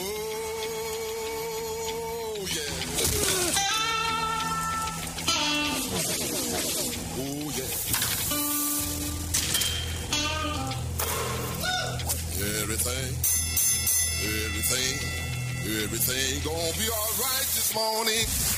[0.00, 0.04] Oh,
[2.54, 2.72] yeah.
[7.18, 7.72] Oh, yeah.
[12.62, 13.10] Everything,
[14.46, 14.94] everything,
[15.82, 18.57] everything gonna be all right this morning.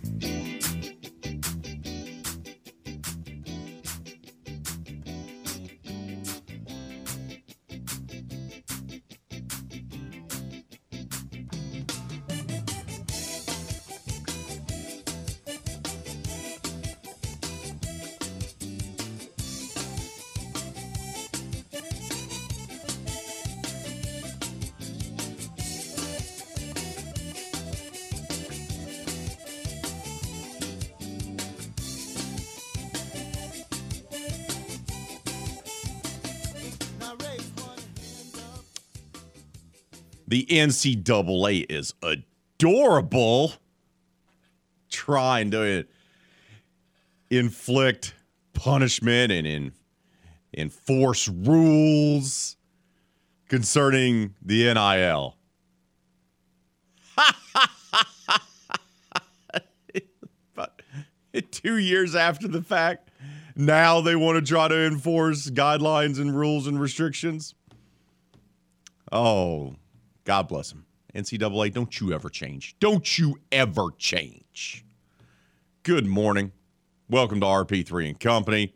[40.31, 43.51] The NCAA is adorable.
[44.89, 45.85] Trying to
[47.29, 48.15] inflict
[48.53, 49.73] punishment and in,
[50.55, 52.55] enforce rules
[53.49, 55.35] concerning the NIL.
[60.55, 60.81] but
[61.51, 63.11] two years after the fact,
[63.57, 67.53] now they want to try to enforce guidelines and rules and restrictions.
[69.11, 69.75] Oh,
[70.23, 70.85] God bless him.
[71.15, 72.75] NCAA, don't you ever change.
[72.79, 74.85] Don't you ever change.
[75.83, 76.51] Good morning.
[77.09, 78.75] Welcome to RP3 and Company.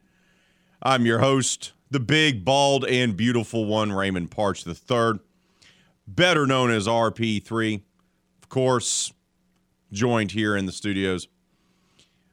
[0.82, 5.20] I'm your host, the big, bald, and beautiful one, Raymond Parch III,
[6.08, 7.82] better known as RP3.
[8.42, 9.14] Of course,
[9.92, 11.28] joined here in the studios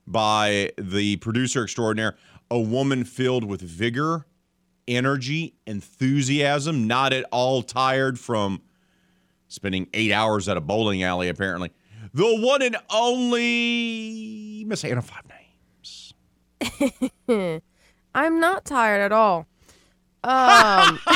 [0.06, 2.16] by the producer extraordinaire,
[2.50, 4.26] a woman filled with vigor,
[4.88, 8.62] energy, enthusiasm, not at all tired from
[9.52, 11.70] spending eight hours at a bowling alley, apparently.
[12.14, 16.14] The one and only Miss Hannah Five Names.
[18.14, 19.46] I'm not tired at all.
[20.24, 20.98] Um,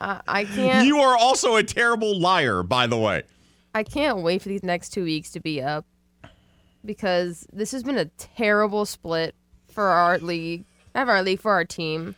[0.00, 0.86] I, I can't.
[0.86, 3.22] You are also a terrible liar, by the way.
[3.74, 5.86] I can't wait for these next two weeks to be up
[6.84, 9.34] because this has been a terrible split
[9.70, 12.14] for our league, not for our league, for our team,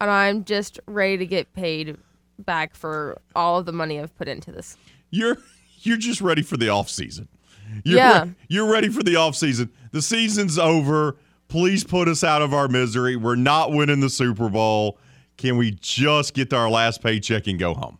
[0.00, 1.96] and I'm just ready to get paid
[2.38, 4.76] back for all of the money I've put into this.
[5.10, 5.38] You're
[5.80, 7.28] you're just ready for the off season.
[7.84, 8.22] You're Yeah.
[8.24, 9.70] re- you're ready for the off season.
[9.92, 11.16] The season's over.
[11.48, 13.16] Please put us out of our misery.
[13.16, 14.98] We're not winning the Super Bowl.
[15.36, 17.98] Can we just get to our last paycheck and go home?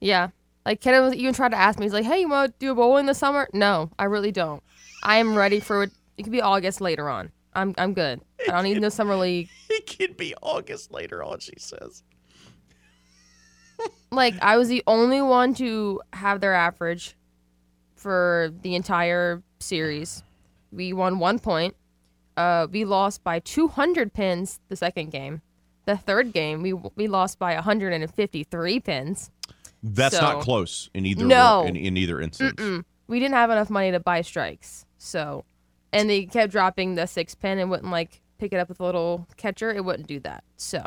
[0.00, 0.28] Yeah.
[0.66, 2.74] Like Kenneth was even tried to ask me, he's like, Hey, you wanna do a
[2.74, 3.48] bowl in the summer?
[3.54, 4.62] No, I really don't.
[5.02, 5.90] I am ready for it.
[6.18, 7.30] It could be August later on.
[7.54, 8.20] I'm I'm good.
[8.48, 9.48] I don't need no summer league.
[9.70, 12.02] It could be August later on, she says.
[14.10, 17.16] Like I was the only one to have their average
[17.94, 20.22] for the entire series.
[20.72, 21.76] We won one point.
[22.36, 25.42] Uh, we lost by 200 pins the second game.
[25.86, 29.30] The third game, we we lost by 153 pins.
[29.82, 31.64] That's So- not close in either No.
[31.66, 32.84] in, in either instance.
[33.06, 35.44] We didn't have enough money to buy strikes, so
[35.92, 38.84] and they kept dropping the six pin and wouldn't like pick it up with a
[38.84, 39.72] little catcher.
[39.72, 40.44] It wouldn't do that.
[40.56, 40.84] So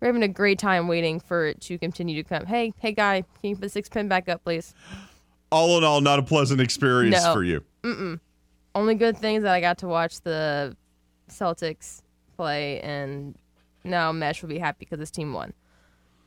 [0.00, 2.46] we're having a great time waiting for it to continue to come.
[2.46, 4.74] Hey, hey, guy, can you put the six pin back up, please?
[5.50, 7.32] All in all, not a pleasant experience No.
[7.32, 7.64] for you.
[8.74, 10.76] only good things that I got to watch the
[11.30, 12.02] Celtics
[12.36, 13.34] play, and
[13.84, 15.52] now Mesh will be happy because his team won.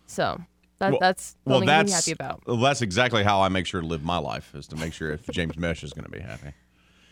[0.08, 0.42] So
[0.80, 2.42] that, Well- that's the Well, only thing that's happy about.
[2.48, 5.12] well, that's exactly how I make sure to live my life is to make sure
[5.12, 6.54] if James Mesh is going to be happy.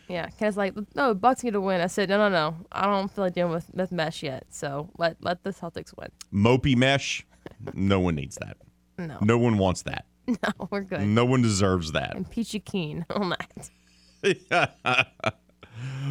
[0.08, 1.80] Yeah, Ken's like, no, Bucks need to win.
[1.80, 4.46] I said, no, no, no, I don't feel like dealing with, with Mesh yet.
[4.50, 6.08] So let let the Celtics win.
[6.32, 7.26] Mopey Mesh,
[7.74, 8.56] no one needs that.
[8.96, 10.06] No, No one wants that.
[10.26, 11.02] no, we're good.
[11.02, 12.16] No one deserves that.
[12.16, 13.34] And Peachy Keen on
[14.22, 15.08] that.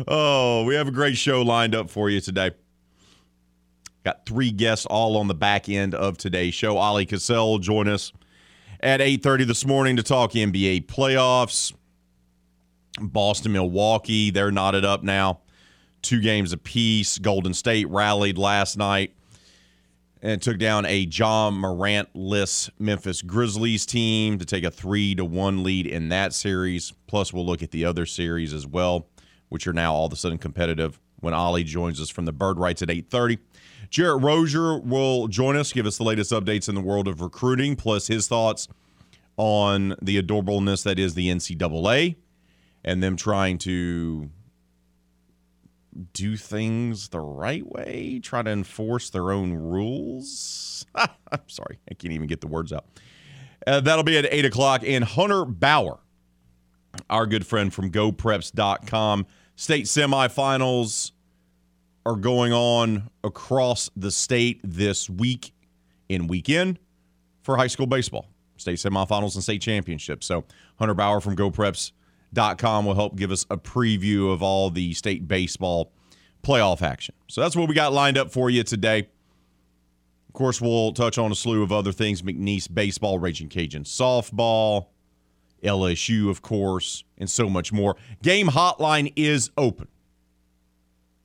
[0.08, 2.52] Oh, we have a great show lined up for you today.
[4.06, 6.78] Got three guests all on the back end of today's show.
[6.78, 8.14] Ali Cassell will join us
[8.80, 11.74] at 8:30 this morning to talk NBA playoffs.
[13.00, 15.42] Boston, Milwaukee, they're knotted up now.
[16.02, 17.18] Two games apiece.
[17.18, 19.14] Golden State rallied last night
[20.22, 25.64] and took down a Ja Morant-less Memphis Grizzlies team to take a three to one
[25.64, 26.94] lead in that series.
[27.08, 29.08] Plus, we'll look at the other series as well,
[29.50, 31.00] which are now all of a sudden competitive.
[31.20, 33.40] When Ollie joins us from the Bird Rights at eight thirty,
[33.90, 37.76] Jarrett Rozier will join us, give us the latest updates in the world of recruiting,
[37.76, 38.68] plus his thoughts
[39.36, 42.18] on the adorableness that is the NCAA
[42.84, 44.30] and them trying to
[46.14, 50.86] do things the right way, try to enforce their own rules.
[50.96, 52.86] I'm sorry, I can't even get the words out.
[53.66, 54.84] Uh, that'll be at 8 o'clock.
[54.86, 56.00] And Hunter Bauer,
[57.10, 59.26] our good friend from GoPreps.com,
[59.56, 61.12] state semifinals
[62.06, 65.54] are going on across the state this week
[66.10, 66.80] and weekend
[67.42, 70.26] for high school baseball, state semifinals and state championships.
[70.26, 70.46] So
[70.78, 71.98] Hunter Bauer from GoPreps.com
[72.38, 75.92] will help give us a preview of all the state baseball
[76.44, 77.16] playoff action.
[77.28, 79.10] So that's what we got lined up for you today.
[80.28, 84.88] Of course, we'll touch on a slew of other things McNeese baseball, Raging Cajun softball,
[85.64, 87.96] LSU, of course, and so much more.
[88.22, 89.88] Game hotline is open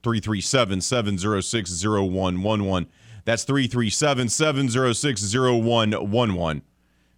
[0.02, 2.88] 337 706 0111.
[3.24, 6.62] That's 337 706 0111.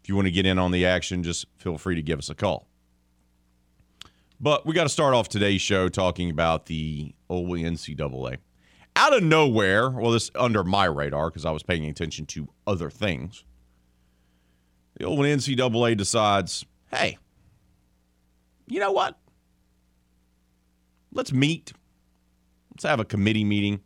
[0.02, 2.29] If you want to get in on the action, just feel free to give us
[2.29, 2.69] a call.
[4.40, 8.38] But we got to start off today's show talking about the old NCAA.
[8.96, 12.90] Out of nowhere, well, this under my radar because I was paying attention to other
[12.90, 13.44] things.
[14.98, 17.19] The old NCAA decides, hey,
[18.66, 19.19] you know what?
[21.12, 21.72] Let's meet.
[22.72, 23.81] Let's have a committee meeting,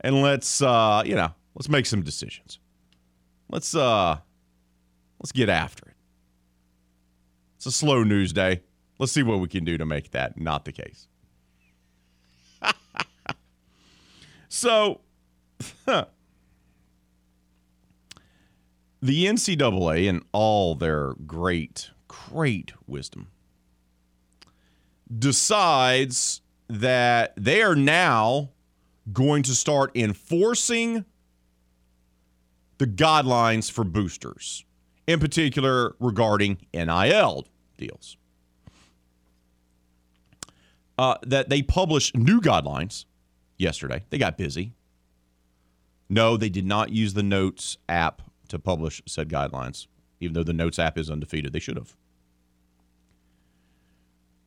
[0.00, 2.60] and let's, uh, you know, let's make some decisions.
[3.48, 4.18] Let's, uh,
[5.20, 5.94] let's get after it.
[7.56, 8.62] It's a slow news day.
[9.00, 11.08] Let's see what we can do to make that not the case.
[14.50, 15.00] so,
[15.86, 16.04] the
[19.00, 23.28] NCAA, in all their great, great wisdom,
[25.18, 28.50] decides that they are now
[29.14, 31.06] going to start enforcing
[32.76, 34.66] the guidelines for boosters,
[35.06, 37.46] in particular regarding NIL
[37.78, 38.18] deals
[41.00, 43.06] uh, that they published new guidelines
[43.56, 44.04] yesterday.
[44.10, 44.74] They got busy.
[46.10, 49.86] No, they did not use the Notes app to publish said guidelines,
[50.20, 51.54] even though the Notes app is undefeated.
[51.54, 51.96] They should have.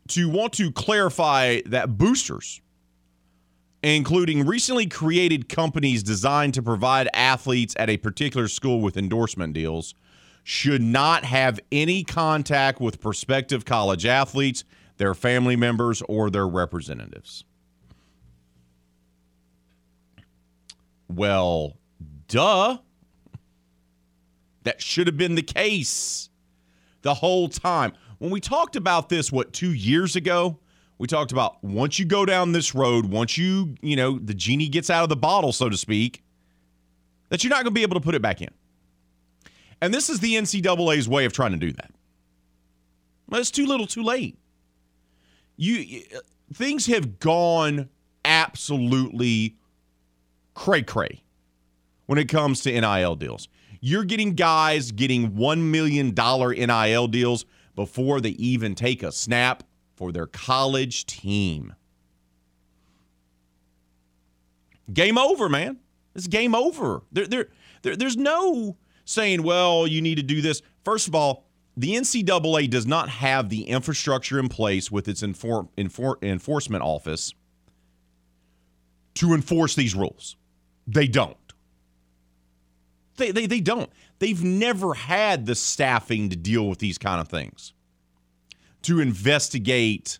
[0.10, 2.62] To want to clarify that boosters,
[3.82, 9.96] including recently created companies designed to provide athletes at a particular school with endorsement deals,
[10.44, 14.64] should not have any contact with prospective college athletes
[15.04, 17.44] their family members, or their representatives.
[21.10, 21.76] Well,
[22.30, 22.78] duh.
[24.64, 26.30] That should have been the case
[27.02, 27.92] the whole time.
[28.20, 30.58] When we talked about this, what, two years ago?
[31.00, 34.70] We talked about once you go down this road, once you, you know, the genie
[34.70, 36.24] gets out of the bottle, so to speak,
[37.28, 38.52] that you're not going to be able to put it back in.
[39.82, 41.92] And this is the NCAA's way of trying to do that.
[43.28, 44.38] Well, it's too little, too late
[45.56, 46.04] you
[46.54, 47.90] things have gone
[48.26, 49.56] absolutely
[50.54, 51.24] cray cray
[52.06, 53.48] when it comes to NIL deals.
[53.82, 57.46] You're getting guys getting $1 million NIL deals
[57.76, 59.64] before they even take a snap
[59.96, 61.76] for their college team.
[64.92, 65.80] Game over, man.
[66.16, 67.04] It's game over.
[67.12, 67.48] There, there,
[67.82, 70.62] there, there's no saying, well, you need to do this.
[70.84, 75.70] First of all, the NCAA does not have the infrastructure in place with its enfor-
[75.78, 77.34] enfor- enforcement office
[79.16, 80.36] to enforce these rules.
[80.88, 81.38] They don't.
[83.18, 83.90] They, they, they don't.
[84.20, 87.74] They've never had the staffing to deal with these kind of things,
[88.84, 90.20] to investigate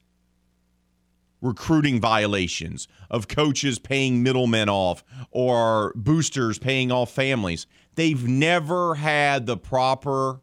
[1.42, 7.68] recruiting violations of coaches paying middlemen off or boosters paying off families.
[7.96, 10.40] They've never had the proper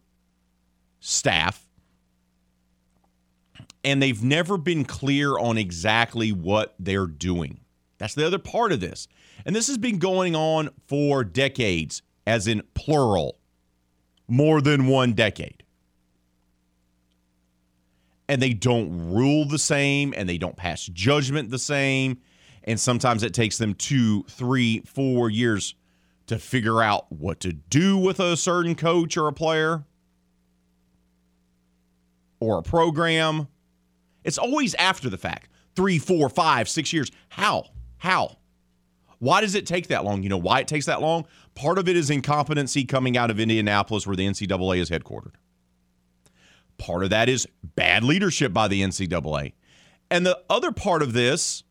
[1.01, 1.67] staff,
[3.83, 7.61] and they've never been clear on exactly what they're doing.
[7.99, 9.09] That's the other part of this.
[9.45, 13.39] And this has been going on for decades, as in plural,
[14.29, 15.65] more than one decade.
[18.29, 22.19] And they don't rule the same and they don't pass judgment the same.
[22.65, 25.75] And sometimes it takes them two, three, four years
[26.27, 29.85] to figure out what to do with a certain coach or a player
[32.41, 33.47] or a program.
[34.25, 37.11] It's always after the fact three, four, five, six years.
[37.29, 37.67] How?
[37.99, 38.39] How?
[39.19, 40.23] Why does it take that long?
[40.23, 41.27] You know why it takes that long?
[41.55, 45.35] Part of it is incompetency coming out of Indianapolis, where the NCAA is headquartered.
[46.79, 49.53] Part of that is bad leadership by the NCAA.
[50.11, 51.63] And the other part of this,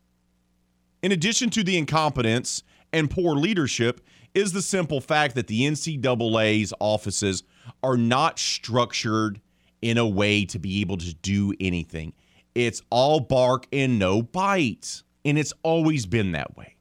[1.02, 2.62] in addition to the incompetence
[2.94, 4.02] and poor leadership,
[4.36, 7.44] is the simple fact that the NCAA's offices
[7.82, 9.42] are not structured
[9.82, 12.14] in a way to be able to do anything.
[12.56, 15.04] It's all bark and no bite.
[15.26, 16.76] And it's always been that way.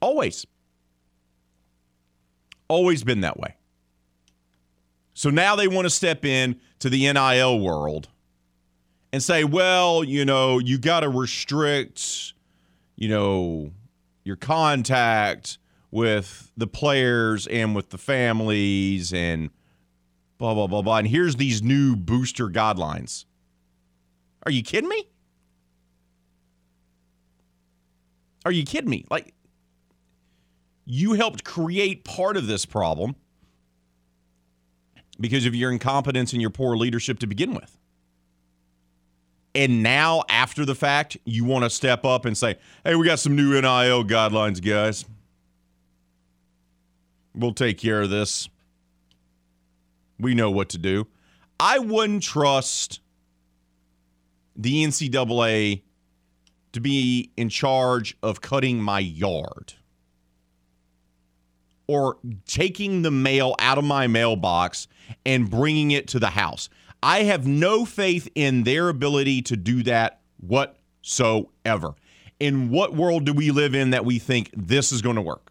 [0.00, 0.46] Always.
[2.68, 3.56] Always been that way.
[5.14, 8.08] So now they want to step in to the NIL world
[9.12, 12.34] and say, well, you know, you got to restrict,
[12.96, 13.70] you know,
[14.24, 15.58] your contact
[15.92, 19.50] with the players and with the families and
[20.38, 20.98] blah, blah, blah, blah.
[20.98, 23.24] And here's these new booster guidelines.
[24.44, 25.08] Are you kidding me?
[28.44, 29.06] Are you kidding me?
[29.10, 29.32] Like,
[30.84, 33.16] you helped create part of this problem
[35.18, 37.78] because of your incompetence and your poor leadership to begin with.
[39.54, 43.20] And now, after the fact, you want to step up and say, hey, we got
[43.20, 45.04] some new NIL guidelines, guys.
[47.34, 48.48] We'll take care of this.
[50.18, 51.06] We know what to do.
[51.58, 53.00] I wouldn't trust
[54.56, 55.82] the NCAA
[56.72, 59.74] to be in charge of cutting my yard
[61.86, 62.16] or
[62.46, 64.88] taking the mail out of my mailbox
[65.24, 66.68] and bringing it to the house.
[67.02, 71.94] I have no faith in their ability to do that whatsoever.
[72.40, 75.43] In what world do we live in that we think this is going to work?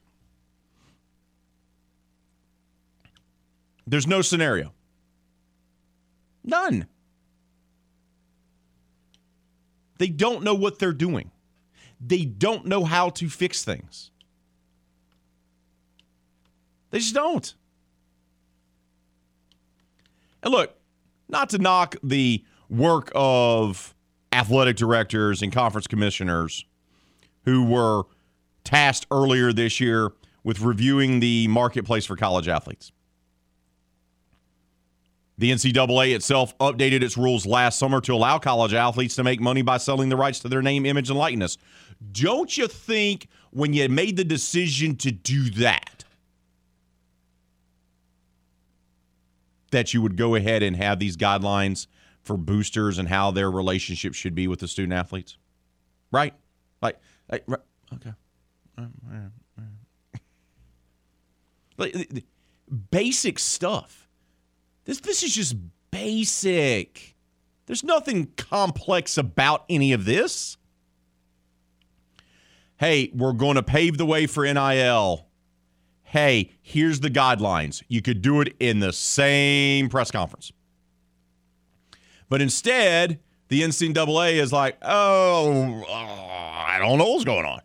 [3.85, 4.73] There's no scenario.
[6.43, 6.87] None.
[9.97, 11.31] They don't know what they're doing.
[11.99, 14.11] They don't know how to fix things.
[16.89, 17.53] They just don't.
[20.43, 20.75] And look,
[21.29, 23.95] not to knock the work of
[24.31, 26.65] athletic directors and conference commissioners
[27.45, 28.03] who were
[28.63, 30.11] tasked earlier this year
[30.43, 32.91] with reviewing the marketplace for college athletes.
[35.37, 39.63] The NCAA itself updated its rules last summer to allow college athletes to make money
[39.63, 41.57] by selling the rights to their name, image, and likeness.
[42.11, 46.05] Don't you think when you made the decision to do that,
[49.71, 51.87] that you would go ahead and have these guidelines
[52.21, 55.37] for boosters and how their relationship should be with the student athletes?
[56.11, 56.35] Right?
[56.81, 56.99] Like,
[57.31, 57.59] like right,
[57.95, 58.13] okay.
[61.75, 61.95] Like,
[62.91, 64.02] basic stuff
[64.85, 65.55] this this is just
[65.91, 67.15] basic.
[67.65, 70.57] There's nothing complex about any of this.
[72.77, 75.27] Hey, we're going to pave the way for NIL.
[76.01, 77.81] Hey, here's the guidelines.
[77.87, 80.51] You could do it in the same press conference.
[82.27, 87.61] But instead, the NCAA is like, oh, I don't know what's going on.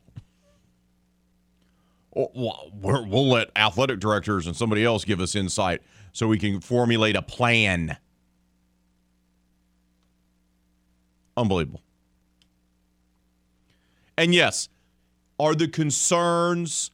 [2.15, 7.23] We'll let athletic directors and somebody else give us insight so we can formulate a
[7.23, 7.97] plan.
[11.37, 11.83] Unbelievable.
[14.17, 14.69] And yes,
[15.38, 16.91] are the concerns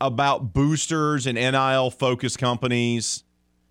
[0.00, 3.24] about boosters and NIL focused companies,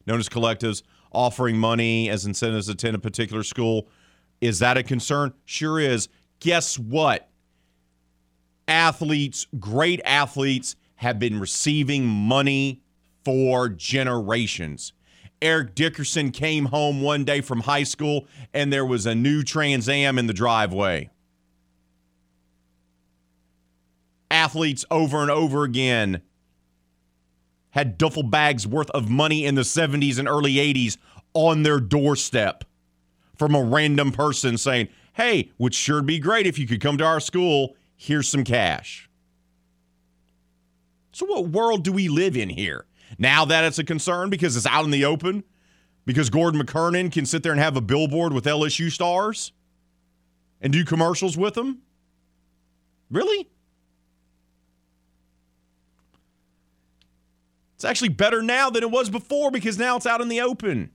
[0.06, 3.88] known as collectives, offering money as incentives to attend a particular school?
[4.42, 5.34] Is that a concern?
[5.46, 6.10] Sure is.
[6.42, 7.30] Guess what?
[8.68, 12.82] Athletes, great athletes, have been receiving money
[13.27, 14.93] for generations.
[15.41, 19.89] Eric Dickerson came home one day from high school and there was a new Trans
[19.89, 21.10] Am in the driveway.
[24.31, 26.22] Athletes over and over again
[27.72, 30.98] had duffel bags worth of money in the 70s and early 80s
[31.34, 32.63] on their doorstep
[33.36, 37.03] from a random person saying, Hey, would sure be great if you could come to
[37.03, 37.75] our school.
[37.98, 39.10] Here's some cash.
[41.12, 42.86] So, what world do we live in here?
[43.18, 45.44] Now that it's a concern because it's out in the open,
[46.06, 49.52] because Gordon McKernan can sit there and have a billboard with LSU stars
[50.62, 51.82] and do commercials with them?
[53.12, 53.50] Really?
[57.76, 60.90] It's actually better now than it was before because now it's out in the open.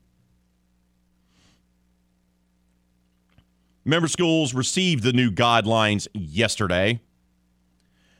[3.84, 7.00] Member schools received the new guidelines yesterday,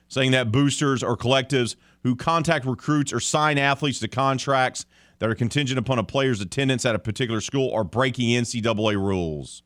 [0.09, 4.87] saying that boosters or collectives who contact recruits or sign athletes to contracts
[5.19, 9.63] that are contingent upon a player's attendance at a particular school are breaking NCAA rules.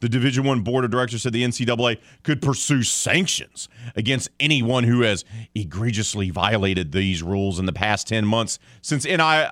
[0.00, 5.02] The Division One board of directors said the NCAA could pursue sanctions against anyone who
[5.02, 5.24] has
[5.54, 9.50] egregiously violated these rules in the past 10 months since NIL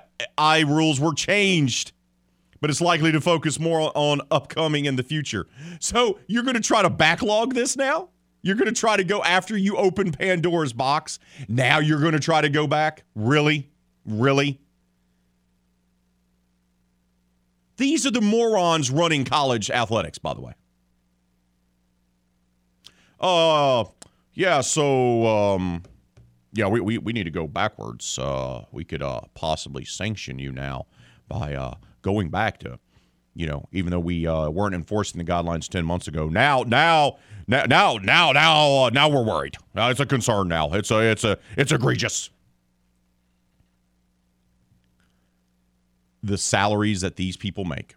[0.67, 1.93] rules were changed.
[2.61, 5.47] But it's likely to focus more on upcoming in the future.
[5.79, 8.09] So you're going to try to backlog this now?
[8.45, 11.17] You're going to try to go after you open Pandora's box.
[11.47, 13.03] Now you're going to try to go back?
[13.15, 13.71] Really?
[14.05, 14.61] Really?
[17.77, 20.53] These are the morons running college athletics, by the way.
[23.19, 23.85] Uh,
[24.35, 25.81] yeah, so, um,
[26.53, 28.19] yeah, we, we, we need to go backwards.
[28.19, 30.85] Uh, we could uh, possibly sanction you now
[31.27, 31.73] by uh,
[32.03, 32.77] going back to,
[33.33, 36.29] you know, even though we uh, weren't enforcing the guidelines 10 months ago.
[36.29, 39.55] Now, now, now, now, now, now, uh, now we're worried.
[39.75, 40.73] It's a concern now.
[40.73, 42.29] It's a, it's a, it's egregious.
[46.23, 47.95] The salaries that these people make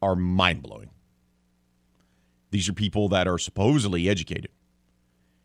[0.00, 0.90] are mind blowing.
[2.50, 4.50] These are people that are supposedly educated.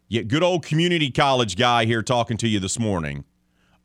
[0.08, 3.26] Yet, good old community college guy here talking to you this morning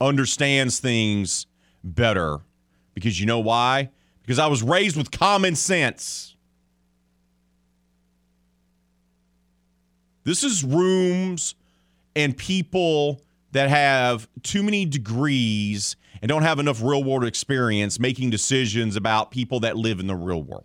[0.01, 1.47] understands things
[1.83, 2.39] better
[2.95, 3.91] because you know why?
[4.23, 6.34] Because I was raised with common sense.
[10.25, 11.55] This is rooms
[12.17, 13.21] and people
[13.53, 19.31] that have too many degrees and don't have enough real world experience making decisions about
[19.31, 20.65] people that live in the real world.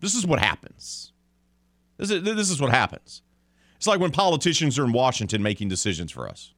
[0.00, 1.12] This is what happens.
[1.96, 3.22] This is, this is what happens.
[3.76, 6.52] It's like when politicians are in Washington making decisions for us.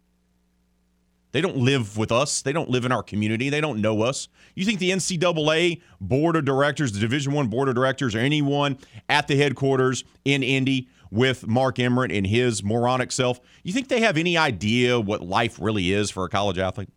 [1.33, 2.41] They don't live with us.
[2.43, 3.51] They don't live in our community.
[3.51, 4.29] They don't know us.
[4.55, 8.79] You think the NCAA board of directors, the Division One board of directors, or anyone
[9.09, 14.01] at the headquarters in Indy with Mark Emmert and his moronic self, you think they
[14.01, 16.89] have any idea what life really is for a college athlete?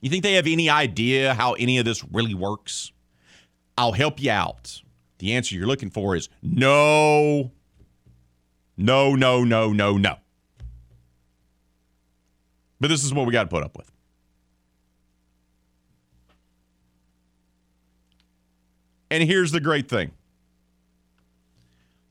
[0.00, 2.92] You think they have any idea how any of this really works?
[3.76, 4.82] I'll help you out.
[5.18, 7.50] The answer you're looking for is no,
[8.76, 10.16] no, no, no, no, no.
[12.80, 13.90] But this is what we got to put up with.
[19.10, 20.12] And here's the great thing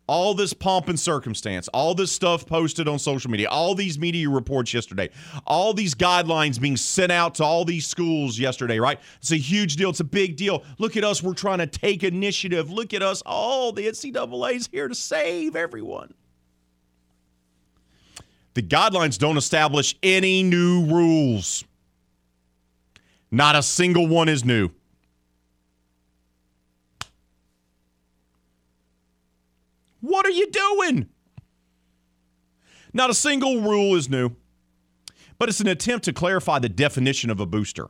[0.08, 4.30] all this pomp and circumstance, all this stuff posted on social media, all these media
[4.30, 5.10] reports yesterday,
[5.46, 9.00] all these guidelines being sent out to all these schools yesterday, right?
[9.18, 9.90] It's a huge deal.
[9.90, 10.64] It's a big deal.
[10.77, 11.22] Look at us.
[11.22, 12.72] We're trying to take initiative.
[12.72, 13.22] Look at us.
[13.25, 14.01] Oh, the is
[14.72, 16.14] here to save everyone.
[18.57, 21.63] The guidelines don't establish any new rules.
[23.29, 24.72] Not a single one is new.
[30.01, 31.07] What are you doing?
[32.93, 34.31] Not a single rule is new,
[35.37, 37.89] but it's an attempt to clarify the definition of a booster.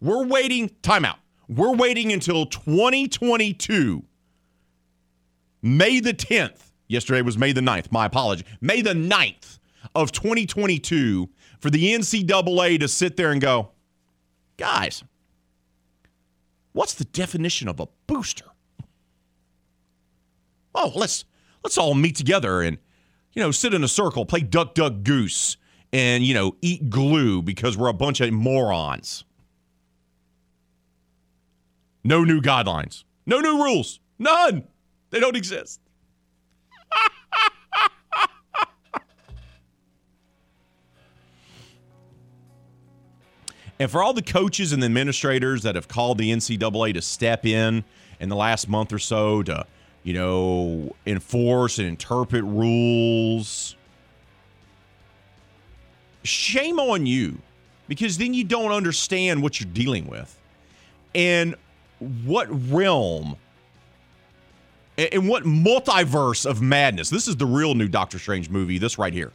[0.00, 1.18] We're waiting, timeout.
[1.46, 4.02] We're waiting until 2022,
[5.60, 6.70] May the 10th.
[6.88, 7.92] Yesterday was May the 9th.
[7.92, 8.46] My apology.
[8.62, 9.58] May the 9th
[9.94, 11.28] of 2022
[11.60, 13.70] for the NCAA to sit there and go,
[14.56, 15.04] guys,
[16.72, 18.46] what's the definition of a booster?
[20.74, 21.24] Oh, let's
[21.64, 22.78] let's all meet together and
[23.32, 25.56] you know sit in a circle, play duck duck goose,
[25.92, 29.24] and you know eat glue because we're a bunch of morons.
[32.04, 34.64] No new guidelines, no new rules, none.
[35.10, 35.80] They don't exist.
[43.78, 47.44] And for all the coaches and the administrators that have called the NCAA to step
[47.44, 47.84] in
[48.20, 49.66] in the last month or so to,
[50.02, 53.76] you know, enforce and interpret rules,
[56.22, 57.38] shame on you
[57.88, 60.38] because then you don't understand what you're dealing with
[61.14, 61.54] and
[62.24, 63.36] what realm
[64.98, 67.10] and what multiverse of madness.
[67.10, 69.32] This is the real new Doctor Strange movie, this right here.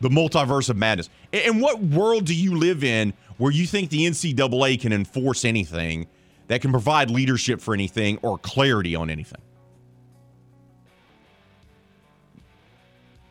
[0.00, 1.08] The multiverse of madness.
[1.32, 6.06] And what world do you live in where you think the NCAA can enforce anything
[6.48, 9.40] that can provide leadership for anything or clarity on anything?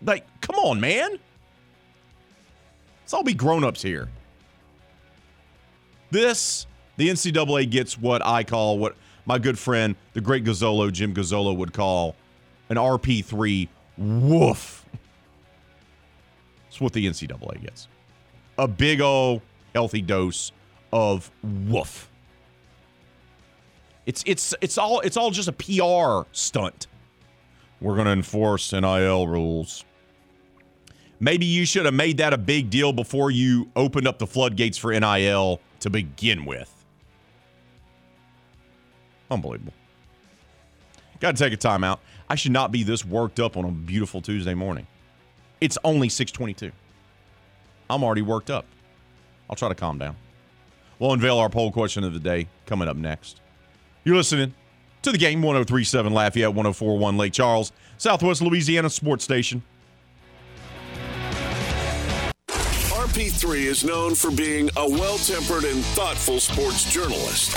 [0.02, 1.20] Like, come on, man.
[3.02, 4.10] Let's all be grown ups here.
[6.10, 11.14] This, the NCAA gets what I call, what my good friend, the great Gazzolo, Jim
[11.14, 12.16] Gazzolo, would call
[12.70, 13.68] an RP3
[13.98, 14.86] woof.
[16.66, 17.88] That's what the NCAA gets.
[18.58, 19.42] A big old
[19.78, 20.52] healthy dose
[20.92, 22.10] of woof.
[24.08, 26.88] It's it's it's all it's all just a PR stunt.
[27.80, 29.86] We're going to enforce NIL rules.
[31.20, 34.80] Maybe you should have made that a big deal before you opened up the floodgates
[34.80, 36.74] for NIL to begin with.
[39.30, 39.74] Unbelievable.
[41.20, 42.00] Got to take a timeout.
[42.28, 44.88] I should not be this worked up on a beautiful Tuesday morning.
[45.62, 46.72] It's only 622.
[47.92, 48.66] I'm already worked up.
[49.50, 50.16] I'll try to calm down.
[51.00, 53.42] We'll unveil our poll question of the day coming up next.
[54.04, 54.54] You're listening
[55.04, 59.64] to the game 1037 Lafayette, 1041 Lake Charles, Southwest Louisiana Sports Station.
[63.18, 67.52] RP3 is known for being a well tempered and thoughtful sports journalist.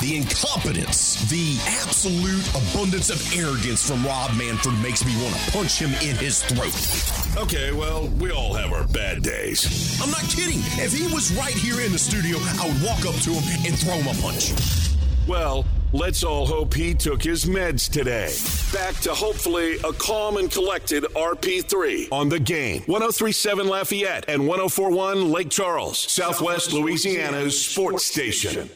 [0.00, 5.78] The incompetence, the absolute abundance of arrogance from Rob Manfred makes me want to punch
[5.78, 6.74] him in his throat.
[7.40, 10.00] Okay, well, we all have our bad days.
[10.02, 10.58] I'm not kidding.
[10.82, 13.78] If he was right here in the studio, I would walk up to him and
[13.78, 14.50] throw him a punch.
[15.28, 18.32] Well, let's all hope he took his meds today.
[18.72, 22.82] Back to hopefully a calm and collected RP3 on the game.
[22.86, 28.70] 1037 Lafayette and 1041 Lake Charles, Southwest Louisiana's sports station.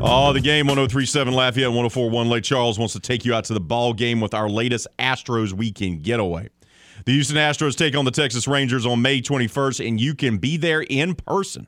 [0.00, 3.60] Oh, the game 1037 Lafayette 1041 Lake Charles wants to take you out to the
[3.60, 6.48] ball game with our latest Astros weekend getaway.
[7.04, 10.56] The Houston Astros take on the Texas Rangers on May 21st, and you can be
[10.56, 11.66] there in person.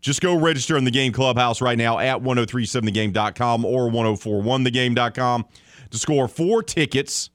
[0.00, 5.44] Just go register in the game clubhouse right now at 1037thegame.com or 1041thegame.com
[5.90, 7.28] to score four tickets,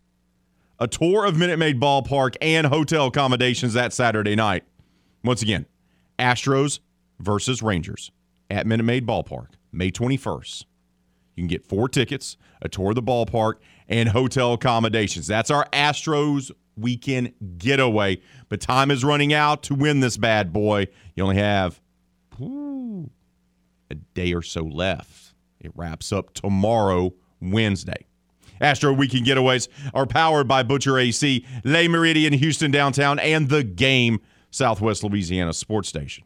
[0.79, 4.63] a tour of Minute Maid Ballpark, and hotel accommodations that Saturday night.
[5.23, 5.67] Once again,
[6.17, 6.79] Astros
[7.19, 8.11] versus Rangers
[8.49, 10.65] at Minute Maid Ballpark, May 21st.
[11.35, 13.55] You can get four tickets, a tour of the ballpark,
[13.87, 15.27] and hotel accommodations.
[15.27, 18.21] That's our Astros weekend getaway.
[18.49, 20.87] But time is running out to win this bad boy.
[21.15, 21.79] You only have
[22.39, 25.33] a day or so left.
[25.59, 28.05] It wraps up tomorrow, Wednesday.
[28.59, 34.19] Astro Weekend Getaways are powered by Butcher AC, Le Méridien, Houston downtown, and the Game,
[34.49, 36.23] Southwest Louisiana Sports Station.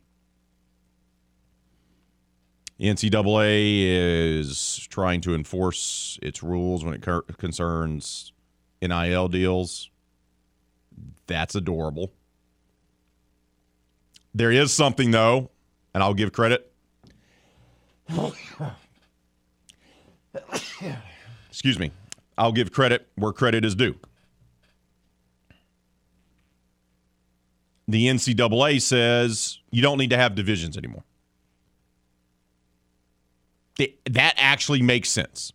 [2.82, 3.84] NCAA
[4.40, 7.04] is trying to enforce its rules when it
[7.38, 8.34] concerns
[8.82, 9.92] NIL deals.
[11.28, 12.12] That's adorable.
[14.34, 15.52] There is something, though,
[15.94, 16.72] and I'll give credit.
[21.50, 21.92] Excuse me.
[22.38, 23.96] I'll give credit where credit is due.
[27.88, 31.04] The NCAA says you don't need to have divisions anymore.
[33.82, 35.54] They, that actually makes sense.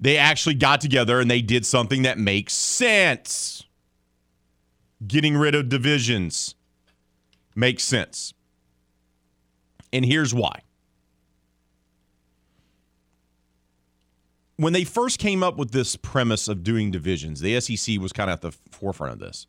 [0.00, 3.66] They actually got together and they did something that makes sense.
[5.06, 6.54] Getting rid of divisions
[7.54, 8.32] makes sense.
[9.92, 10.62] And here's why.
[14.56, 18.30] When they first came up with this premise of doing divisions, the SEC was kind
[18.30, 19.46] of at the forefront of this.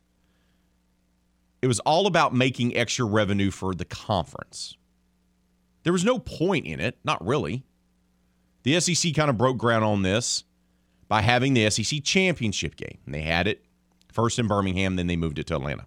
[1.62, 4.76] It was all about making extra revenue for the conference.
[5.82, 7.64] There was no point in it, not really.
[8.62, 10.44] The SEC kind of broke ground on this
[11.08, 12.98] by having the SEC championship game.
[13.04, 13.64] And they had it
[14.12, 15.86] first in Birmingham, then they moved it to Atlanta.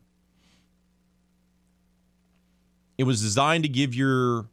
[2.97, 4.47] It was designed to give your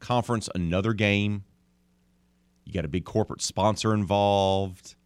[0.00, 1.44] conference another game.
[2.64, 4.96] You got a big corporate sponsor involved.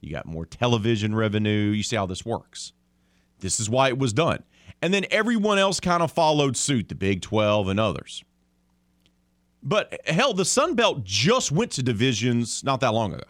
[0.00, 1.70] You got more television revenue.
[1.70, 2.72] You see how this works.
[3.40, 4.42] This is why it was done.
[4.82, 8.22] And then everyone else kind of followed suit, the Big 12 and others.
[9.64, 13.24] But hell, the Sun Belt just went to divisions not that long ago.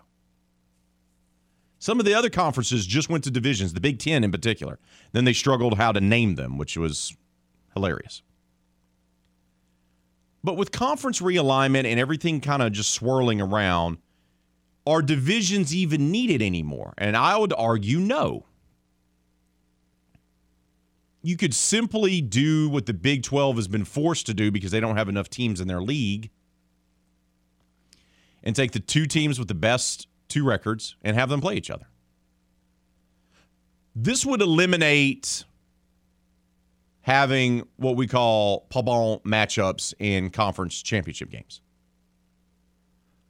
[1.78, 4.78] Some of the other conferences just went to divisions, the Big Ten in particular.
[5.12, 7.16] Then they struggled how to name them, which was
[7.74, 8.22] hilarious.
[10.42, 13.98] But with conference realignment and everything kind of just swirling around,
[14.86, 16.94] are divisions even needed anymore?
[16.98, 18.46] And I would argue no.
[21.24, 24.78] You could simply do what the Big 12 has been forced to do because they
[24.78, 26.28] don't have enough teams in their league
[28.42, 31.70] and take the two teams with the best two records and have them play each
[31.70, 31.86] other.
[33.96, 35.44] This would eliminate
[37.00, 41.62] having what we call Pabon matchups in conference championship games.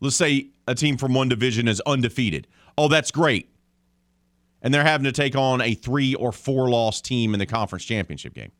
[0.00, 2.48] Let's say a team from one division is undefeated.
[2.76, 3.53] Oh, that's great.
[4.64, 7.84] And they're having to take on a three or four loss team in the conference
[7.84, 8.50] championship game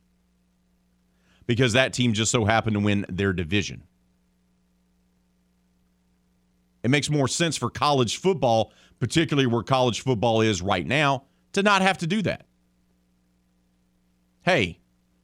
[1.47, 3.83] because that team just so happened to win their division.
[6.83, 11.63] It makes more sense for college football, particularly where college football is right now, to
[11.63, 12.45] not have to do that.
[14.43, 14.79] Hey,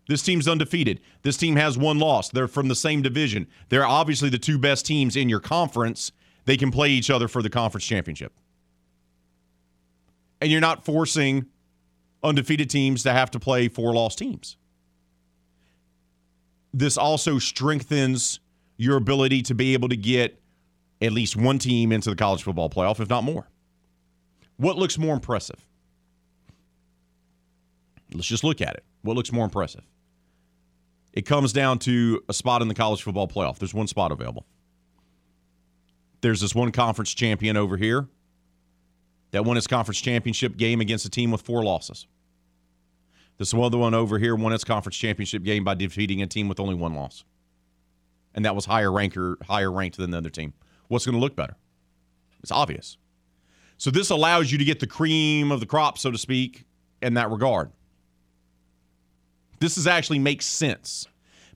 [0.07, 0.99] this team's undefeated.
[1.21, 2.29] This team has one loss.
[2.29, 3.45] They're from the same division.
[3.69, 6.11] They're obviously the two best teams in your conference.
[6.45, 8.33] They can play each other for the conference championship.
[10.41, 11.45] And you're not forcing
[12.23, 14.57] undefeated teams to have to play four lost teams.
[16.73, 18.39] This also strengthens
[18.77, 20.41] your ability to be able to get
[21.01, 23.47] at least one team into the college football playoff, if not more.
[24.57, 25.65] What looks more impressive?
[28.13, 28.83] Let's just look at it.
[29.01, 29.83] What looks more impressive?
[31.13, 33.57] It comes down to a spot in the college football playoff.
[33.57, 34.45] There's one spot available.
[36.21, 38.07] There's this one conference champion over here
[39.31, 42.07] that won its conference championship game against a team with four losses.
[43.37, 46.59] This other one over here won its conference championship game by defeating a team with
[46.59, 47.23] only one loss.
[48.35, 50.53] And that was higher ranker, higher ranked than the other team.
[50.89, 51.55] What's going to look better?
[52.41, 52.97] It's obvious.
[53.77, 56.65] So this allows you to get the cream of the crop, so to speak,
[57.01, 57.71] in that regard.
[59.59, 61.07] This is actually makes sense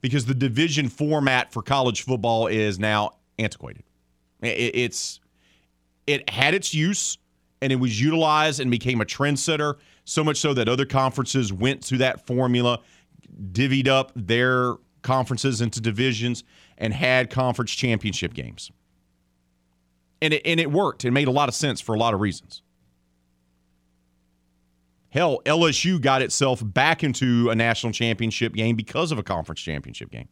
[0.02, 3.84] because the division format for college football is now antiquated.
[4.42, 5.20] It's
[6.08, 7.18] it had its use
[7.66, 9.74] and it was utilized and became a trendsetter,
[10.04, 12.80] so much so that other conferences went to that formula,
[13.54, 16.44] divvied up their conferences into divisions,
[16.78, 18.70] and had conference championship games.
[20.22, 21.06] And it, and it worked.
[21.06, 22.62] It made a lot of sense for a lot of reasons.
[25.10, 30.12] Hell, LSU got itself back into a national championship game because of a conference championship
[30.12, 30.30] game.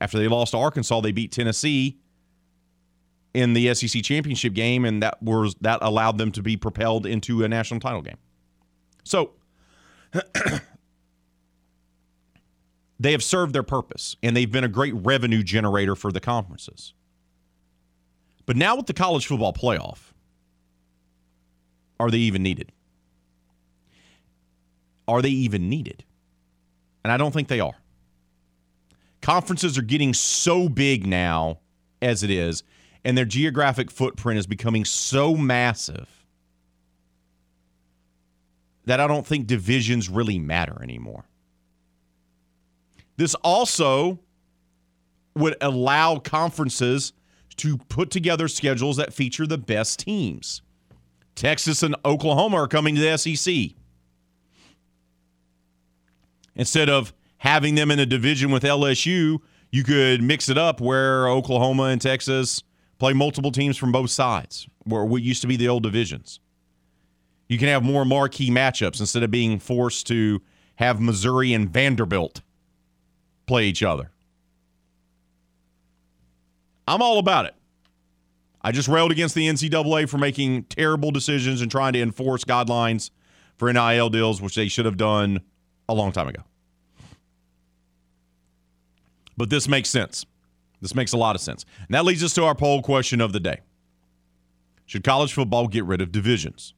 [0.00, 1.98] After they lost to Arkansas, they beat Tennessee
[3.34, 7.44] in the SEC championship game, and that was that allowed them to be propelled into
[7.44, 8.18] a national title game.
[9.04, 9.32] So
[13.00, 16.92] they have served their purpose, and they've been a great revenue generator for the conferences.
[18.44, 20.12] But now with the college football playoff,
[21.98, 22.72] are they even needed?
[25.06, 26.04] Are they even needed?
[27.04, 27.74] And I don't think they are.
[29.20, 31.60] Conferences are getting so big now
[32.00, 32.64] as it is
[33.04, 36.08] and their geographic footprint is becoming so massive
[38.84, 41.24] that I don't think divisions really matter anymore.
[43.16, 44.18] This also
[45.34, 47.12] would allow conferences
[47.56, 50.62] to put together schedules that feature the best teams.
[51.34, 53.76] Texas and Oklahoma are coming to the SEC.
[56.54, 59.38] Instead of having them in a division with LSU,
[59.70, 62.62] you could mix it up where Oklahoma and Texas
[63.02, 66.38] play multiple teams from both sides, where we used to be the old divisions.
[67.48, 70.40] You can have more marquee matchups instead of being forced to
[70.76, 72.42] have Missouri and Vanderbilt
[73.46, 74.12] play each other.
[76.86, 77.56] I'm all about it.
[78.60, 83.10] I just railed against the NCAA for making terrible decisions and trying to enforce guidelines
[83.58, 85.40] for NIL deals, which they should have done
[85.88, 86.42] a long time ago.
[89.36, 90.24] But this makes sense.
[90.82, 91.64] This makes a lot of sense.
[91.78, 93.60] And that leads us to our poll question of the day
[94.84, 96.74] Should college football get rid of divisions?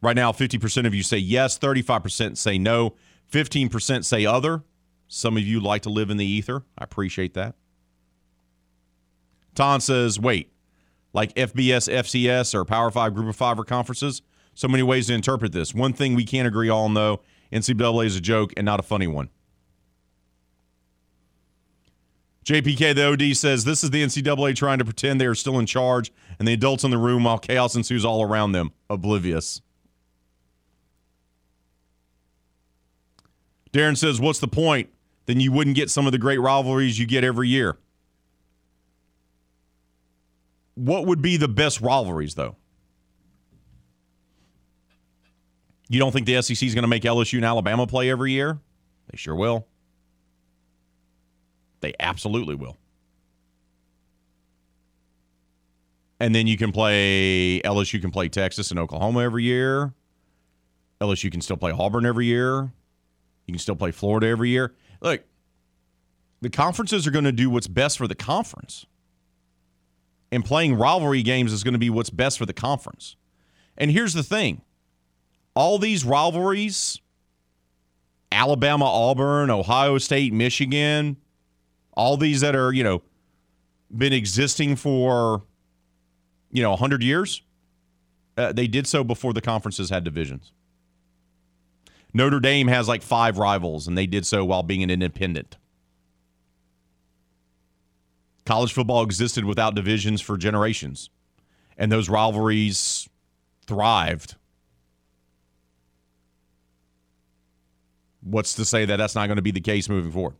[0.00, 2.94] Right now, 50% of you say yes, 35% say no,
[3.32, 4.62] 15% say other.
[5.08, 6.62] Some of you like to live in the ether.
[6.78, 7.56] I appreciate that.
[9.56, 10.52] Ton says, wait,
[11.12, 14.22] like FBS, FCS, or Power Five, Group of Five, or conferences?
[14.54, 15.74] So many ways to interpret this.
[15.74, 19.06] One thing we can't agree on, though NCAA is a joke and not a funny
[19.06, 19.30] one.
[22.48, 25.66] JPK, the OD, says this is the NCAA trying to pretend they are still in
[25.66, 29.60] charge and the adults in the room while chaos ensues all around them, oblivious.
[33.70, 34.88] Darren says, What's the point?
[35.26, 37.76] Then you wouldn't get some of the great rivalries you get every year.
[40.74, 42.56] What would be the best rivalries, though?
[45.90, 48.58] You don't think the SEC is going to make LSU and Alabama play every year?
[49.10, 49.66] They sure will.
[51.80, 52.76] They absolutely will.
[56.20, 59.92] And then you can play LSU can play Texas and Oklahoma every year.
[61.00, 62.72] LSU can still play Auburn every year.
[63.46, 64.74] You can still play Florida every year.
[65.00, 65.22] Look,
[66.40, 68.86] the conferences are going to do what's best for the conference.
[70.30, 73.16] And playing rivalry games is going to be what's best for the conference.
[73.76, 74.62] And here's the thing
[75.54, 77.00] all these rivalries
[78.30, 81.16] Alabama, Auburn, Ohio State, Michigan,
[81.98, 83.02] all these that are, you know,
[83.94, 85.42] been existing for,
[86.52, 87.42] you know, 100 years,
[88.36, 90.52] uh, they did so before the conferences had divisions.
[92.14, 95.56] Notre Dame has like five rivals, and they did so while being an independent.
[98.46, 101.10] College football existed without divisions for generations,
[101.76, 103.08] and those rivalries
[103.66, 104.36] thrived.
[108.22, 110.34] What's to say that that's not going to be the case moving forward?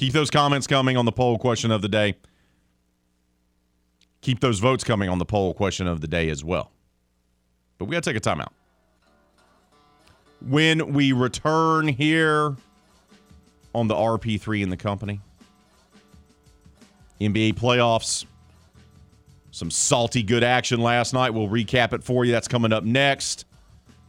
[0.00, 2.14] Keep those comments coming on the poll question of the day.
[4.22, 6.72] Keep those votes coming on the poll question of the day as well.
[7.76, 8.48] But we got to take a timeout.
[10.40, 12.56] When we return here
[13.74, 15.20] on the RP3 in the company,
[17.20, 18.24] NBA playoffs,
[19.50, 21.34] some salty good action last night.
[21.34, 22.32] We'll recap it for you.
[22.32, 23.44] That's coming up next.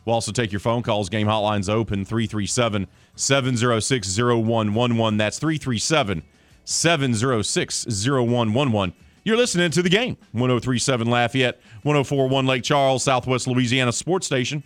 [0.05, 1.09] We'll also take your phone calls.
[1.09, 5.17] Game hotlines open 337 706 0111.
[5.17, 6.23] That's 337
[6.63, 8.93] 706 0111.
[9.23, 10.17] You're listening to the game.
[10.31, 14.63] 1037 Lafayette, 1041 Lake Charles, Southwest Louisiana Sports Station.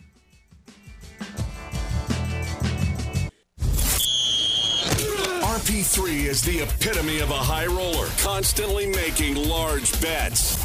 [5.42, 10.65] RP3 is the epitome of a high roller, constantly making large bets.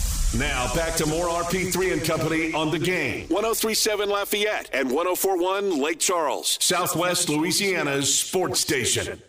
[0.37, 3.27] Now back to more RP3 and Company on the game.
[3.27, 9.21] 1037 Lafayette and 1041 Lake Charles, Southwest Louisiana's sports station.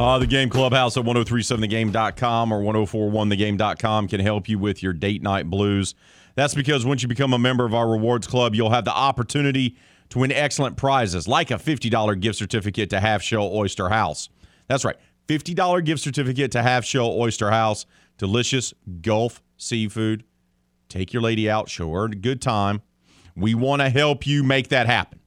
[0.00, 5.50] Uh, the Game Clubhouse at 1037thegame.com or 1041thegame.com can help you with your date night
[5.50, 5.94] blues.
[6.36, 9.76] That's because once you become a member of our rewards club, you'll have the opportunity
[10.08, 14.30] to win excellent prizes like a $50 gift certificate to Half Shell Oyster House.
[14.68, 14.96] That's right,
[15.28, 17.84] $50 gift certificate to Half Shell Oyster House.
[18.16, 20.24] Delicious Gulf seafood.
[20.88, 22.80] Take your lady out, show her a good time.
[23.36, 25.20] We want to help you make that happen.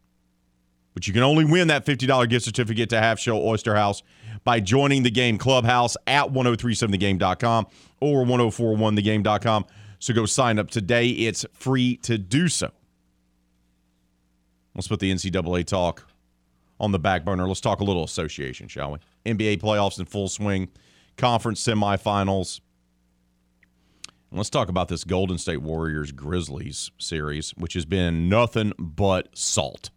[0.95, 4.01] But you can only win that $50 gift certificate to Half Shell Oyster House
[4.43, 7.67] by joining the game clubhouse at 1037thegame.com
[7.99, 9.65] or 1041thegame.com.
[9.99, 11.09] So go sign up today.
[11.09, 12.71] It's free to do so.
[14.75, 16.07] Let's put the NCAA talk
[16.79, 17.47] on the back burner.
[17.47, 18.99] Let's talk a little association, shall we?
[19.25, 20.69] NBA playoffs in full swing,
[21.15, 22.59] conference semifinals.
[24.29, 29.29] And let's talk about this Golden State Warriors Grizzlies series, which has been nothing but
[29.37, 29.91] salt.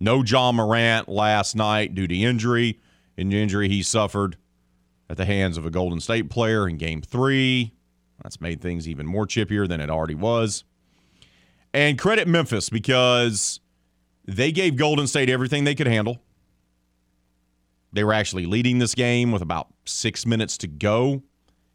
[0.00, 2.80] No Ja Morant last night due to injury.
[3.20, 4.38] In injury he suffered
[5.10, 7.74] at the hands of a Golden State player in game three.
[8.22, 10.64] That's made things even more chippier than it already was.
[11.74, 13.60] And credit Memphis because
[14.24, 16.22] they gave Golden State everything they could handle.
[17.92, 21.22] They were actually leading this game with about six minutes to go,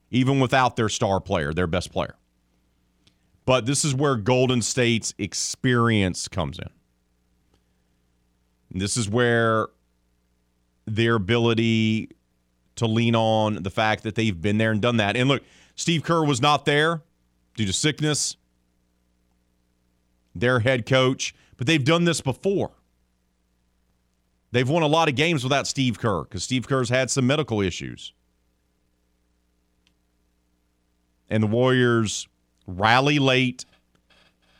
[0.10, 2.16] even without their star player, their best player.
[3.46, 6.70] But this is where Golden State's experience comes in.
[8.72, 9.68] This is where
[10.86, 12.10] their ability
[12.76, 15.16] to lean on the fact that they've been there and done that.
[15.16, 15.44] And look,
[15.76, 17.02] Steve Kerr was not there
[17.56, 18.36] due to sickness,
[20.34, 22.72] their head coach, but they've done this before.
[24.52, 27.62] They've won a lot of games without Steve Kerr because Steve Kerr's had some medical
[27.62, 28.14] issues.
[31.30, 32.28] And the Warriors
[32.68, 33.66] rally late,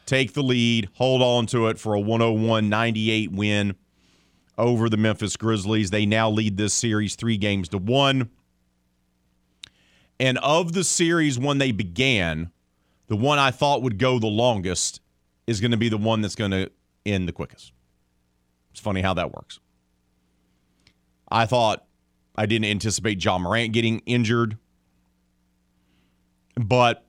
[0.06, 3.76] take the lead, hold on to it for a 101 98 win
[4.58, 5.90] over the Memphis Grizzlies.
[5.90, 8.30] They now lead this series three games to one.
[10.20, 12.52] And of the series when they began,
[13.08, 15.02] the one I thought would go the longest
[15.46, 16.72] is going to be the one that's going to
[17.06, 17.74] end the quickest.
[18.72, 19.60] It's funny how that works.
[21.30, 21.86] I thought
[22.36, 24.58] I didn't anticipate Ja Morant getting injured,
[26.56, 27.06] but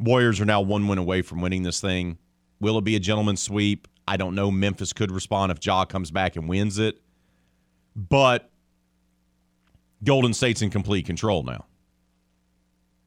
[0.00, 2.16] Warriors are now one win away from winning this thing.
[2.58, 3.86] Will it be a gentleman's sweep?
[4.06, 4.50] I don't know.
[4.50, 7.00] Memphis could respond if Ja comes back and wins it.
[7.94, 8.50] But
[10.04, 11.66] Golden State's in complete control now.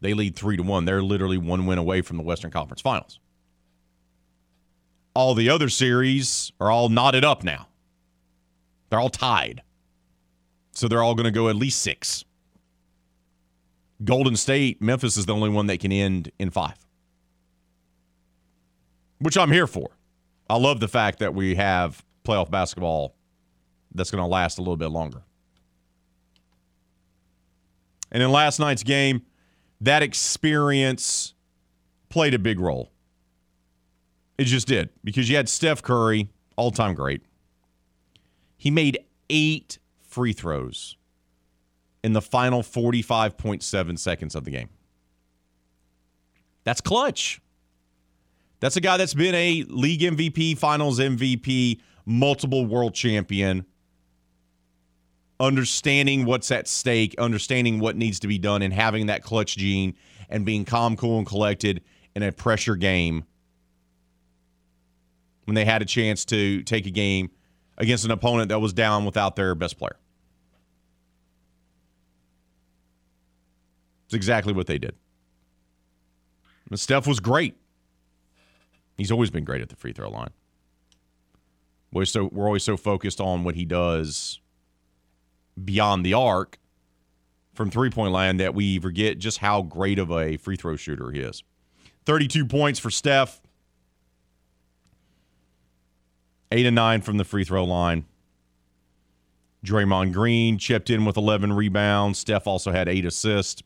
[0.01, 0.86] They lead three to one.
[0.86, 3.20] They're literally one win away from the Western Conference Finals.
[5.15, 7.68] All the other series are all knotted up now.
[8.89, 9.61] They're all tied.
[10.74, 12.26] So they're all going to go at least six.
[14.03, 16.76] Golden State, Memphis is the only one that can end in five,
[19.20, 19.91] which I'm here for.
[20.50, 23.16] I love the fact that we have playoff basketball
[23.94, 25.24] that's going to last a little bit longer.
[28.12, 29.24] And in last night's game,
[29.82, 31.34] that experience
[32.10, 32.91] played a big role.
[34.38, 37.24] It just did because you had Steph Curry, all time great.
[38.58, 40.98] He made eight free throws
[42.04, 44.70] in the final 45.7 seconds of the game.
[46.64, 47.41] That's clutch.
[48.64, 53.66] That's a guy that's been a league MVP, finals MVP, multiple world champion.
[55.38, 59.95] Understanding what's at stake, understanding what needs to be done, and having that clutch gene
[60.30, 61.82] and being calm, cool, and collected
[62.16, 63.26] in a pressure game
[65.43, 67.32] when they had a chance to take a game
[67.78, 69.97] against an opponent that was down without their best player.
[74.05, 74.95] It's exactly what they did.
[76.70, 77.57] And Steph was great.
[78.98, 80.32] He's always been great at the free throw line.
[81.91, 84.39] We're so we're always so focused on what he does
[85.64, 86.58] beyond the arc
[87.54, 91.12] from three point line that we forget just how great of a free throw shooter
[91.12, 91.44] he is.
[92.06, 93.41] 32 points for Steph.
[96.52, 98.06] Eight and nine from the free throw line.
[99.66, 102.20] Draymond Green chipped in with 11 rebounds.
[102.20, 103.64] Steph also had eight assists.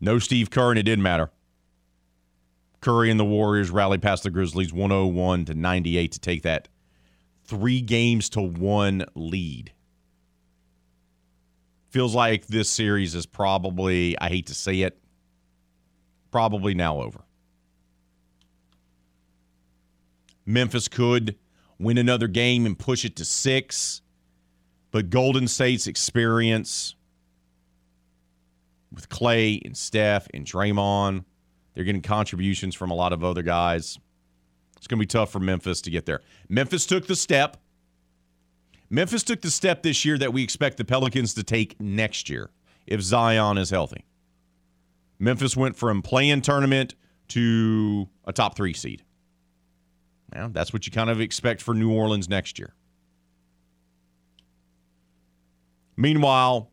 [0.00, 1.30] No Steve Kerr, and it didn't matter.
[2.82, 6.68] Curry and the Warriors rally past the Grizzlies 101 to 98 to take that
[7.44, 9.72] three games to one lead.
[11.90, 14.98] Feels like this series is probably, I hate to say it,
[16.32, 17.20] probably now over.
[20.44, 21.36] Memphis could
[21.78, 24.02] win another game and push it to six,
[24.90, 26.96] but Golden State's experience
[28.92, 31.24] with Clay and Steph and Draymond,
[31.74, 33.98] they're getting contributions from a lot of other guys.
[34.76, 36.20] It's going to be tough for Memphis to get there.
[36.48, 37.56] Memphis took the step.
[38.90, 42.50] Memphis took the step this year that we expect the Pelicans to take next year
[42.86, 44.04] if Zion is healthy.
[45.18, 46.94] Memphis went from playing tournament
[47.28, 49.04] to a top three seed.
[50.34, 52.74] Now, that's what you kind of expect for New Orleans next year.
[55.96, 56.70] Meanwhile,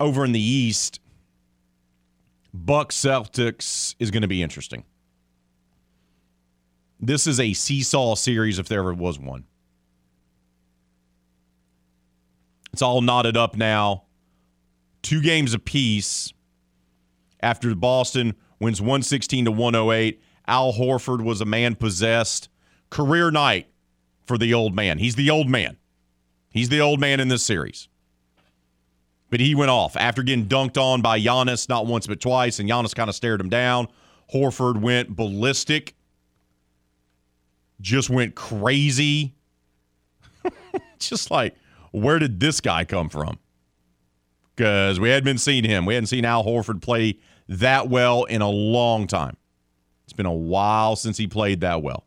[0.00, 1.00] over in the East,
[2.64, 4.84] Bucks Celtics is going to be interesting.
[6.98, 9.44] This is a seesaw series if there ever was one.
[12.72, 14.04] It's all knotted up now.
[15.02, 16.32] Two games apiece
[17.40, 20.20] after Boston wins 116 to 108.
[20.48, 22.48] Al Horford was a man possessed.
[22.90, 23.68] Career night
[24.26, 24.98] for the old man.
[24.98, 25.76] He's the old man.
[26.50, 27.88] He's the old man in this series.
[29.30, 32.68] But he went off after getting dunked on by Giannis not once but twice, and
[32.68, 33.88] Giannis kind of stared him down.
[34.32, 35.94] Horford went ballistic,
[37.80, 39.34] just went crazy.
[40.98, 41.54] just like,
[41.92, 43.38] where did this guy come from?
[44.54, 45.84] Because we hadn't been seeing him.
[45.86, 47.18] We hadn't seen Al Horford play
[47.48, 49.36] that well in a long time.
[50.04, 52.04] It's been a while since he played that well.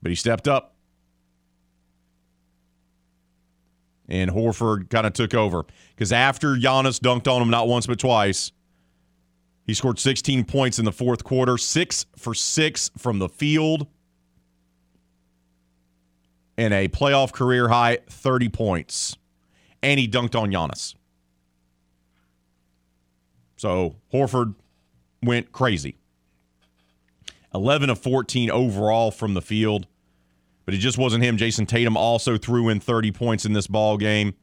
[0.00, 0.71] But he stepped up.
[4.12, 5.64] And Horford kind of took over
[5.96, 8.52] because after Giannis dunked on him not once but twice,
[9.66, 13.86] he scored 16 points in the fourth quarter, six for six from the field,
[16.58, 19.16] and a playoff career high 30 points.
[19.82, 20.94] And he dunked on Giannis.
[23.56, 24.54] So Horford
[25.22, 25.96] went crazy.
[27.54, 29.86] 11 of 14 overall from the field
[30.64, 31.36] but it just wasn't him.
[31.36, 34.34] Jayson Tatum also threw in 30 points in this ball game.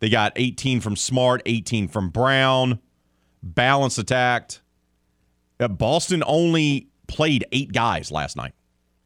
[0.00, 2.80] They got 18 from Smart, 18 from Brown.
[3.42, 4.60] Balance attacked.
[5.60, 8.52] Uh, Boston only played eight guys last night.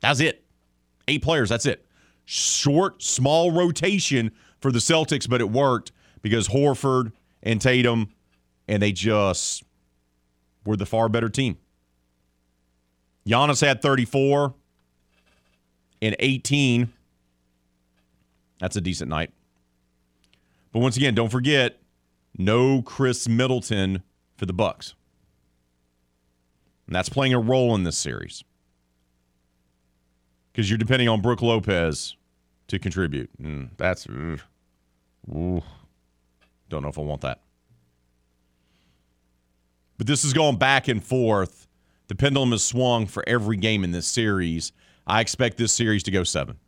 [0.00, 0.44] That's it.
[1.08, 1.48] Eight players.
[1.48, 1.84] That's it.
[2.24, 5.92] Short, small rotation for the Celtics, but it worked
[6.22, 7.12] because Horford
[7.42, 8.08] and Tatum,
[8.66, 9.62] and they just
[10.64, 11.58] were the far better team.
[13.26, 14.54] Giannis had 34
[16.00, 16.92] in 18.
[18.58, 19.30] That's a decent night.
[20.72, 21.78] But once again, don't forget
[22.36, 24.02] no Khris Middleton
[24.36, 24.94] for the Bucks.
[26.86, 28.44] And that's playing a role in this series.
[30.52, 32.16] Because you're depending on Brook Lopez
[32.68, 33.30] to contribute.
[33.42, 35.62] Mm, that's ooh,
[36.68, 37.40] don't know if I want that.
[39.98, 41.66] But this is going back and forth.
[42.08, 44.72] The pendulum has swung for every game in this series.
[45.06, 46.58] I expect this series to go seven.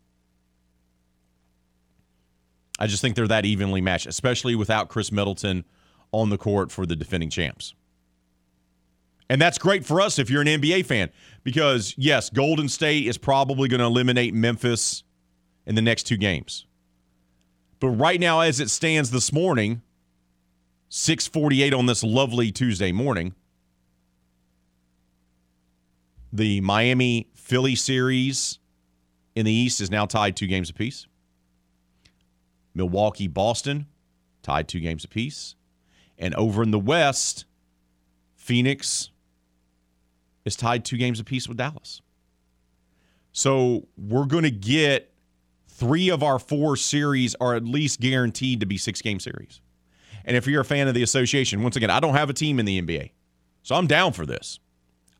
[2.79, 5.65] I just think they're that evenly matched, especially without Khris Middleton
[6.13, 7.75] on the court for the defending champs.
[9.29, 11.11] And that's great for us if you're an NBA fan
[11.43, 15.03] because, yes, Golden State is probably going to eliminate Memphis
[15.67, 16.67] in the next two games.
[17.81, 19.83] But right now, as it stands this morning,
[20.89, 23.35] 648 on this lovely Tuesday morning,
[26.33, 28.59] the Miami Philly series
[29.35, 31.07] in the East is now tied two games apiece.
[32.75, 33.87] Milwaukee Boston
[34.43, 35.55] tied two games apiece.
[36.19, 37.47] And over in the West,
[38.37, 39.09] Phoenix
[40.45, 42.03] is tied two games apiece with Dallas.
[43.33, 45.11] So we're going to get
[45.69, 49.63] three of our four series are at least guaranteed to be six game series.
[50.27, 52.61] And if you're a fan of the association, once again, I don't have a team
[52.61, 53.13] in the NBA.
[53.63, 54.61] So I'm down for this.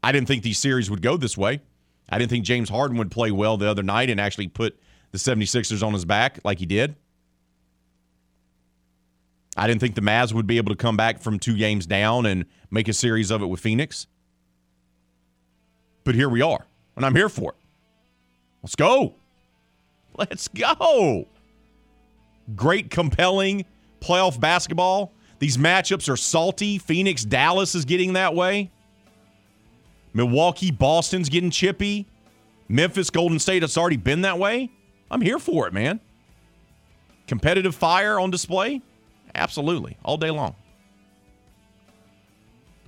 [0.03, 1.63] I didn't think these series would go this way.
[2.09, 4.79] I didn't think James Harden would play well the other night and actually put
[5.13, 6.97] the 76ers on his back like he did.
[9.57, 12.27] I didn't think the Mavs would be able to come back from two games down
[12.27, 14.07] and make a series of it with Phoenix.
[16.05, 16.65] But here we are,
[16.97, 17.57] and I'm here for it.
[18.63, 19.15] Let's go.
[20.17, 21.27] Let's go.
[22.55, 23.65] Great, compelling
[24.01, 25.13] playoff basketball.
[25.39, 26.79] These matchups are salty.
[26.79, 28.71] Phoenix, Dallas is getting that way.
[30.19, 32.05] Milwaukee, Boston's getting chippy.
[32.69, 34.69] Memphis, Golden State, it's already been that way.
[35.13, 36.01] I'm here for it, man.
[37.29, 38.83] Competitive fire on display?
[39.37, 39.97] Absolutely.
[40.05, 40.57] All day long.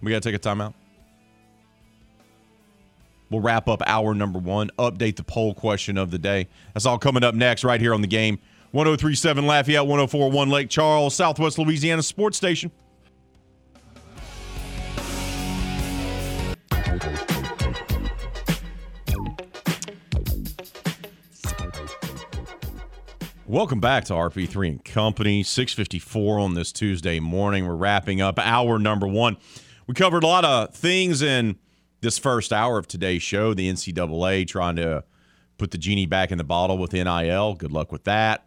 [0.03, 0.75] We got to take a timeout.
[3.31, 6.49] We'll wrap up hour number one, update the poll question of the day.
[6.75, 8.41] That's all coming up next, right here on the game.
[8.73, 12.73] 1037 Lafayette, 1041 Lake Charles, Southwest Louisiana Sports Station.
[23.51, 27.67] Welcome back to RP3 and Company, 654 on this Tuesday morning.
[27.67, 29.39] We're wrapping up hour number one.
[29.89, 31.59] We covered a lot of things in
[32.01, 33.53] this first hour of today's show.
[33.53, 35.03] The NCAA trying to
[35.59, 37.55] put the genie back in the bottle with NIL.
[37.55, 38.47] Good luck with that.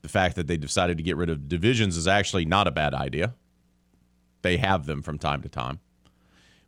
[0.00, 2.94] The fact that they decided to get rid of divisions is actually not a bad
[2.94, 3.34] idea.
[4.40, 5.80] They have them from time to time.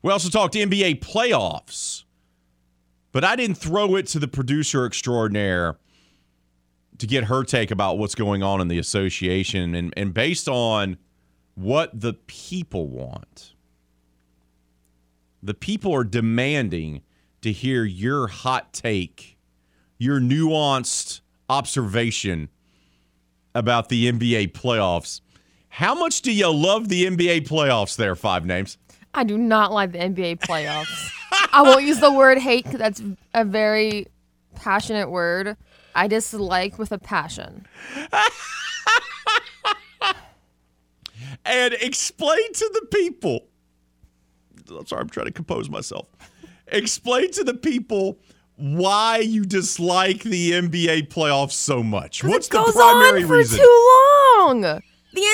[0.05, 2.05] We also talked NBA playoffs,
[3.11, 5.78] but I didn't throw it to the producer extraordinaire
[6.98, 10.98] to get her take about what's going on in the association and, and based on
[11.55, 13.55] what the people want.
[15.42, 17.00] The people are demanding
[17.40, 19.38] to hear your hot take,
[19.96, 22.50] your nuanced observation
[23.55, 25.22] about the NBA playoffs.
[25.70, 28.76] How much do you love the NBA playoffs there, five names?
[29.14, 31.10] I do not like the NBA playoffs.
[31.52, 33.00] I won't use the word hate 'cause that's
[33.32, 34.08] a very
[34.56, 35.56] passionate word.
[35.94, 37.66] I dislike with a passion.
[41.44, 43.46] and explain to the people.
[44.70, 46.08] I'm sorry, I'm trying to compose myself.
[46.68, 48.18] Explain to the people
[48.56, 52.24] why you dislike the NBA playoffs so much.
[52.24, 53.58] What's it the goes primary on for reason?
[53.58, 53.90] too
[54.38, 54.60] long.
[54.62, 54.80] The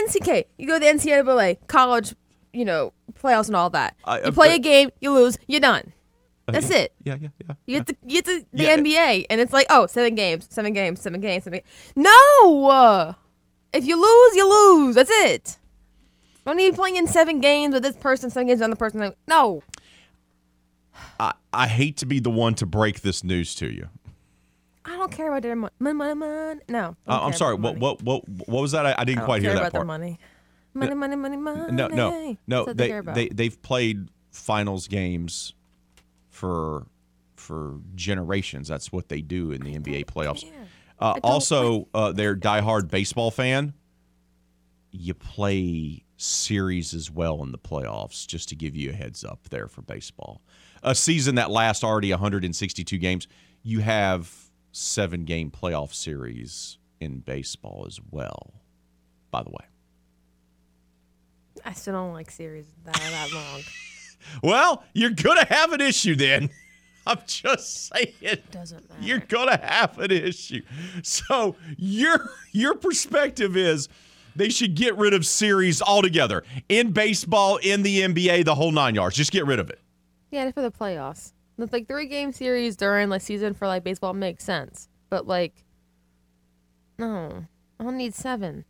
[0.07, 2.14] NCK, you go to the NCAA, college,
[2.53, 3.97] you know, playoffs and all that.
[4.05, 5.93] I- you play I- a game, you lose, you're done.
[6.47, 6.93] That's it.
[7.05, 7.55] Yeah, yeah, yeah.
[7.67, 8.77] You get to you get to the Yeah.
[8.77, 11.61] NBA, and it's like, oh, seven games, seven games, seven games, seven.
[11.61, 11.93] Games.
[11.95, 13.15] No,
[13.73, 14.97] if you lose, you lose.
[14.97, 15.59] That's it.
[16.45, 19.13] Don't need be playing in seven games with this person, seven games with another person.
[19.29, 19.63] No,
[21.21, 23.89] I, I hate to be the one to break this news to you.
[24.85, 25.71] I don't care about their money.
[26.69, 27.55] No, I uh, I'm sorry.
[27.55, 28.87] What, what what what was that?
[28.87, 29.87] I, I didn't I don't quite care hear that about their part.
[29.87, 30.19] money.
[30.73, 31.73] Money, money, money, money.
[31.73, 32.64] No, no, no.
[32.73, 35.55] they, they they've played finals games
[36.29, 36.87] for
[37.37, 38.68] for generations.
[38.68, 40.45] That's what they do in the NBA playoffs.
[40.99, 43.73] Uh, also, uh, they're diehard baseball fan.
[44.93, 49.49] You play series as well in the playoffs, just to give you a heads up
[49.49, 50.43] there for baseball.
[50.83, 53.27] A season that lasts already 162 games.
[53.62, 54.33] You have
[54.73, 58.55] seven game playoff series in baseball as well.
[59.31, 59.64] By the way.
[61.65, 63.63] I still don't like series that that long.
[64.43, 66.51] Well, you're gonna have an issue then.
[67.07, 68.43] I'm just saying.
[68.51, 69.03] Doesn't matter.
[69.03, 70.61] You're gonna have an issue.
[71.03, 73.89] So your your perspective is
[74.37, 78.95] they should get rid of series altogether in baseball, in the NBA, the whole nine
[78.95, 79.17] yards.
[79.17, 79.81] Just get rid of it.
[80.31, 81.33] Yeah, for the playoffs.
[81.57, 85.65] The like three game series during like season for like baseball makes sense, but like,
[86.99, 87.47] no,
[87.79, 88.65] I don't need seven,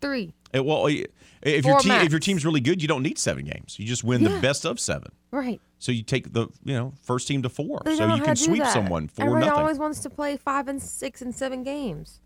[0.00, 0.34] three.
[0.56, 3.78] Uh, well, if your team if your team's really good, you don't need seven games.
[3.78, 5.12] You just win the best of seven.
[5.30, 5.60] Right.
[5.78, 8.62] So you take the you know first team to four, They so you can sweep
[8.62, 8.72] that.
[8.72, 9.54] someone four Everyone nothing.
[9.60, 12.20] always wants to play five and six and seven games.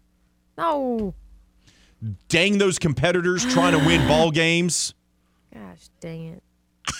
[0.58, 1.14] No,
[2.28, 4.94] Dang those competitors trying to win ball games.
[5.52, 6.42] gosh, dang it.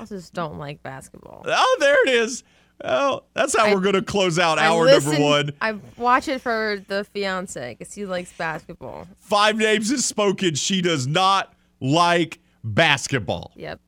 [0.00, 1.44] I just don't like basketball.
[1.46, 2.44] Oh, there it is.
[2.84, 5.52] Oh, that's how I- we're going to close out hour listen- number one.
[5.60, 9.08] I watch it for the fiance because he likes basketball.
[9.18, 10.54] Five names is spoken.
[10.54, 13.52] She does not like basketball.
[13.56, 13.80] Yep.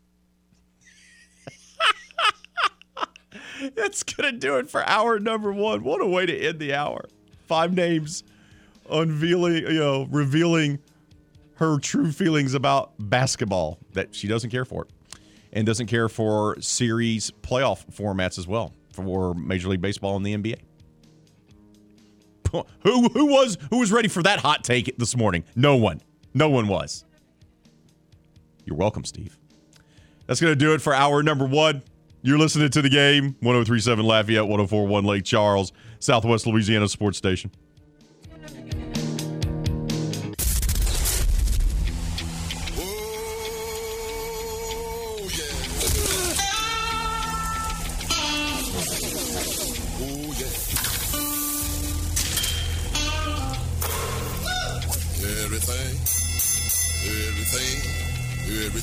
[3.77, 5.85] That's going to do it for hour number one.
[5.85, 7.05] What a way to end the hour.
[7.47, 8.25] Five names
[8.91, 10.79] unveiling, you know, revealing
[11.57, 14.87] her true feelings about basketball that she doesn't care for
[15.53, 20.37] and doesn't care for series playoff formats as well for Major League Baseball and the
[20.37, 20.57] NBA.
[22.83, 25.45] Who who was who was ready for that hot take this morning?
[25.55, 26.01] No one.
[26.35, 27.05] No one was.
[28.65, 29.39] You're welcome, Steve.
[30.27, 31.83] That's going to do it for hour number 1.
[32.23, 37.51] You're listening to the game 1037 Lafayette 1041 Lake Charles, Southwest Louisiana Sports Station.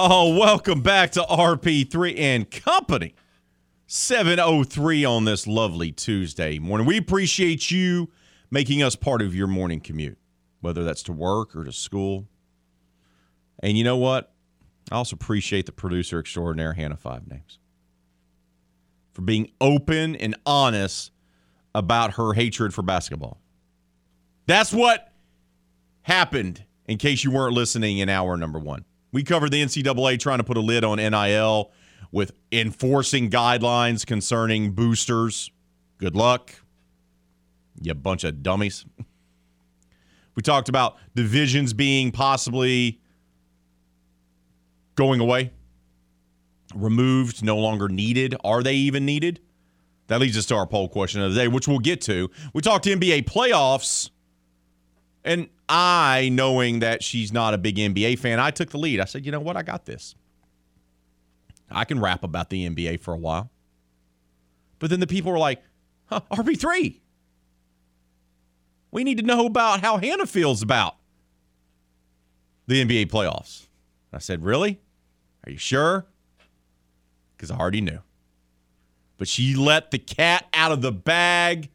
[0.00, 3.16] Oh, welcome back to RP3 and Company.
[3.88, 6.86] 703 on this lovely Tuesday morning.
[6.86, 8.08] We appreciate you
[8.48, 10.16] making us part of your morning commute,
[10.60, 12.28] whether that's to work or to school.
[13.60, 14.32] And you know what?
[14.92, 17.58] I also appreciate the producer extraordinaire, Hannah Five Names,
[19.10, 21.10] for being open and honest
[21.74, 23.40] about her hatred for basketball.
[24.46, 25.12] That's what
[26.02, 28.84] happened, in case you weren't listening in hour number one.
[29.12, 31.70] We covered the NCAA trying to put a lid on NIL
[32.12, 35.50] with enforcing guidelines concerning boosters.
[35.98, 36.54] Good luck,
[37.80, 38.84] you bunch of dummies.
[40.34, 43.00] We talked about divisions being possibly
[44.94, 45.52] going away,
[46.74, 48.36] removed, no longer needed.
[48.44, 49.40] Are they even needed?
[50.06, 52.30] That leads us to our poll question of the day, which we'll get to.
[52.54, 54.10] We talked NBA playoffs,
[55.24, 59.00] and I, knowing that she's not a big NBA fan, I took the lead.
[59.00, 59.56] I said, you know what?
[59.56, 60.14] I got this.
[61.70, 63.50] I can rap about the NBA for a while.
[64.78, 65.62] But then the people were like,
[66.06, 67.00] huh, RP3.
[68.90, 70.96] We need to know about how Hannah feels about
[72.66, 73.66] the NBA playoffs.
[74.12, 74.80] I said, Really?
[75.46, 76.06] Are you sure?
[77.36, 78.00] Because I already knew.
[79.18, 81.70] But she let the cat out of the bag.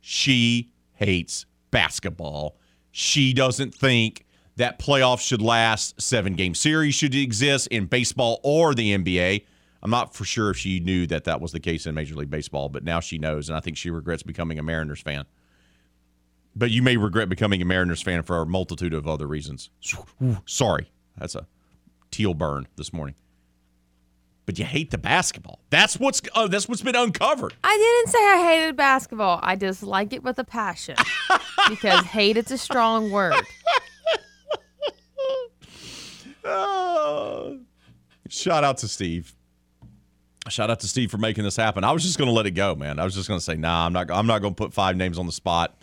[0.00, 2.56] She hates basketball.
[2.92, 4.24] She doesn't think
[4.56, 9.44] that playoffs should last, seven game series should exist in baseball or the NBA.
[9.82, 12.30] I'm not for sure if she knew that that was the case in Major League
[12.30, 15.24] Baseball, but now she knows, and I think she regrets becoming a Mariners fan.
[16.54, 19.70] But you may regret becoming a Mariners fan for a multitude of other reasons.
[20.46, 21.48] Sorry, that's a
[22.12, 23.16] teal burn this morning.
[24.46, 25.60] But you hate the basketball.
[25.70, 27.54] That's what's uh, that's what's been uncovered.
[27.64, 29.40] I didn't say I hated basketball.
[29.42, 30.96] I just like it with a passion.
[31.70, 33.34] because hate it's a strong word.
[36.44, 37.60] Oh.
[38.28, 39.34] Shout out to Steve.
[40.48, 41.84] Shout out to Steve for making this happen.
[41.84, 42.98] I was just going to let it go, man.
[42.98, 44.10] I was just going to say, nah, I'm not.
[44.10, 45.80] I'm not going to put five names on the spot.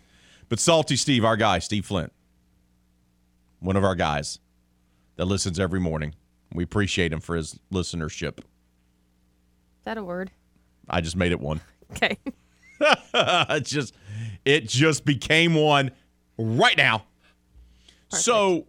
[0.49, 2.11] But salty Steve, our guy, Steve Flint,
[3.59, 4.39] one of our guys
[5.15, 6.13] that listens every morning.
[6.53, 8.39] We appreciate him for his listenership.
[9.81, 10.29] Is that a word?
[10.87, 11.59] I just made it one.
[11.93, 12.17] Okay.
[12.79, 13.93] it just,
[14.45, 15.91] it just became one
[16.37, 17.03] right now.
[18.07, 18.67] So,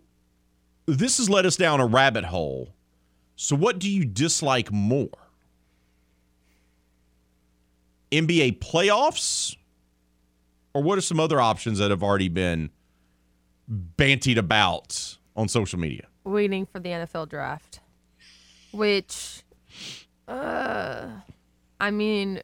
[0.86, 2.70] this has led us down a rabbit hole.
[3.36, 5.08] So, what do you dislike more?
[8.10, 9.56] NBA playoffs?
[10.74, 12.70] Or what are some other options that have already been
[13.70, 16.08] bantied about on social media?
[16.24, 17.78] Waiting for the NFL draft.
[18.72, 19.44] Which
[20.32, 21.08] uh
[21.80, 22.42] I mean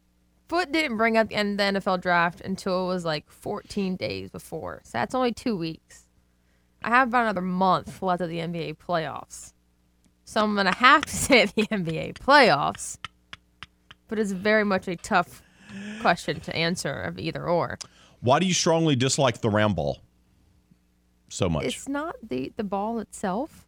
[0.49, 3.95] Foot didn't bring up the end of the NFL draft until it was like 14
[3.95, 4.81] days before.
[4.83, 6.05] So that's only two weeks.
[6.81, 9.53] I have about another month left of the NBA playoffs.
[10.25, 12.97] So I'm going to have to say the NBA playoffs.
[14.07, 15.43] But it's very much a tough
[16.01, 17.77] question to answer of either or.
[18.21, 19.99] Why do you strongly dislike the round ball
[21.29, 21.65] so much?
[21.65, 23.67] It's not the, the ball itself.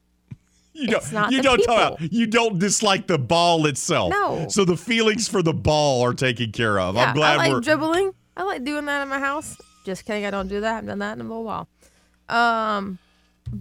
[0.74, 4.12] You don't, you don't talk about, you don't dislike the ball itself.
[4.12, 4.48] No.
[4.50, 6.96] So the feelings for the ball are taken care of.
[6.96, 8.14] Yeah, I'm glad I like we're dribbling.
[8.38, 9.58] I like doing that in my house.
[9.86, 10.72] Just kidding, I don't do that.
[10.72, 11.68] I haven't done that in a little while.
[12.30, 13.00] Um,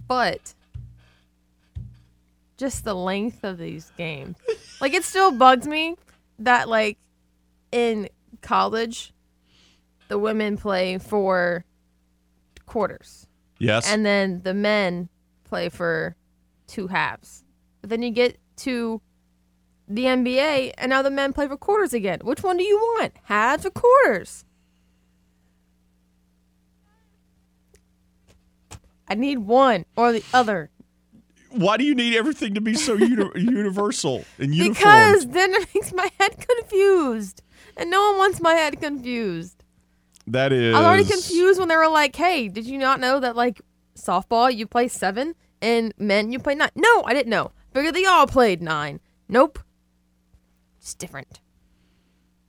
[0.07, 0.53] but
[2.57, 4.37] just the length of these games,
[4.79, 5.95] like it still bugs me
[6.39, 6.97] that like
[7.71, 8.07] in
[8.41, 9.13] college,
[10.07, 11.65] the women play for
[12.65, 13.27] quarters,
[13.59, 13.89] Yes.
[13.91, 15.09] and then the men
[15.43, 16.15] play for
[16.71, 17.43] two halves.
[17.81, 19.01] But then you get to
[19.87, 22.19] the NBA, and now the men play for quarters again.
[22.23, 23.13] Which one do you want?
[23.23, 24.45] Halves or quarters?
[29.07, 30.69] I need one or the other.
[31.49, 34.73] Why do you need everything to be so uni- universal and uniform?
[34.73, 37.41] Because then it makes my head confused.
[37.75, 39.63] And no one wants my head confused.
[40.27, 40.73] that is.
[40.73, 43.59] I was already confused when they were like, hey, did you not know that, like,
[43.97, 46.69] softball, you play seven, and men, you play nine?
[46.75, 47.51] No, I didn't know.
[47.73, 48.99] Figured they all played nine.
[49.29, 49.59] Nope.
[50.79, 51.39] It's different.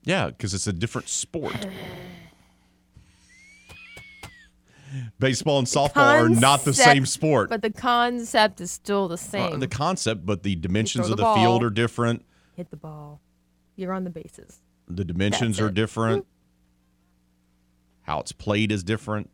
[0.05, 1.55] Yeah, because it's a different sport.
[5.19, 7.49] Baseball and softball are not the same sport.
[7.49, 9.61] But the concept is still the Uh, same.
[9.61, 12.25] the concept, but the dimensions of the field are different.
[12.57, 13.21] Hit the ball.
[13.77, 14.61] You're on the bases.
[14.89, 15.75] The dimensions That's are it.
[15.75, 16.27] different.
[18.03, 19.31] How it's played is different.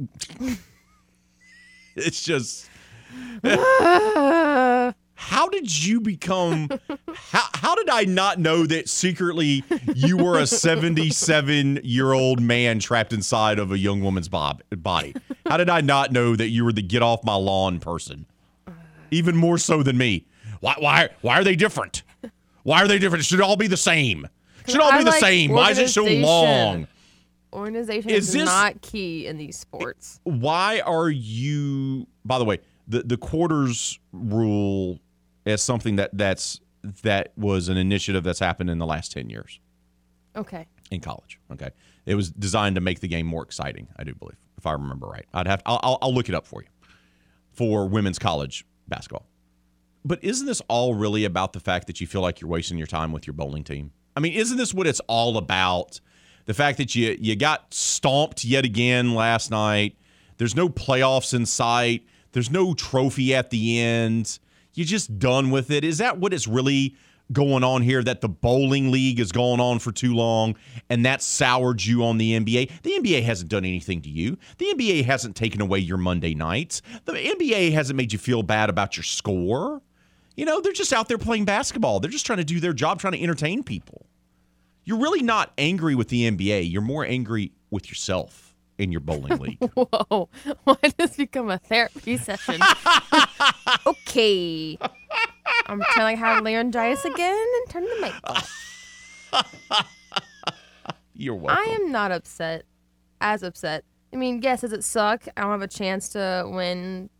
[1.98, 2.68] it's just.
[5.14, 6.68] how did you become?
[7.14, 12.78] how, how did I not know that secretly you were a 77 year old man
[12.78, 15.14] trapped inside of a young woman's bob, body?
[15.46, 18.26] How did I not know that you were the get off my lawn person?
[19.10, 20.26] Even more so than me.
[20.60, 22.02] Why, why, why are they different?
[22.62, 23.22] Why are they different?
[23.22, 24.28] It should all be the same.
[24.66, 25.52] It should all I be the like same.
[25.52, 26.86] Why is it so long?
[27.52, 30.20] Organization Is is, this- not key in these sports.
[30.24, 32.06] Why are you?
[32.24, 34.98] By the way, the the quarters rule
[35.44, 36.60] is something that that's
[37.02, 39.60] that was an initiative that's happened in the last ten years
[40.36, 40.66] Okay.
[40.90, 41.40] in college.
[41.52, 41.70] Okay,
[42.06, 43.88] it was designed to make the game more exciting.
[43.96, 45.24] I do believe, if I remember right.
[45.32, 46.68] I'd have I'll, I'll, I'll look it up for you
[47.52, 49.26] for women's college basketball.
[50.04, 52.86] But isn't this all really about the fact that you feel like you're wasting your
[52.86, 53.90] time with your bowling team?
[54.16, 56.00] I mean, isn't this what it's all about?
[56.48, 59.96] The fact that you you got stomped yet again last night.
[60.38, 62.06] There's no playoffs in sight.
[62.32, 64.38] There's no trophy at the end.
[64.72, 65.84] You're just done with it.
[65.84, 66.96] Is that what is really
[67.32, 68.02] going on here?
[68.02, 70.56] That the bowling league is going on for too long
[70.88, 72.80] and that soured you on the NBA?
[72.80, 74.38] The NBA hasn't done anything to you.
[74.56, 76.80] The NBA hasn't taken away your Monday nights.
[77.04, 79.82] The NBA hasn't made you feel bad about your score.
[80.34, 82.00] You know, they're just out there playing basketball.
[82.00, 84.06] They're just trying to do their job, trying to entertain people.
[84.88, 86.72] You're really not angry with the NBA.
[86.72, 89.58] You're more angry with yourself in your bowling league.
[89.74, 90.30] Whoa.
[90.64, 92.58] Why did this become a therapy session?
[93.86, 94.78] okay.
[95.66, 99.86] I'm trying to have laryngitis again and turn the mic off.
[101.12, 101.62] You're welcome.
[101.68, 102.64] I am not upset.
[103.20, 103.84] As upset.
[104.14, 105.28] I mean, yes, does it suck?
[105.36, 107.10] I don't have a chance to win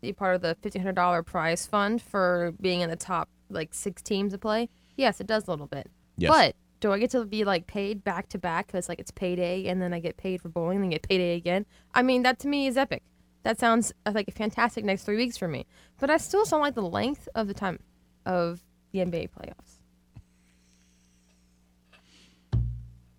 [0.00, 3.72] be part of the fifteen hundred dollar prize fund for being in the top like
[3.72, 4.68] six teams to play.
[4.96, 5.88] Yes, it does a little bit.
[6.16, 6.32] Yes.
[6.32, 9.68] But do I get to be like paid back to back because like it's payday
[9.68, 11.64] and then I get paid for bowling and then get payday again?
[11.94, 13.02] I mean, that to me is epic.
[13.42, 15.64] That sounds uh, like a fantastic next three weeks for me.
[15.98, 17.78] But I still don't like the length of the time
[18.26, 18.60] of
[18.92, 19.78] the NBA playoffs.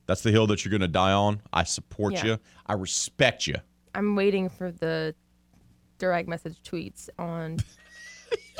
[0.05, 1.41] That's the hill that you're going to die on.
[1.51, 2.25] I support Yeah.
[2.25, 2.37] you.
[2.67, 3.55] I respect you.
[3.95, 5.15] I'm waiting for the
[5.97, 7.57] direct message tweets on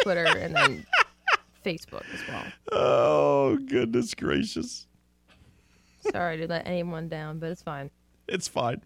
[0.01, 0.85] Twitter and then
[1.63, 2.43] Facebook as well.
[2.71, 4.87] Oh, goodness gracious.
[6.11, 7.89] Sorry to let anyone down, but it's fine.
[8.27, 8.81] It's fine.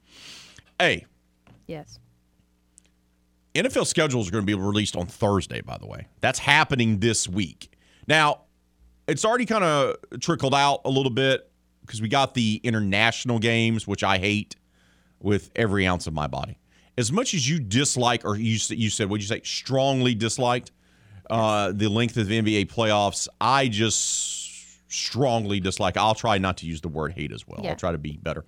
[0.79, 1.05] Hey,
[1.67, 1.99] Yes.
[3.55, 6.07] NFL schedules are going to be released on Thursday, by the way.
[6.21, 7.77] That's happening this week.
[8.07, 8.41] Now,
[9.07, 11.49] it's already kind of trickled out a little bit
[11.81, 14.55] because we got the international games, which I hate
[15.19, 16.57] with every ounce of my body.
[16.97, 20.71] As much as you dislike, or you, you said, what'd you say, strongly disliked
[21.29, 24.38] uh, the length of the NBA playoffs, I just
[24.89, 25.95] strongly dislike.
[25.95, 27.61] I'll try not to use the word hate as well.
[27.63, 27.69] Yeah.
[27.71, 28.43] I'll try to be better.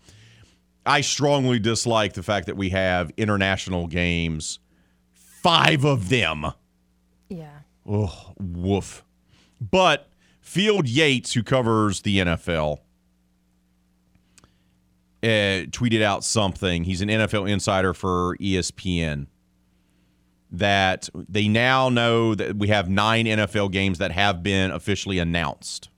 [0.86, 4.60] I strongly dislike the fact that we have international games,
[5.14, 6.52] five of them.
[7.30, 7.60] Yeah.
[7.88, 9.06] Oh, woof.
[9.60, 10.10] But
[10.42, 12.80] Field Yates, who covers the NFL,
[15.24, 16.84] uh, tweeted out something.
[16.84, 19.28] He's an NFL insider for ESPN.
[20.54, 25.91] That they now know that we have nine NFL games that have been officially announced.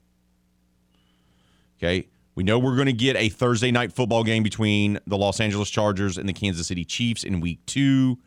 [1.84, 2.08] Okay.
[2.34, 5.68] We know we're going to get a Thursday night football game between the Los Angeles
[5.68, 8.18] Chargers and the Kansas City Chiefs in week two.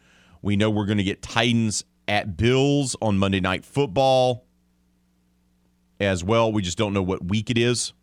[0.44, 4.46] We know we're going to get Titans at Bills on Monday Night Football
[6.00, 6.54] as well.
[6.54, 7.94] We just don't know what week it is.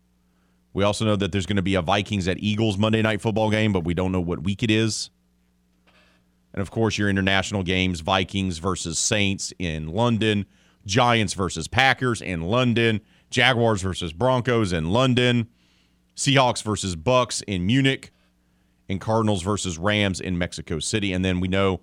[0.72, 3.50] We also know that there's going to be a Vikings at Eagles Monday Night Football
[3.50, 5.08] game, but we don't know what week it is.
[6.52, 10.46] And of course, your international games Vikings versus Saints in London,
[10.84, 13.00] Giants versus Packers in London,
[13.34, 15.48] Jaguars versus Broncos in London,
[16.14, 18.12] Seahawks versus Bucks in Munich,
[18.88, 21.12] and Cardinals versus Rams in Mexico City.
[21.12, 21.80] And then we know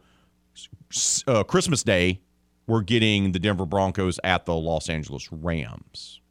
[1.28, 2.22] uh, Christmas Day,
[2.68, 6.22] we're getting the Denver Broncos at the Los Angeles Rams.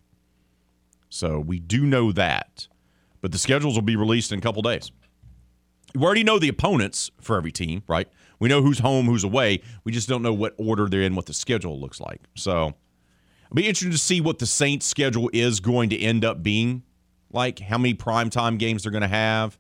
[1.11, 2.67] So we do know that.
[3.21, 4.91] But the schedules will be released in a couple days.
[5.95, 8.09] We already know the opponents for every team, right?
[8.39, 9.61] We know who's home, who's away.
[9.85, 12.23] We just don't know what order they're in, what the schedule looks like.
[12.37, 12.73] So
[13.51, 16.85] I'll be interested to see what the Saints' schedule is going to end up being
[17.33, 19.59] like, how many primetime games they're going to have.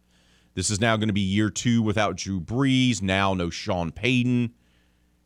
[0.54, 3.02] This is now going to be year two without Drew Brees.
[3.02, 4.52] Now, no Sean Payton.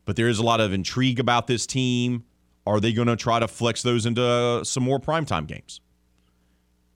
[0.05, 2.23] But there is a lot of intrigue about this team.
[2.65, 5.79] Are they going to try to flex those into some more primetime games?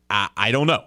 [0.09, 0.85] I, I don't know.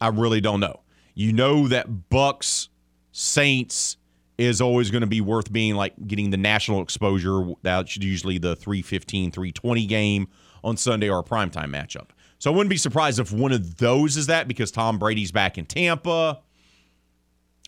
[0.00, 0.80] I really don't know.
[1.14, 2.68] You know that Bucks
[3.12, 3.96] Saints
[4.36, 7.52] is always going to be worth being like getting the national exposure.
[7.62, 10.28] That's usually the 315, 320 game
[10.62, 12.10] on Sunday or a primetime matchup.
[12.38, 15.56] So I wouldn't be surprised if one of those is that because Tom Brady's back
[15.56, 16.40] in Tampa.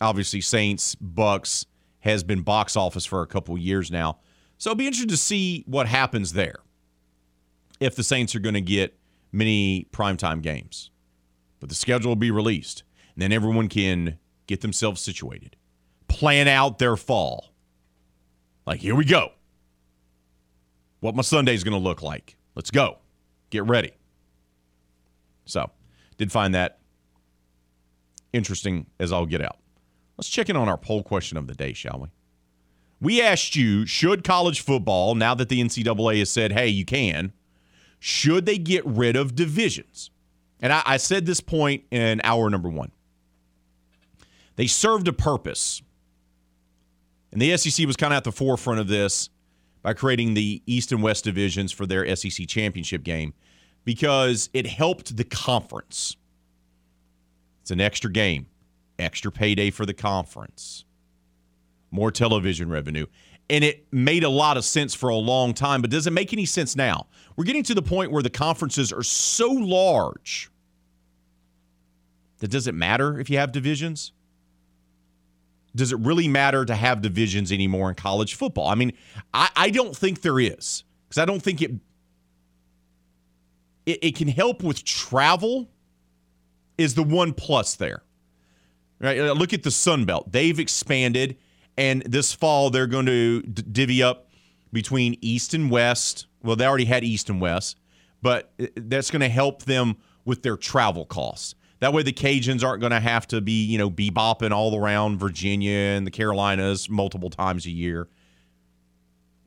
[0.01, 1.65] Obviously, Saints, Bucks
[2.01, 4.19] has been box office for a couple years now.
[4.57, 6.59] So it'll be interesting to see what happens there
[7.79, 8.97] if the Saints are going to get
[9.31, 10.89] many primetime games.
[11.59, 12.83] But the schedule will be released,
[13.15, 15.55] and then everyone can get themselves situated,
[16.17, 17.53] plan out their fall.
[18.65, 19.29] Like, here we go.
[20.99, 22.37] What my Sunday is going to look like.
[22.55, 22.97] Let's go.
[23.51, 23.91] Get ready.
[25.45, 25.69] So,
[26.17, 26.79] did find that
[28.33, 29.57] interesting as I'll get out.
[30.17, 32.07] Let's check in on our poll question of the day, shall we?
[32.99, 37.31] We asked you, should college football, now that the NCAA has said, hey, you can,
[37.99, 40.09] should they get rid of divisions?
[40.59, 42.91] And I, I said this point in hour number one.
[44.55, 45.83] They served a purpose.
[47.31, 49.29] And the SEC was kind of at the forefront of this
[49.81, 53.33] by creating the East and West divisions for their SEC championship game
[53.83, 56.17] because it helped the conference.
[57.61, 58.47] It's an extra game,
[58.99, 60.85] extra payday for the conference,
[61.91, 63.05] more television revenue.
[63.49, 66.33] And it made a lot of sense for a long time, but does it make
[66.33, 67.07] any sense now?
[67.35, 70.51] We're getting to the point where the conferences are so large
[72.39, 74.11] that does it matter if you have divisions?
[75.77, 78.67] Does it really matter to have divisions anymore in college football?
[78.67, 78.93] I mean,
[79.33, 81.71] I, I don't think there is because I don't think it
[83.85, 85.69] it, it can help with travel
[86.77, 88.03] is the one plus there.
[88.99, 89.19] Right?
[89.19, 90.31] Uh, look at the Sun Belt.
[90.31, 91.37] They've expanded,
[91.77, 94.29] and this fall they're going to d- divvy up
[94.73, 96.25] between East and West.
[96.41, 97.77] Well, they already had East and West,
[98.21, 101.53] but uh, that's going to help them with their travel costs.
[101.79, 105.19] That way, the Cajuns aren't going to have to be, you know, bebopping all around
[105.19, 108.07] Virginia and the Carolinas multiple times a year.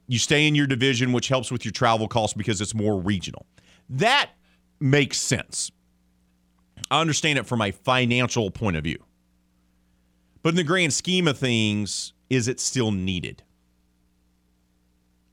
[0.07, 3.47] You stay in your division, which helps with your travel costs because it's more regional.
[3.89, 4.31] That
[4.81, 5.71] makes sense.
[6.91, 8.99] I understand it from a financial point of view.
[10.43, 13.43] But in the grand scheme of things, is it still needed?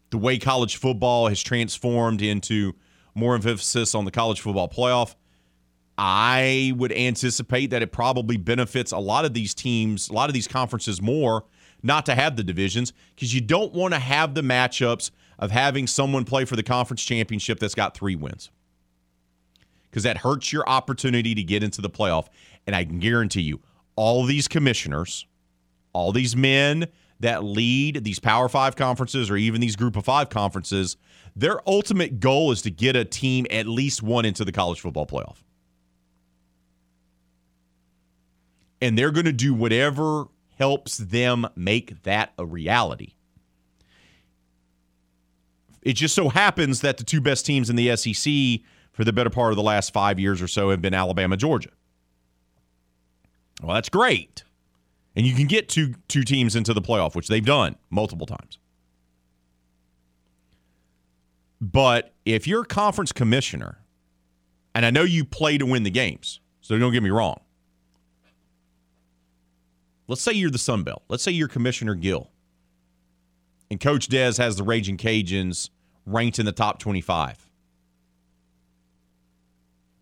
[0.10, 2.76] The way college football has transformed into
[3.16, 5.16] more emphasis on the college football playoff,
[5.98, 10.34] I would anticipate that it probably benefits a lot of these teams, a lot of
[10.34, 11.46] these conferences more
[11.84, 15.88] not to have the divisions because you don't want to have the matchups of having
[15.88, 18.50] someone play for the conference championship that's got three wins
[19.90, 22.28] because that hurts your opportunity to get into the playoff.
[22.66, 23.62] And I can guarantee you,
[23.96, 25.26] all these commissioners,
[25.94, 26.88] all these men
[27.20, 30.98] that lead these Power Five conferences or even these Group of Five conferences,
[31.36, 35.08] their ultimate goal is to get a team at least one into the college football
[35.08, 35.38] playoff.
[38.82, 40.26] And they're going to do whatever
[40.58, 43.14] helps them make that a reality.
[45.82, 48.62] It just so happens that the two best teams in the SEC
[48.92, 51.70] for the better part of the last five years or so have been Alabama, Georgia.
[53.62, 54.44] Well, that's great.
[55.16, 58.60] And you can get two two teams into the playoff, which they've done multiple times.
[61.60, 63.80] But if you're a conference commissioner,
[64.76, 67.40] and I know you play to win the games, so don't get me wrong.
[70.08, 71.04] Let's say you're the Sun Belt.
[71.10, 72.32] Let's say you're Commissioner Gill.
[73.70, 75.70] And Coach Des has the Raging Cajuns
[76.06, 77.48] ranked in the top 25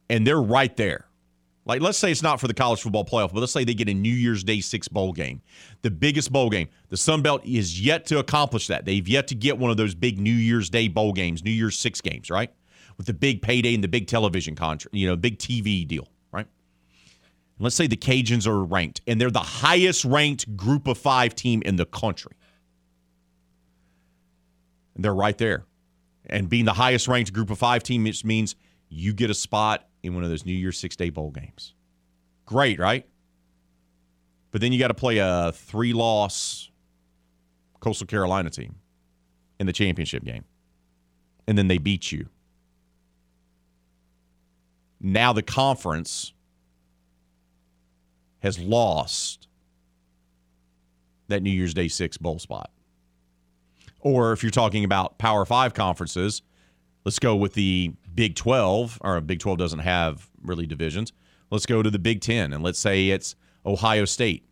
[0.10, 1.06] and they're right there.
[1.68, 3.89] Like, let's say it's not for the college football playoff, but let's say they get
[3.89, 5.41] a New Year's Day six bowl game,
[5.82, 6.68] the biggest bowl game.
[6.89, 8.86] The Sun Belt is yet to accomplish that.
[8.86, 11.78] They've yet to get one of those big New Year's Day bowl games, New Year's
[11.80, 12.51] six games, right?
[12.97, 16.08] With the big payday and the big television contract, you know, big TV deal?
[17.60, 21.62] Let's say the Cajuns are ranked, and they're the highest ranked group of five team
[21.64, 22.34] in the country.
[24.95, 25.66] And they're right there.
[26.28, 28.56] And being the highest ranked group of five team just means
[28.89, 31.74] you get a spot in one of those New Year's six day bowl games.
[32.45, 33.06] Great, right?
[34.51, 36.70] But then you got to play a three loss
[37.80, 38.76] Coastal Carolina team
[39.60, 40.45] in the championship game.
[41.47, 42.30] And then they beat you.
[44.99, 46.34] Now the conference
[48.46, 49.48] has lost
[51.30, 52.70] that New Year's Day six bowl spot.
[54.02, 56.43] Or if you're talking about Power Five conferences,
[57.06, 61.12] let's go with the Big 12, or Big 12 doesn't have really divisions.
[61.50, 63.36] Let's go to the Big 10, and let's say it's
[63.66, 64.48] Ohio State,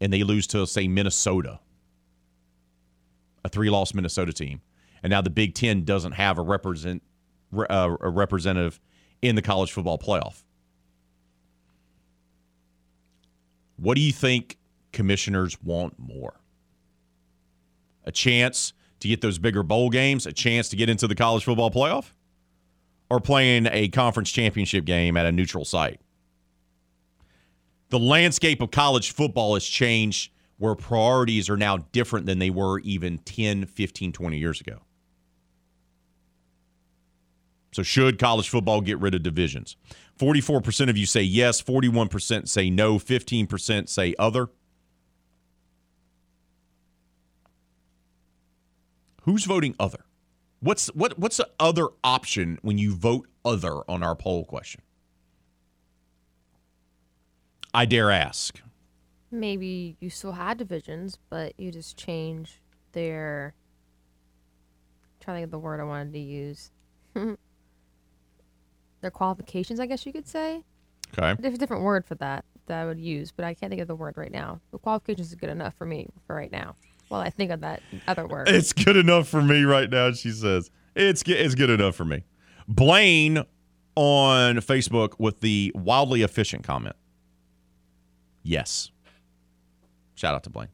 [0.00, 1.60] and they lose to, say, Minnesota,
[3.44, 4.62] a three loss Minnesota team.
[5.04, 7.04] And now the Big 10 doesn't have a, represent,
[7.56, 8.80] uh, a representative
[9.22, 10.42] in the college football playoff.
[13.82, 14.58] What do you think
[14.92, 16.34] commissioners want more?
[18.04, 21.42] A chance to get those bigger bowl games, a chance to get into the college
[21.42, 22.12] football playoff,
[23.10, 26.00] or playing a conference championship game at a neutral site?
[27.88, 32.78] The landscape of college football has changed where priorities are now different than they were
[32.80, 34.78] even 10, 15, 20 years ago.
[37.72, 39.76] So, should college football get rid of divisions?
[40.22, 44.50] 44% of you say yes, 41% say no, 15% say other.
[49.22, 50.04] Who's voting other?
[50.60, 54.82] What's what what's the other option when you vote other on our poll question?
[57.74, 58.60] I dare ask.
[59.32, 62.60] Maybe you still had divisions, but you just change
[62.92, 63.54] their.
[65.02, 66.70] I'm trying to of the word I wanted to use.
[69.02, 70.62] their qualifications, I guess you could say.
[71.16, 71.36] Okay.
[71.38, 73.88] There's a different word for that that I would use, but I can't think of
[73.88, 74.60] the word right now.
[74.70, 76.76] The qualifications is good enough for me for right now.
[77.08, 78.48] While I think of that other word.
[78.48, 80.70] It's good enough for me right now, she says.
[80.96, 82.24] It's it's good enough for me.
[82.66, 83.44] Blaine
[83.94, 86.96] on Facebook with the wildly efficient comment.
[88.42, 88.90] Yes.
[90.14, 90.68] Shout out to Blaine.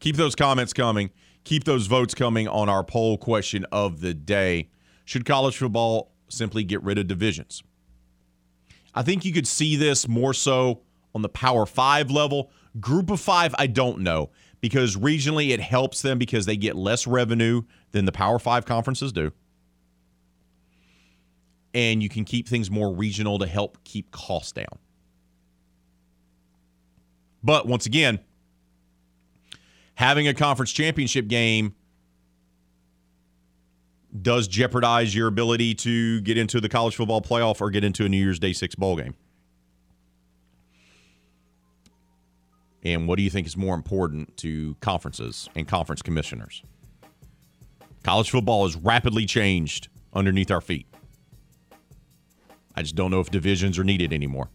[0.00, 1.10] Keep those comments coming.
[1.44, 4.70] Keep those votes coming on our poll question of the day.
[5.04, 7.62] Should college football simply get rid of divisions?
[8.94, 10.82] I think you could see this more so
[11.14, 12.50] on the Power Five level.
[12.80, 14.30] Group of five, I don't know
[14.64, 17.60] because regionally it helps them because they get less revenue
[17.92, 19.30] than the Power Five conferences do.
[21.74, 24.78] And you can keep things more regional to help keep costs down.
[27.42, 28.20] But once again,
[29.96, 31.74] having a conference championship game
[34.20, 38.08] does jeopardize your ability to get into the college football playoff or get into a
[38.08, 39.14] New Year's Day six bowl game.
[42.84, 46.62] And what do you think is more important to conferences and conference commissioners?
[48.02, 50.86] College football has rapidly changed underneath our feet.
[52.76, 54.50] I just don't know if divisions are needed anymore.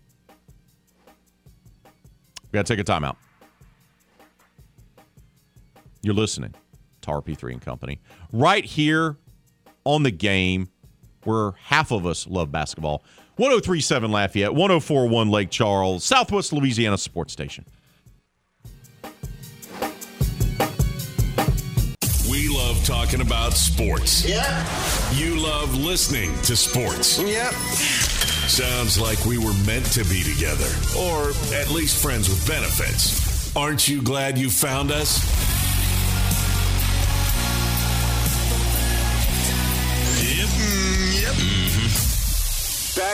[2.51, 3.15] We got to take a timeout.
[6.01, 6.53] You're listening
[7.01, 7.99] to RP3 and Company
[8.31, 9.17] right here
[9.83, 10.69] on the game
[11.23, 13.03] where half of us love basketball.
[13.37, 17.65] 1037 Lafayette, 1041 Lake Charles, Southwest Louisiana Sports Station.
[22.29, 24.27] We love talking about sports.
[24.27, 24.65] Yeah.
[25.13, 27.19] You love listening to sports.
[27.19, 27.53] Yep.
[28.49, 33.55] Sounds like we were meant to be together, or at least friends with benefits.
[33.55, 35.58] Aren't you glad you found us?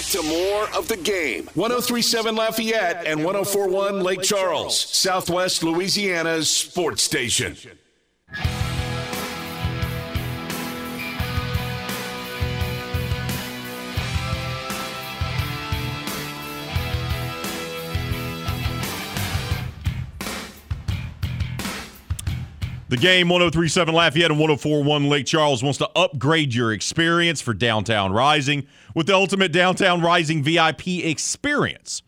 [0.06, 1.50] Back to more of the game.
[1.56, 7.56] 1037 Lafayette and 1041 Lake Charles, Southwest Louisiana's sports station.
[22.96, 28.14] The game 1037 Lafayette and 1041 Lake Charles wants to upgrade your experience for Downtown
[28.14, 32.04] Rising with the ultimate Downtown Rising VIP experience.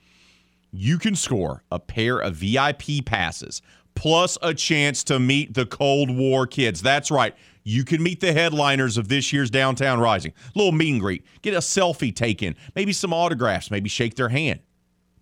[0.71, 3.61] You can score a pair of VIP passes
[3.95, 6.81] plus a chance to meet the Cold War kids.
[6.81, 7.35] That's right.
[7.65, 10.31] You can meet the headliners of this year's Downtown Rising.
[10.55, 14.61] little meet and greet, get a selfie taken, maybe some autographs, maybe shake their hand,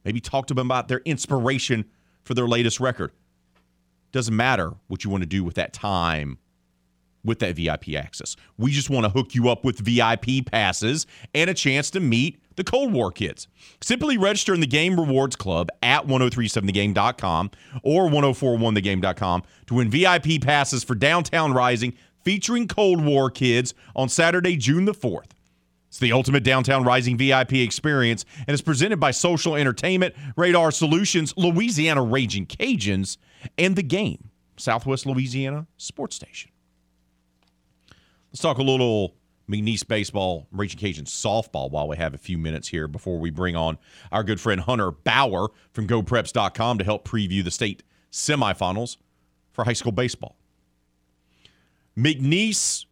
[0.04, 1.86] maybe talk to them about their inspiration
[2.22, 3.10] for their latest record.
[4.16, 6.38] Doesn't matter what you want to do with that time
[7.26, 8.38] with that VIP access.
[8.58, 12.40] We just want to hook you up with VIP passes and a chance to meet
[12.56, 13.50] the Cold War kids.
[13.82, 17.52] Simply register in the Game Rewards Club at 1037thegame.com
[17.84, 21.94] or 1041thegame.com to win VIP passes for Downtown Rising
[22.24, 25.32] featuring Cold War kids on Saturday, June the 4th.
[25.90, 31.34] It's the ultimate downtown rising VIP experience and is presented by Social Entertainment, Radar Solutions,
[31.38, 33.18] Louisiana Raging Cajuns,
[33.58, 36.52] and The Game, Southwest Louisiana Sports Station.
[38.32, 39.16] Let's talk a little
[39.50, 43.56] McNeese baseball, Raging Cajun softball while we have a few minutes here before we bring
[43.56, 43.78] on
[44.12, 48.98] our good friend Hunter Bauer from GoPreps.com to help preview the state semifinals
[49.52, 50.36] for high school baseball.
[51.98, 52.86] McNeese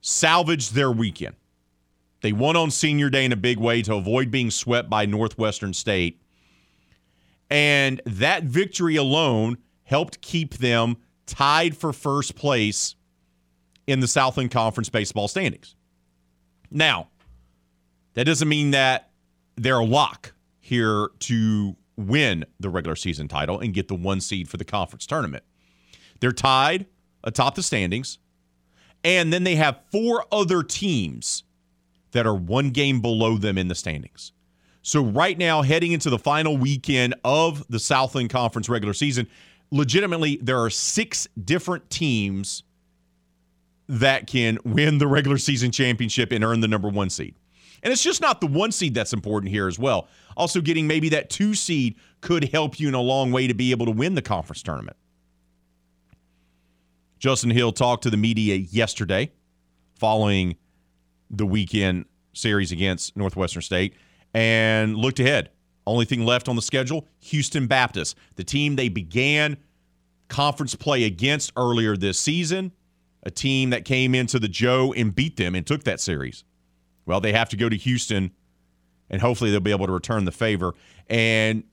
[0.00, 1.36] salvaged their weekend.
[2.20, 5.72] They won on senior day in a big way to avoid being swept by Northwestern
[5.72, 6.20] State.
[7.48, 9.58] And that victory alone
[9.90, 12.94] helped keep them tied for first place
[13.88, 15.74] in the Southland Conference baseball standings.
[16.70, 17.08] Now,
[18.14, 19.10] that doesn't mean that
[19.56, 24.48] they're a lock here to win the regular season title and get the one seed
[24.48, 25.42] for the conference tournament.
[26.20, 26.86] They're tied
[27.24, 28.20] atop the standings,
[29.02, 31.42] and then they have four other teams
[32.12, 34.30] that are one game below them in the standings.
[34.82, 39.26] So, right now, heading into the final weekend of the Southland Conference regular season,
[39.70, 42.62] legitimately, there are six different teams
[43.88, 47.34] that can win the regular season championship and earn the number one seed.
[47.82, 50.08] And it's just not the one seed that's important here as well.
[50.36, 53.70] Also, getting maybe that two seed could help you in a long way to be
[53.70, 54.96] able to win the conference tournament.
[57.18, 59.30] Justin Hill talked to the media yesterday
[59.94, 60.56] following
[61.30, 63.94] the weekend series against Northwestern State
[64.32, 65.50] and looked ahead.
[65.86, 69.56] Only thing left on the schedule Houston Baptist, the team they began
[70.28, 72.72] conference play against earlier this season,
[73.22, 76.44] a team that came into the Joe and beat them and took that series.
[77.06, 78.30] Well, they have to go to Houston
[79.10, 80.74] and hopefully they'll be able to return the favor.
[81.08, 81.64] And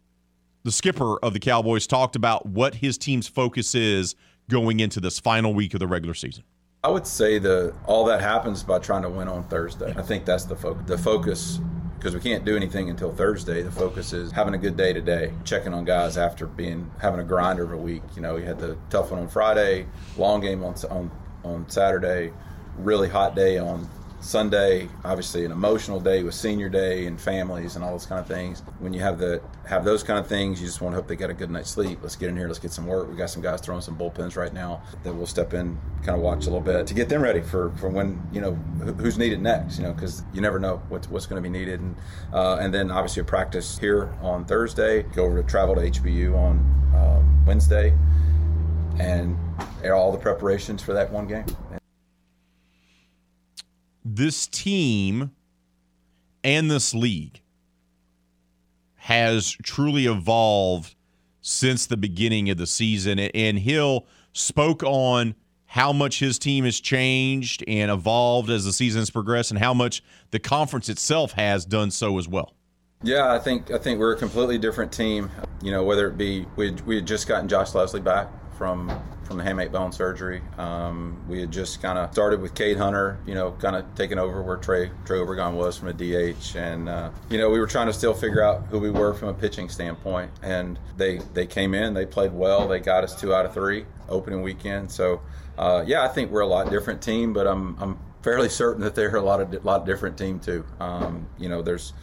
[0.63, 4.15] the skipper of the Cowboys talked about what his team's focus is
[4.49, 6.43] going into this final week of the regular season.
[6.83, 9.93] I would say the all that happens by trying to win on Thursday.
[9.97, 10.83] I think that's the focus.
[10.87, 11.59] The focus
[11.97, 13.61] because we can't do anything until Thursday.
[13.61, 17.23] The focus is having a good day today, checking on guys after being having a
[17.23, 18.03] grinder of a week.
[18.15, 21.11] You know, we had the tough one on Friday, long game on on
[21.43, 22.31] on Saturday,
[22.77, 23.89] really hot day on
[24.19, 28.27] Sunday, obviously an emotional day with senior day and families and all those kind of
[28.27, 28.63] things.
[28.79, 31.15] When you have the have those kind of things, you just want to hope they
[31.15, 31.99] get a good night's sleep.
[32.01, 33.09] Let's get in here, let's get some work.
[33.09, 36.21] We got some guys throwing some bullpens right now that we'll step in, kind of
[36.21, 38.53] watch a little bit to get them ready for, for when you know
[38.97, 39.77] who's needed next.
[39.77, 41.95] You know, because you never know what's what's going to be needed, and
[42.33, 45.03] uh, and then obviously a practice here on Thursday.
[45.03, 46.57] Go over to travel to HBU on
[46.95, 47.93] um, Wednesday,
[48.99, 49.37] and
[49.85, 51.45] all the preparations for that one game
[54.15, 55.31] this team
[56.43, 57.41] and this league
[58.95, 60.95] has truly evolved
[61.41, 63.19] since the beginning of the season.
[63.19, 65.35] And Hill spoke on
[65.65, 70.01] how much his team has changed and evolved as the season's progressed and how much
[70.31, 72.53] the conference itself has done so as well.
[73.03, 75.29] Yeah, I think I think we're a completely different team.
[75.61, 78.27] You know, whether it be we we had just gotten Josh Leslie back
[78.57, 78.91] from
[79.23, 80.41] from the hamate bone surgery.
[80.57, 84.17] Um, we had just kind of started with Cade Hunter, you know, kind of taking
[84.17, 87.67] over where Trey Trey Obregon was from a DH, and uh, you know we were
[87.67, 90.31] trying to still figure out who we were from a pitching standpoint.
[90.41, 93.85] And they they came in, they played well, they got us two out of three
[94.09, 94.89] opening weekend.
[94.91, 95.21] So
[95.57, 98.95] uh, yeah, I think we're a lot different team, but I'm I'm fairly certain that
[98.95, 100.65] they're a lot of lot different team too.
[100.79, 101.93] Um, you know, there's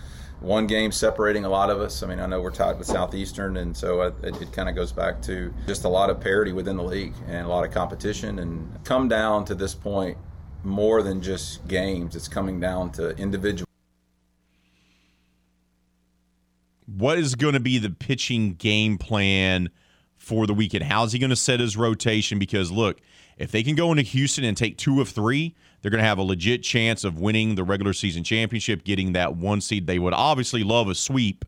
[0.45, 2.03] one game separating a lot of us.
[2.03, 4.93] I mean, I know we're tied with Southeastern, and so it, it kind of goes
[4.93, 8.39] back to just a lot of parity within the league and a lot of competition.
[8.39, 10.19] And come down to this point
[10.63, 13.67] more than just games, it's coming down to individual.
[16.87, 19.71] What is going to be the pitching game plan
[20.17, 20.85] for the weekend?
[20.85, 22.39] How's he going to set his rotation?
[22.39, 23.01] Because look,
[23.39, 25.55] if they can go into Houston and take two of three,
[25.85, 29.37] they're going to have a legit chance of winning the regular season championship, getting that
[29.37, 29.87] one seed.
[29.87, 31.45] They would obviously love a sweep,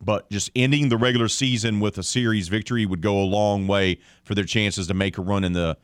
[0.00, 3.98] but just ending the regular season with a series victory would go a long way
[4.22, 5.76] for their chances to make a run in the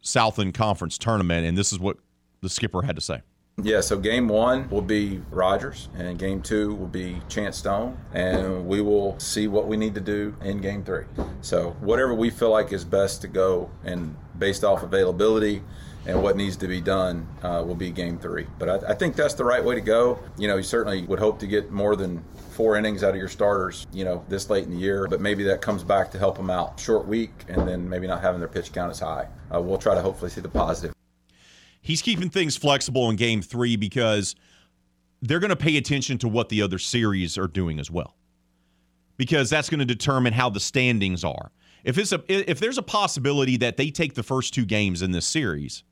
[0.00, 1.46] Southland Conference tournament.
[1.46, 1.98] And this is what
[2.40, 3.22] the skipper had to say.
[3.62, 8.66] Yeah, so game one will be Rogers, and game two will be Chance Stone, and
[8.66, 11.04] we will see what we need to do in game three.
[11.42, 15.62] So, whatever we feel like is best to go, and based off availability,
[16.06, 18.46] and what needs to be done uh, will be game three.
[18.58, 20.18] But I, I, think that's the right way to go.
[20.38, 23.28] You know, you certainly would hope to get more than four innings out of your
[23.28, 26.36] starters, you know, this late in the year, but maybe that comes back to help
[26.36, 26.78] them out.
[26.78, 29.28] Short week and then maybe not having their pitch count as high.
[29.52, 30.94] Uh, we'll try to hopefully see the positive.
[31.80, 34.34] He's keeping things flexible in game three because
[35.22, 38.16] they're going to pay attention to what the other series are doing as well.
[39.16, 41.52] Because that's going to determine how the standings are.
[41.84, 45.12] If it's a if there's a possibility that they take the first two games in
[45.12, 45.84] this series,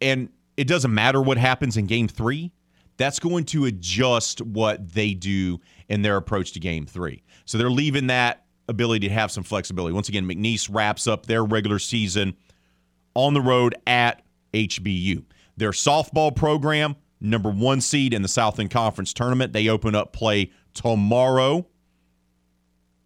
[0.00, 2.52] and it doesn't matter what happens in game three,
[2.96, 7.22] that's going to adjust what they do in their approach to game three.
[7.44, 9.94] So they're leaving that ability to have some flexibility.
[9.94, 12.36] Once again, McNeese wraps up their regular season
[13.14, 14.22] on the road at
[14.52, 15.24] HBU.
[15.56, 20.50] Their softball program, number one seed in the Southland Conference tournament, they open up play
[20.74, 21.66] tomorrow.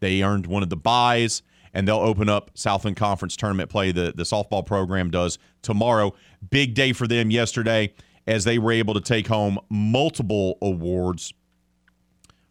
[0.00, 1.42] They earned one of the buys,
[1.74, 3.92] and they'll open up Southland Conference tournament play.
[3.92, 6.14] The, the softball program does tomorrow.
[6.50, 7.94] Big day for them yesterday
[8.26, 11.32] as they were able to take home multiple awards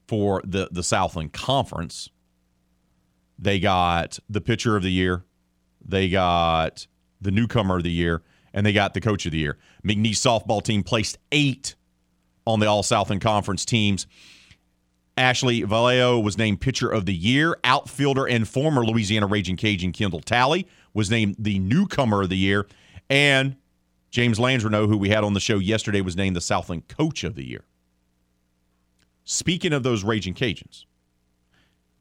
[0.08, 2.10] for the, the Southland Conference.
[3.40, 5.24] They got the pitcher of the year,
[5.84, 6.88] they got
[7.22, 8.22] the newcomer of the year,
[8.54, 9.58] and they got the coach of the year.
[9.86, 11.76] McNeese softball team placed eight
[12.46, 14.08] on the All Southland Conference teams.
[15.22, 17.56] Ashley Vallejo was named pitcher of the year.
[17.64, 22.68] Outfielder and former Louisiana Raging Cajun Kendall Talley was named the newcomer of the year.
[23.08, 23.56] And
[24.10, 27.36] James Landreneau, who we had on the show yesterday, was named the Southland Coach of
[27.36, 27.66] the Year.
[29.24, 30.86] Speaking of those Raging Cajuns,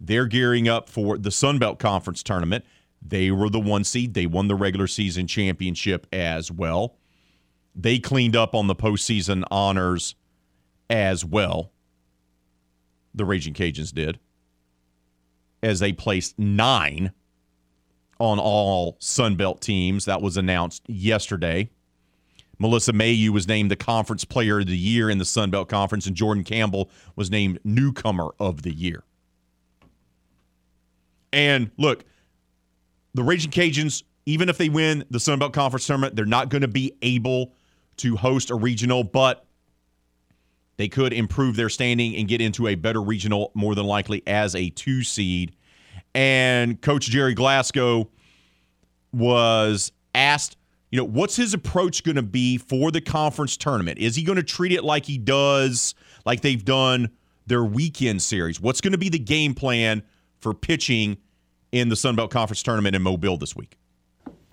[0.00, 2.64] they're gearing up for the Sun Belt Conference tournament.
[3.02, 4.14] They were the one seed.
[4.14, 6.96] They won the regular season championship as well.
[7.74, 10.14] They cleaned up on the postseason honors
[10.88, 11.70] as well.
[13.14, 14.18] The Raging Cajuns did,
[15.62, 17.12] as they placed nine
[18.18, 20.04] on all Sun Belt teams.
[20.04, 21.70] That was announced yesterday.
[22.58, 26.06] Melissa Mayeux was named the Conference Player of the Year in the Sun Belt Conference,
[26.06, 29.02] and Jordan Campbell was named Newcomer of the Year.
[31.32, 32.04] And look,
[33.14, 36.62] the Raging Cajuns, even if they win the Sun Belt Conference tournament, they're not going
[36.62, 37.54] to be able
[37.96, 39.46] to host a regional, but
[40.80, 44.54] they could improve their standing and get into a better regional, more than likely as
[44.54, 45.54] a two seed.
[46.14, 48.08] And Coach Gerry Glasgow
[49.12, 50.56] was asked,
[50.90, 53.98] you know, what's his approach going to be for the conference tournament?
[53.98, 55.94] Is he going to treat it like he does,
[56.24, 57.10] like they've done
[57.46, 58.60] their weekend series?
[58.60, 60.02] What's going to be the game plan
[60.38, 61.18] for pitching
[61.72, 63.76] in the Sun Belt Conference tournament in Mobile this week?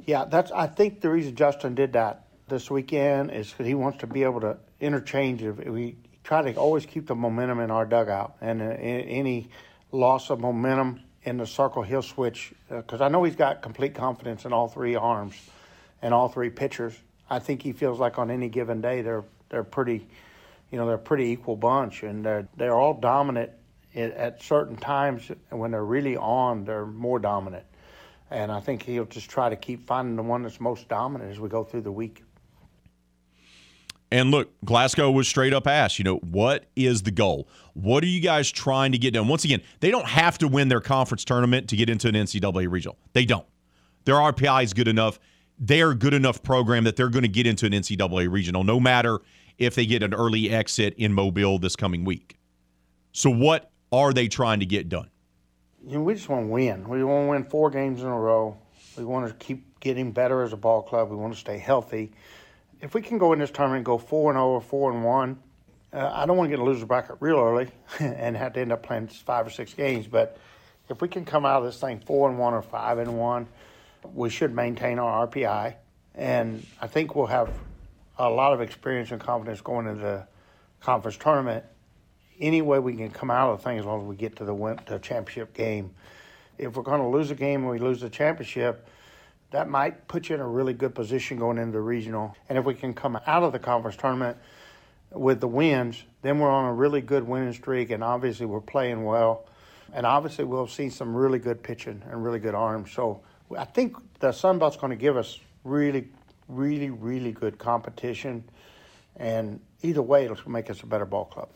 [0.06, 0.52] Yeah, that's.
[0.52, 4.24] I think the reason Justin did that this weekend is because he wants to be
[4.24, 5.42] able to interchange.
[5.42, 5.96] If we
[6.28, 9.48] try to always keep the momentum in our dugout, and uh, any
[9.94, 12.54] loss of momentum in the circle, he'll switch.
[12.70, 15.36] Because uh, I know he's got complete confidence in all three arms
[16.02, 16.94] and all three pitchers.
[17.30, 20.06] I think he feels like on any given day they're they're pretty,
[20.70, 23.52] you know, they're a pretty equal bunch, and they're they're all dominant
[23.96, 27.64] at certain times when they're really on, they're more dominant.
[28.30, 31.40] And I think he'll just try to keep finding the one that's most dominant as
[31.40, 32.24] we go through the week.
[34.12, 37.48] And look, Glasgow was straight up asked, you know, what is the goal?
[37.74, 39.28] What are you guys trying to get done?
[39.28, 42.72] Once again, they don't have to win their conference tournament to get into an NCAA
[42.72, 42.98] regional.
[43.14, 43.46] They don't.
[44.06, 45.20] Their RPI is good enough.
[45.60, 48.80] They're a good enough program that they're going to get into an NCAA regional, no
[48.80, 49.20] matter
[49.58, 52.38] if they get an early exit in Mobile this coming week.
[53.12, 55.10] So, what are they trying to get done?
[55.86, 56.88] You know, we just want to win.
[56.88, 58.58] We want to win four games in a row.
[58.98, 61.10] We want to keep getting better as a ball club.
[61.10, 62.12] We want to stay healthy.
[62.80, 65.40] If we can go in this tournament and go four and over four and one,
[65.92, 68.72] uh, I don't want to get a loser bracket real early and have to end
[68.72, 70.06] up playing five or six games.
[70.08, 70.38] But
[70.90, 73.48] if we can come out of this thing four and one or five and one,
[74.14, 75.76] we should maintain our RPI,
[76.16, 77.52] and I think we'll have
[78.18, 80.28] a lot of experience and confidence going into the
[80.80, 81.66] conference tournament
[82.40, 84.46] any way we can come out of the thing as long as we get to
[84.46, 85.92] the, win- the championship game.
[86.58, 88.88] If we're going to lose a game and we lose the championship,
[89.52, 92.36] that might put you in a really good position going into the regional.
[92.50, 94.38] And if we can come out of the conference tournament
[95.12, 99.06] with the wins, then we're on a really good winning streak, and obviously we're playing
[99.06, 99.46] well.
[99.94, 102.92] And obviously we'll see some really good pitching and really good arms.
[102.92, 103.22] So
[103.58, 106.10] I think the Sun Belt's going to give us really,
[106.50, 108.44] really, really good competition.
[109.16, 111.48] And either way, it'll make us a better ball club.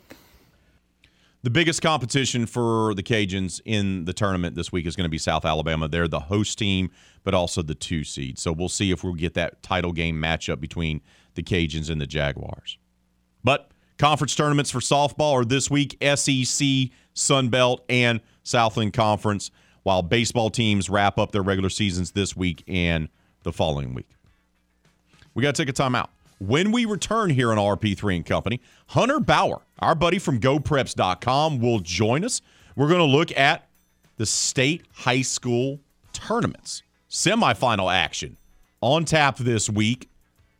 [1.43, 5.17] The biggest competition for the Cajuns in the tournament this week is going to be
[5.17, 5.87] South Alabama.
[5.87, 6.91] They're the host team,
[7.23, 8.37] but also the two seed.
[8.37, 11.01] So we'll see if we'll get that title game matchup between
[11.33, 12.77] the Cajuns and the Jaguars.
[13.43, 16.67] But conference tournaments for softball are this week SEC,
[17.15, 19.49] Sun Belt, and Southland Conference,
[19.81, 23.09] while baseball teams wrap up their regular seasons this week and
[23.41, 24.09] the following week.
[25.33, 26.09] We got to take a timeout.
[26.41, 31.81] When we return here on RP3 and Company, Hunter Bauer, our buddy from GoPreps.com, will
[31.81, 32.41] join us.
[32.75, 33.69] We're going to look at
[34.17, 35.81] the state high school
[36.13, 36.81] tournaments,
[37.11, 38.37] semifinal action
[38.81, 40.09] on tap this week.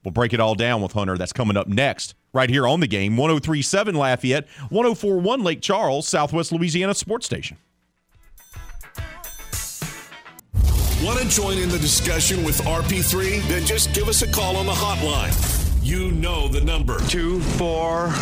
[0.05, 1.17] We'll break it all down with Hunter.
[1.17, 6.51] That's coming up next, right here on the game 1037 Lafayette, 1041 Lake Charles, Southwest
[6.51, 7.57] Louisiana Sports Station.
[11.01, 13.41] Want to join in the discussion with RP3?
[13.47, 16.99] Then just give us a call on the hotline You know the number.
[17.07, 18.13] Two, four,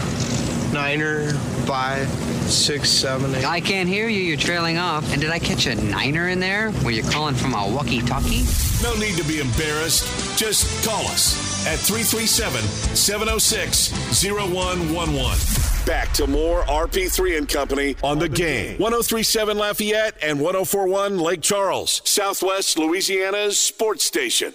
[0.71, 1.33] niner, er,
[1.65, 2.07] five,
[2.49, 3.43] six, seven, eight.
[3.43, 4.21] I can't hear you.
[4.21, 5.11] You're trailing off.
[5.11, 6.71] And did I catch a niner in there?
[6.85, 8.45] Were you calling from a walkie-talkie?
[8.81, 10.39] No need to be embarrassed.
[10.39, 12.61] Just call us at 337
[12.95, 13.91] 706
[14.23, 15.85] 0111.
[15.85, 18.77] Back to more RP3 and Company on the game.
[18.77, 24.53] 1037 Lafayette and 1041 Lake Charles, Southwest Louisiana's sports station.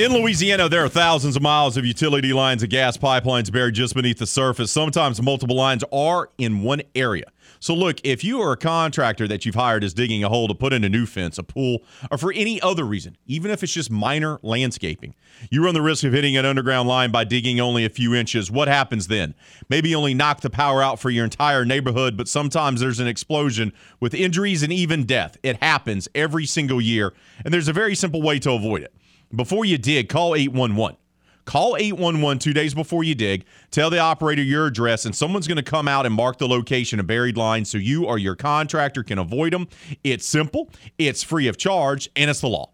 [0.00, 3.94] In Louisiana, there are thousands of miles of utility lines and gas pipelines buried just
[3.94, 4.72] beneath the surface.
[4.72, 7.26] Sometimes multiple lines are in one area.
[7.58, 10.54] So, look, if you are a contractor that you've hired is digging a hole to
[10.54, 13.74] put in a new fence, a pool, or for any other reason, even if it's
[13.74, 15.14] just minor landscaping,
[15.50, 18.50] you run the risk of hitting an underground line by digging only a few inches.
[18.50, 19.34] What happens then?
[19.68, 23.70] Maybe only knock the power out for your entire neighborhood, but sometimes there's an explosion
[24.00, 25.36] with injuries and even death.
[25.42, 27.12] It happens every single year,
[27.44, 28.94] and there's a very simple way to avoid it.
[29.34, 30.96] Before you dig, call 811.
[31.44, 33.44] Call 811 two days before you dig.
[33.70, 36.98] Tell the operator your address, and someone's going to come out and mark the location
[36.98, 39.68] of buried lines so you or your contractor can avoid them.
[40.02, 42.70] It's simple, it's free of charge, and it's the law.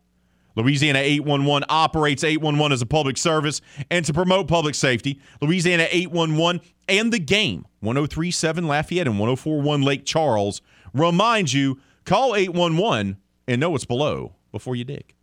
[0.56, 3.60] Louisiana 811 operates 811 as a public service
[3.90, 5.20] and to promote public safety.
[5.42, 10.62] Louisiana 811 and the game 1037 Lafayette and 1041 Lake Charles
[10.94, 15.15] remind you call 811 and know what's below before you dig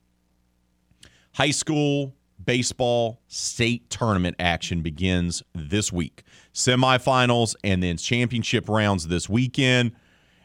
[1.34, 6.24] high school baseball state tournament action begins this week.
[6.54, 9.94] Semifinals and then championship rounds this weekend.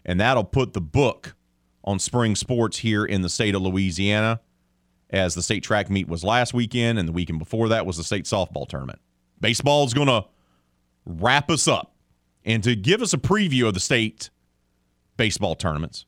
[0.05, 1.35] And that'll put the book
[1.85, 4.41] on spring sports here in the state of Louisiana,
[5.11, 8.05] as the state track meet was last weekend, and the weekend before that was the
[8.05, 9.01] state softball tournament.
[9.41, 10.25] Baseball is going to
[11.07, 11.95] wrap us up.
[12.45, 14.31] And to give us a preview of the state
[15.17, 16.07] baseball tournaments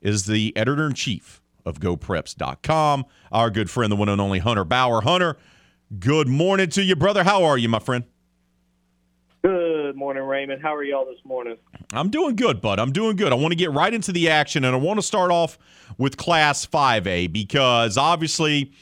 [0.00, 3.04] is the editor in chief of GoPreps.com.
[3.32, 5.02] Our good friend, the one and only Hunter Bauer.
[5.02, 5.36] Hunter,
[5.98, 7.24] good morning to you, brother.
[7.24, 8.04] How are you, my friend?
[9.42, 10.62] Good morning, Raymond.
[10.62, 11.56] How are y'all this morning?
[11.92, 12.78] I'm doing good, bud.
[12.78, 13.32] I'm doing good.
[13.32, 15.58] I want to get right into the action, and I want to start off
[15.98, 18.72] with Class 5A because obviously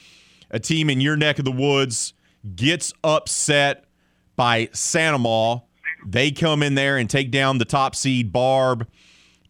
[0.51, 2.15] a team in your neck of the woods
[2.55, 3.85] gets upset
[4.37, 5.15] by St.
[5.15, 5.63] Amant.
[6.07, 8.87] They come in there and take down the top seed Barbe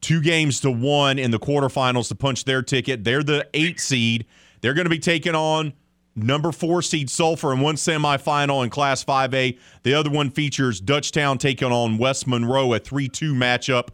[0.04, 3.04] two games to one in the quarterfinals to punch their ticket.
[3.04, 4.26] They're the eight seed.
[4.60, 5.72] They're going to be taking on
[6.14, 9.58] number four seed Sulphur in one semifinal in Class 5A.
[9.82, 13.88] The other one features Dutchtown taking on West Monroe, a 3 2 matchup.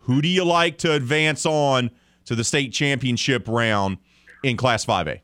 [0.00, 1.90] Who do you like to advance on
[2.26, 3.98] to the state championship round
[4.44, 5.18] in Class 5A?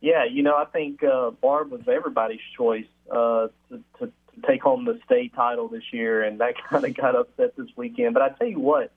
[0.00, 4.12] Yeah, you know, I think uh, Barbe was everybody's choice uh, to, to, to
[4.44, 8.12] take home the state title this year, and that kind of got upset this weekend.
[8.12, 8.90] But I tell you what,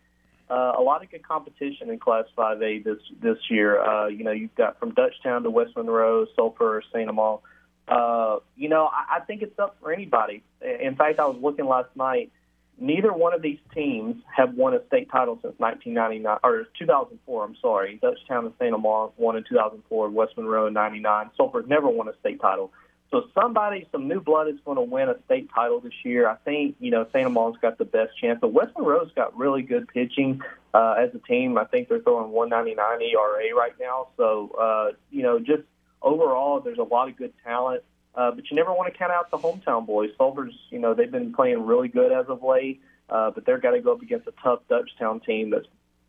[0.49, 3.81] uh, a lot of good competition in Class 5A this this year.
[3.81, 7.09] Uh, you know, you've got from Dutchtown to West Monroe, Sulphur, St.
[7.09, 7.41] Amant.
[7.87, 10.43] Uh, you know, I, I think it's up for anybody.
[10.61, 12.31] In fact, I was looking last night.
[12.79, 17.43] Neither one of these teams have won a state title since 1999 or 2004.
[17.43, 17.99] I'm sorry.
[18.01, 18.73] Dutchtown and St.
[18.73, 20.09] Amant won in 2004.
[20.09, 21.31] West Monroe in '99.
[21.35, 22.71] Sulphur's never won a state title.
[23.09, 26.27] So somebody, some new blood is going to win a state title this year.
[26.27, 27.25] I think you know St.
[27.25, 30.41] Amant's got the best chance, but West Monroe's got really good pitching
[30.73, 31.57] uh, as a team.
[31.57, 34.09] I think they're throwing 199 ERA right now.
[34.17, 35.63] So uh, you know, just
[36.01, 37.83] overall, there's a lot of good talent.
[38.13, 40.09] Uh, but you never want to count out the hometown boys.
[40.17, 42.81] Sulphur's, you know, they've been playing really good as of late,
[43.11, 45.67] uh, but they're got to go up against a tough Dutchtown team that's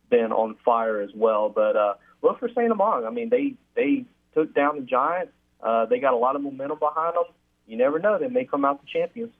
[0.09, 1.49] been on fire as well.
[1.49, 1.93] But uh,
[2.23, 2.71] look for St.
[2.71, 3.05] Amant.
[3.05, 6.79] I mean, they they took down the Giants uh, they got a lot of momentum
[6.79, 7.25] behind them.
[7.67, 9.33] You never know; they may come out the champions.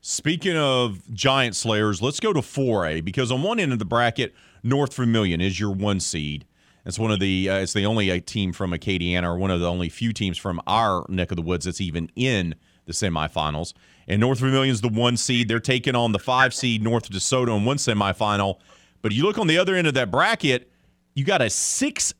[0.00, 4.32] Speaking of giant slayers, let's go to 4A because on one end of the bracket,
[4.62, 6.46] North Vermilion is your one seed.
[6.86, 9.60] It's one of the uh, it's the only uh, team from Acadiana or one of
[9.60, 12.54] the only few teams from our neck of the woods that's even in
[12.86, 13.74] the semifinals.
[14.06, 15.48] And North Vermilion's the one seed.
[15.48, 18.60] They're taking on the five seed North DeSoto in one semifinal.
[19.02, 20.70] But you look on the other end of that bracket,
[21.14, 22.14] you got a 6-15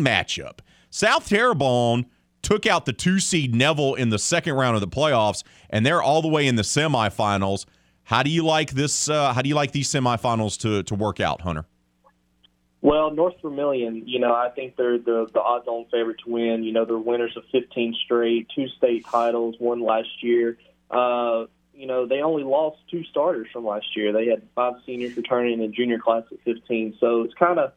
[0.00, 0.60] matchup.
[0.96, 2.06] South Terrebonne
[2.40, 6.00] took out the two seed Neville in the second round of the playoffs, and they're
[6.00, 7.66] all the way in the semifinals.
[8.04, 9.10] How do you like this?
[9.10, 11.66] Uh, how do you like these semifinals to to work out, Hunter?
[12.80, 16.64] Well, North Vermilion, you know, I think they're the the odds-on favorite to win.
[16.64, 20.56] You know, they're winners of 15 straight, two state titles, one last year.
[20.90, 21.44] Uh,
[21.74, 24.14] you know, they only lost two starters from last year.
[24.14, 27.74] They had five seniors returning in the junior class at 15, so it's kind of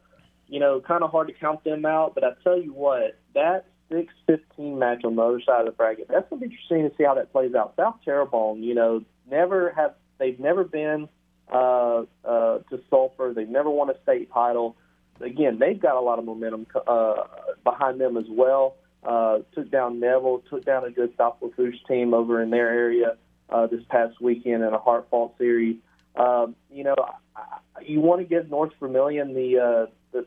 [0.50, 2.14] you know, kind of hard to count them out.
[2.14, 6.08] But I tell you what, that 6-15 match on the other side of the bracket.
[6.08, 7.74] That's going to be interesting to see how that plays out.
[7.76, 11.08] South Terrebonne, you know, never have they've never been
[11.52, 13.32] uh, uh, to Sulphur.
[13.34, 14.76] They've never won a state title.
[15.20, 17.24] Again, they've got a lot of momentum uh,
[17.64, 18.76] behind them as well.
[19.02, 23.16] Uh, took down Neville, took down a good South Lafourche team over in their area
[23.48, 25.76] uh, this past weekend in a hard fought series.
[26.16, 26.96] Um, you know,
[27.82, 30.26] you want to give North Vermilion the uh, the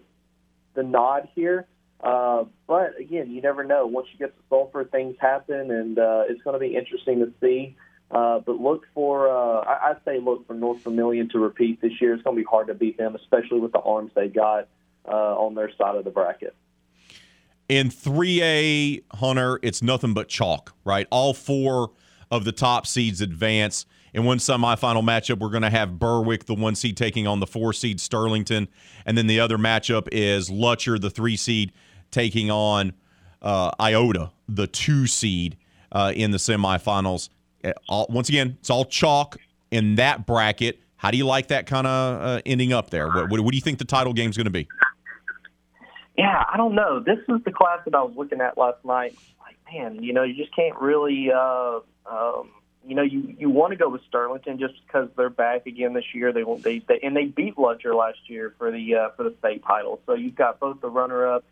[0.74, 1.68] the nod here,
[2.04, 3.88] uh, but again, you never know.
[3.88, 7.32] Once you get to Sulphur, things happen, and uh, it's going to be interesting to
[7.41, 7.76] see.
[8.12, 11.94] Uh, but look for, uh, I, I'd say look for North Vermilion to repeat this
[12.00, 12.14] year.
[12.14, 14.68] It's going to be hard to beat them, especially with the arms they got
[15.08, 16.56] uh, on their side of the bracket.
[17.70, 21.08] In 3A, Hunter, it's nothing but chalk, right?
[21.10, 21.91] All four
[22.30, 23.86] of the top seeds advance.
[24.14, 27.48] In one semifinal matchup, we're going to have Berwick, the one seed, taking on the
[27.48, 28.68] four seed Sterlington.
[29.06, 31.72] And then the other matchup is Lutcher, the three seed,
[32.11, 32.94] taking on
[33.41, 35.57] uh, Iota, the two seed,
[35.91, 37.30] uh, in the semifinals.
[37.64, 39.38] Uh, all, once again, it's all chalk
[39.72, 40.80] in that bracket.
[40.98, 43.07] How do you like that kind of uh, ending up there?
[43.07, 44.68] What, what, what do you think the title game is going to be?
[46.18, 46.99] Yeah, I don't know.
[46.99, 49.15] This is the class that I was looking at last night.
[49.40, 52.52] Like, man, you know, you just can't really, uh, um,
[52.85, 56.14] you know, you you want to go with Sterlington just because they're back again this
[56.14, 56.34] year.
[56.34, 59.64] They they, they and they beat Lutcher last year for the uh, for the state
[59.65, 60.01] title.
[60.05, 61.45] So you've got both the runner up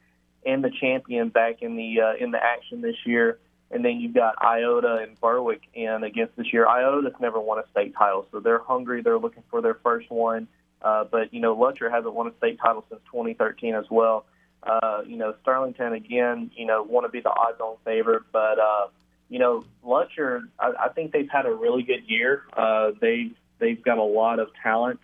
[0.45, 3.39] and the champion back in the uh, in the action this year.
[3.69, 6.67] And then you've got Iota and Berwick in against this year.
[6.67, 9.01] Iota's never won a state title, so they're hungry.
[9.01, 10.49] They're looking for their first one.
[10.81, 14.25] Uh, but you know, Lutcher hasn't won a state title since 2013 as well.
[14.63, 18.87] Uh, you know, Sterlington again, you know, want to be the odds-on favorite, but uh,
[19.31, 22.43] you know, Lutcher, I, I think they've had a really good year.
[22.51, 24.99] Uh, they've they've got a lot of talent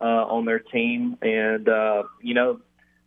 [0.00, 2.60] uh, on their team, and uh, you know,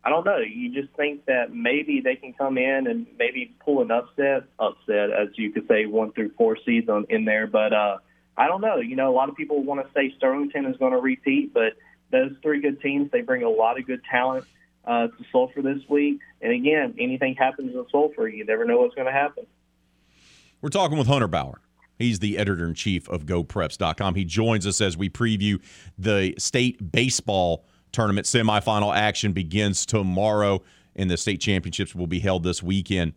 [0.04, 0.40] I don't know.
[0.40, 5.12] You just think that maybe they can come in and maybe pull an upset, upset
[5.12, 7.48] as you could say, one through four seeds on in there.
[7.48, 8.00] But uh,
[8.36, 8.76] I don't know.
[8.80, 11.78] You know, a lot of people want to say Sterlington is going to repeat, but
[12.12, 14.44] those three good teams, they bring a lot of good talent
[14.84, 16.20] uh, to Sulphur this week.
[16.42, 19.46] And again, anything happens in Sulphur, you never know what's going to happen.
[20.60, 21.62] We're talking with Hunter Bauer.
[22.00, 24.16] He's the editor in chief of GoPreps.com.
[24.16, 25.62] He joins us as we preview
[26.00, 28.26] the state baseball tournament.
[28.26, 30.64] Semifinal action begins tomorrow,
[30.96, 33.14] and the state championships will be held this weekend.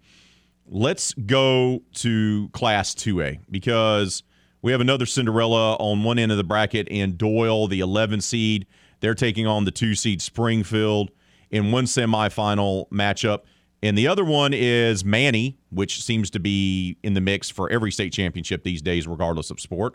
[0.67, 4.23] Let's go to Class 2A because
[4.61, 8.67] we have another Cinderella on one end of the bracket, and Doyle, the 11 seed,
[9.01, 11.11] they're taking on the two seed Springfield
[11.51, 13.41] in one semifinal matchup.
[13.83, 17.91] And the other one is Many, which seems to be in the mix for every
[17.91, 19.95] state championship these days, regardless of sport.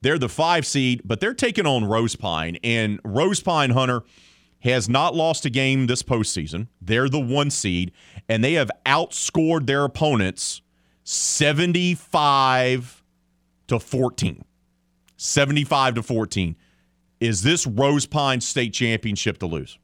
[0.00, 2.58] They're the five seed, but they're taking on Rose Pine.
[2.62, 4.02] And Rose Pine Hunter
[4.60, 6.68] has not lost a game this postseason.
[6.80, 7.92] They're the one seed,
[8.28, 10.62] and they have outscored their opponents
[11.04, 13.02] 75
[13.68, 14.44] to 14.
[15.16, 16.56] 75 to 14.
[17.20, 19.78] Is this Rose Pine state championship to lose?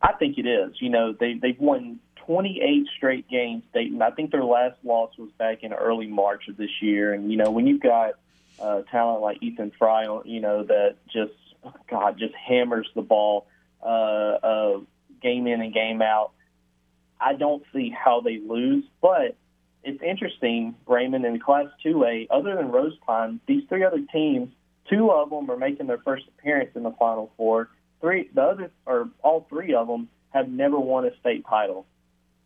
[0.00, 0.80] I think it is.
[0.80, 3.62] You know, they they've won 28 straight games.
[3.72, 4.02] Dayton.
[4.02, 7.12] I think their last loss was back in early March of this year.
[7.12, 8.14] And you know, when you've got
[8.60, 11.32] uh, talent like Ethan Fry, you know, that just
[11.90, 13.46] God just hammers the ball
[13.82, 14.80] uh, uh,
[15.22, 16.32] game in and game out.
[17.20, 19.34] I don't see how they lose, but
[19.82, 24.52] it's interesting, Raymond, in Class 2A, other than Rose Pine, these three other teams,
[24.88, 27.70] two of them are making their first appearance in the Final Four
[28.00, 31.86] three the other or all three of them have never won a state title.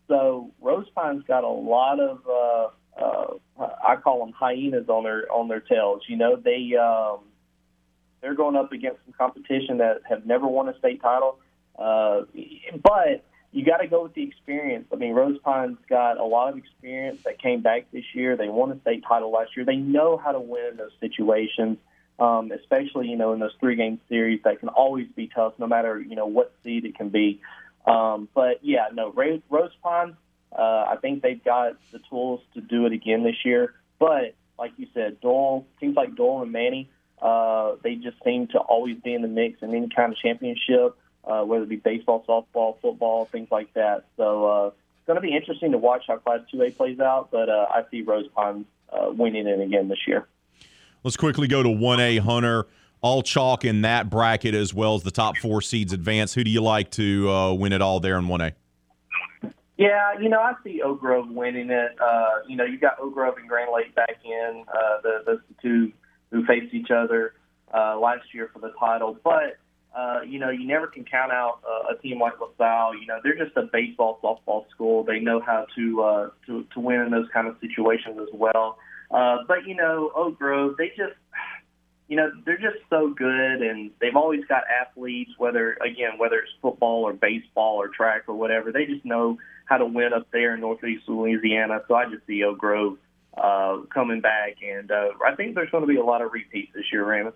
[0.07, 5.31] So Rose Pine's got a lot of uh, uh, I call them hyenas on their
[5.31, 6.03] on their tails.
[6.07, 7.19] You know they um,
[8.21, 11.39] they're going up against some competition that have never won a state title,
[11.77, 12.21] uh,
[12.81, 14.87] but you got to go with the experience.
[14.91, 18.35] I mean, Rose Pine's got a lot of experience that came back this year.
[18.35, 19.63] They won a state title last year.
[19.65, 21.77] They know how to win in those situations
[22.23, 25.67] um, especially you know in those three game series that can always be tough, no
[25.67, 27.41] matter you know what seed it can be.
[27.85, 30.15] Um, but yeah, no, Rose, Rose Pine,
[30.57, 33.73] uh, I think they've got the tools to do it again this year.
[33.99, 36.89] But like you said, Doyle seems like Doyle and Many,
[37.21, 40.95] uh, they just seem to always be in the mix in any kind of championship,
[41.25, 44.05] uh, whether it be baseball, softball, football, things like that.
[44.15, 47.31] So uh, it's going to be interesting to watch how Class 2A plays out.
[47.31, 50.25] But uh, I see Rose Pine uh, winning it again this year.
[51.03, 52.65] Let's quickly go to 1A Hunter.
[53.01, 56.33] All chalk in that bracket as well as the top four seeds advance.
[56.33, 58.53] Who do you like to uh, win it all there in 1A?
[59.75, 61.91] Yeah, you know, I see Oak Grove winning it.
[61.99, 64.63] Uh, you know, you got Oak Grove and Grand Lake back in.
[64.67, 65.91] Uh, the, the two
[66.31, 67.33] who faced each other
[67.73, 69.17] uh, last year for the title.
[69.23, 69.57] But
[69.95, 72.95] uh, you know, you never can count out uh, a team like LaSalle.
[72.97, 75.03] You know, they're just a baseball softball school.
[75.03, 78.77] They know how to uh, to to win in those kind of situations as well.
[79.13, 81.13] Uh, but you know, Oak Grove, they just
[82.07, 85.31] you know they're just so good, and they've always got athletes.
[85.37, 89.77] Whether again, whether it's football or baseball or track or whatever, they just know how
[89.77, 91.81] to win up there in Northeast Louisiana.
[91.87, 92.97] So I just see Oak Grove
[93.37, 96.71] uh, coming back, and uh, I think there's going to be a lot of repeats
[96.73, 97.35] this year, Raymond.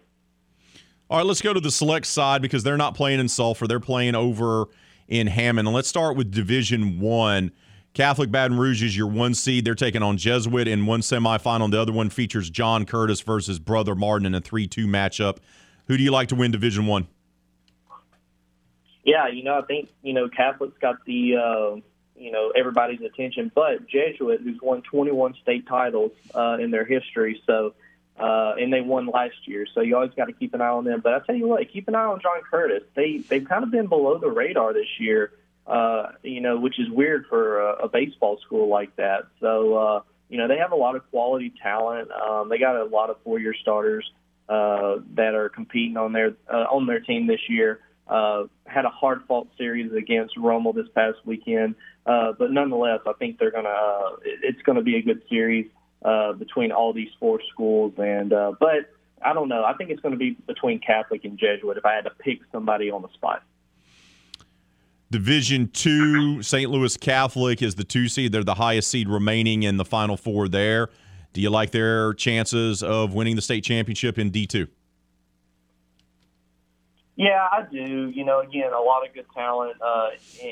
[1.09, 3.79] All right, let's go to the select side because they're not playing in Sulphur; they're
[3.79, 4.65] playing over
[5.07, 5.67] in Hammond.
[5.67, 7.51] And let's start with Division One.
[7.97, 9.65] Catholic Baton Rouge is your one seed.
[9.65, 11.71] They're taking on Jesuit in one semifinal.
[11.71, 15.37] The other one features John Curtis versus Brother Martin in a three-two matchup.
[15.87, 17.07] Who do you like to win Division One?
[19.03, 21.81] Yeah, you know, I think you know Catholic's got the uh,
[22.15, 27.41] you know everybody's attention, but Jesuit, who's won 21 state titles uh, in their history,
[27.47, 27.73] so
[28.19, 30.83] uh, and they won last year, so you always got to keep an eye on
[30.83, 31.01] them.
[31.03, 32.83] But I tell you what, keep an eye on John Curtis.
[32.93, 35.31] They they've kind of been below the radar this year
[35.67, 39.27] uh, you know, which is weird for a, a baseball school like that.
[39.41, 42.09] So, uh, you know, they have a lot of quality talent.
[42.11, 44.09] Um, they got a lot of four-year starters
[44.49, 47.81] uh, that are competing on their uh, on their team this year.
[48.07, 51.75] Uh, had a hard-fought series against Rummel this past weekend,
[52.05, 53.67] uh, but nonetheless, I think they're gonna.
[53.67, 55.69] Uh, it's going to be a good series
[56.05, 59.65] uh, between all these four schools, and uh, but I don't know.
[59.65, 62.39] I think it's going to be between Catholic and Jesuit if I had to pick
[62.53, 63.43] somebody on the spot.
[65.09, 66.69] Division two, St.
[66.69, 68.33] Louis Catholic is the two seed.
[68.33, 70.89] They're the highest seed remaining in the Final Four there.
[71.31, 74.67] Do you like their chances of winning the state championship in D2?
[77.15, 78.11] Yeah, I do.
[78.13, 80.09] You know, again, a lot of good talent uh,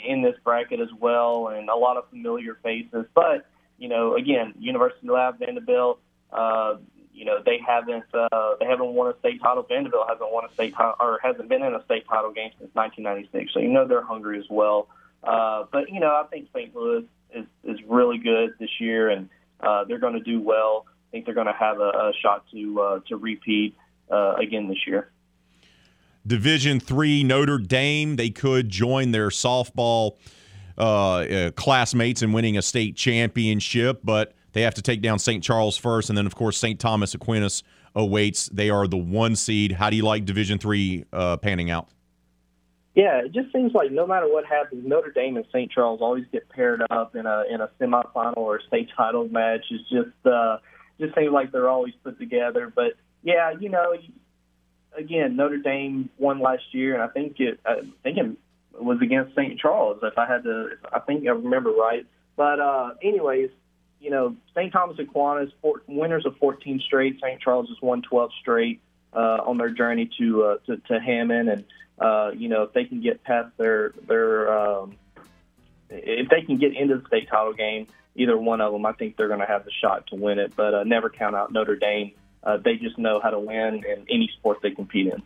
[0.07, 3.05] in this bracket as well, and a lot of familiar faces.
[3.13, 5.97] But you know, again, University Lab, Vandebilt,
[6.31, 6.75] uh,
[7.15, 9.63] you know they haven't uh, they haven't won a state title.
[9.63, 12.69] Vandebilt hasn't won a state title or hasn't been in a state title game since
[12.73, 13.53] 1996.
[13.53, 14.89] So you know they're hungry as well.
[15.23, 16.75] Uh, but you know I think St.
[16.75, 19.29] Louis is is really good this year, and
[19.61, 20.85] uh, they're going to do well.
[20.87, 23.75] I think they're going to have a, a shot to uh, to repeat
[24.11, 25.09] uh, again this year.
[26.27, 30.17] Division three Notre Dame they could join their softball
[30.77, 35.43] uh, uh, classmates in winning a state championship, but they have to take down St.
[35.43, 36.79] Charles first, and then of course St.
[36.79, 37.61] Thomas Aquinas
[37.93, 38.47] awaits.
[38.47, 39.73] They are the one seed.
[39.73, 41.89] How do you like Division three uh, panning out?
[42.95, 45.69] Yeah, it just seems like no matter what happens, Notre Dame and St.
[45.69, 49.65] Charles always get paired up in a in a semifinal or state title match.
[49.69, 50.59] It's just uh,
[51.01, 52.71] just seems like they're always put together.
[52.73, 53.93] But yeah, you know,
[54.97, 58.37] again, Notre Dame won last year, and I think it I think it
[58.81, 59.59] was against St.
[59.59, 59.99] Charles.
[60.01, 62.05] If I had to, I think I remember right.
[62.37, 63.49] But uh, anyways,
[64.05, 64.71] you know, St.
[64.71, 67.19] Thomas Aquinas, four, winners of 14 straight.
[67.19, 67.41] St.
[67.41, 68.79] Charles has won 12 straight
[69.11, 71.65] uh, on their journey to, uh, to to Hammond, and
[71.97, 74.95] uh, you know, if they can get past their their um,
[75.89, 79.17] if they can get into the state title game, either one of them, I think
[79.17, 80.55] they're going to have the shot to win it.
[80.55, 82.11] But uh, never count out Notre Dame.
[82.43, 85.23] Uh, they just know how to win in any sport they compete in.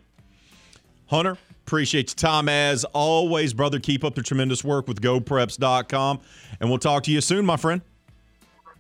[1.07, 3.80] Hunter, appreciate your time as always, brother.
[3.80, 6.22] Keep up the tremendous work with GoPreps.com,
[6.61, 7.81] and we'll talk to you soon, my friend.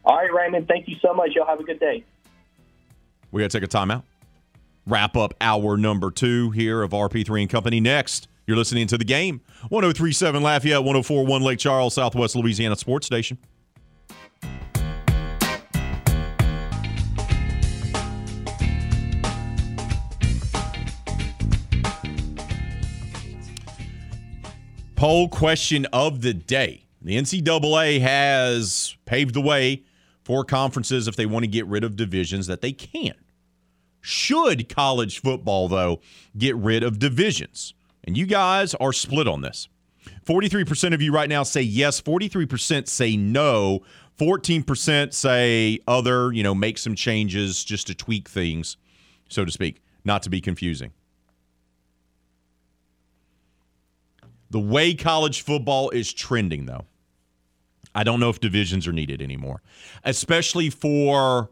[0.05, 0.67] All right, Raymond.
[0.67, 1.31] Thank you so much.
[1.35, 2.03] Y'all have a good day.
[3.31, 4.03] We got to take a timeout.
[4.87, 7.79] Wrap up hour number two here of RP3 and Company.
[7.79, 13.37] Next, you're listening to the game 1037 Lafayette, 1041 Lake Charles, Southwest Louisiana Sports Station.
[24.95, 26.83] Poll question of the day.
[27.01, 29.83] The NCAA has paved the way
[30.29, 33.15] for conferences if they want to get rid of divisions that they can.
[33.99, 36.01] Should college football, though,
[36.37, 37.73] get rid of divisions?
[38.03, 39.69] And you guys are split on this.
[40.27, 43.81] 43% of you right now say yes, 43% say no,
[44.19, 48.77] 14% say other, you know, make some changes just to tweak things,
[49.29, 50.91] so to speak, not to be confusing.
[54.51, 56.85] The way college football is trending, though,
[57.95, 59.61] I don't know if divisions are needed anymore,
[60.03, 61.49] especially for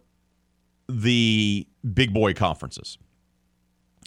[0.87, 2.97] the big boy conferences.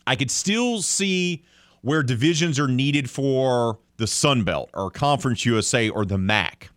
[0.06, 1.44] I could still see
[1.82, 6.70] where divisions are needed for the Sun Belt or Conference USA or the MAC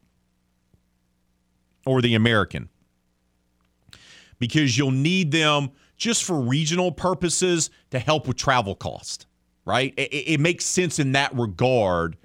[1.85, 2.69] or the American
[4.39, 9.25] because you'll need them just for regional purposes to help with travel cost,
[9.65, 9.93] right?
[9.97, 12.17] It, it makes sense in that regard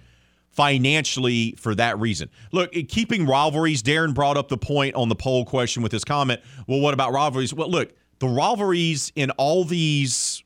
[0.59, 2.29] financially for that reason.
[2.51, 6.41] Look, keeping rivalries, Darren brought up the point on the poll question with his comment.
[6.67, 7.55] Well, what about rivalries?
[7.55, 10.43] Well, look, the rivalries in all these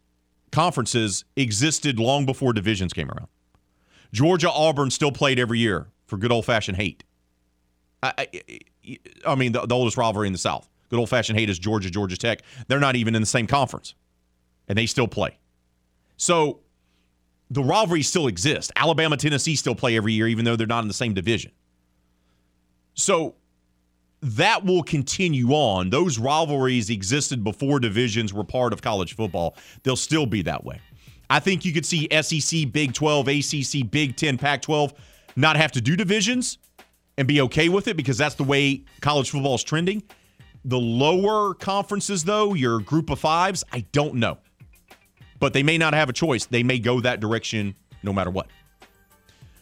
[0.51, 3.29] conferences existed long before divisions came around.
[4.13, 7.05] Georgia Auburn still played every year for good old fashioned hate.
[8.03, 10.69] I, I, I mean, the, the oldest rivalry in the South.
[10.91, 12.43] Good old fashioned hate is Georgia, Georgia Tech.
[12.69, 13.95] They're not even in the same conference,
[14.69, 15.39] and they still play.
[16.19, 16.61] So
[17.53, 18.73] the rivalries still exist.
[18.77, 21.53] Alabama, Tennessee still play every year, even though they're not in the same division.
[22.95, 23.35] So
[24.23, 25.91] that will continue on.
[25.91, 29.57] Those rivalries existed before divisions were part of college football.
[29.83, 30.81] They'll still be that way.
[31.29, 34.95] I think you could see SEC, Big 12, ACC, Big 10, Pac 12
[35.37, 36.59] not have to do divisions
[37.19, 40.03] and be okay with it because that's the way college football is trending.
[40.65, 44.39] The lower conferences, though, your group of fives, I don't know.
[45.43, 46.47] But they may not have a choice.
[46.47, 47.75] They may go that direction
[48.05, 48.47] no matter what.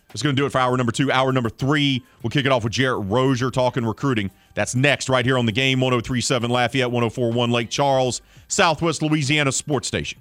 [0.08, 1.10] That's going to do it for hour number two.
[1.10, 4.30] Hour number three, we'll kick it off with Jarrett Rozier talking recruiting.
[4.52, 9.88] That's next, right here on the game 1037 Lafayette, 1041 Lake Charles, Southwest Louisiana Sports
[9.88, 10.20] Station.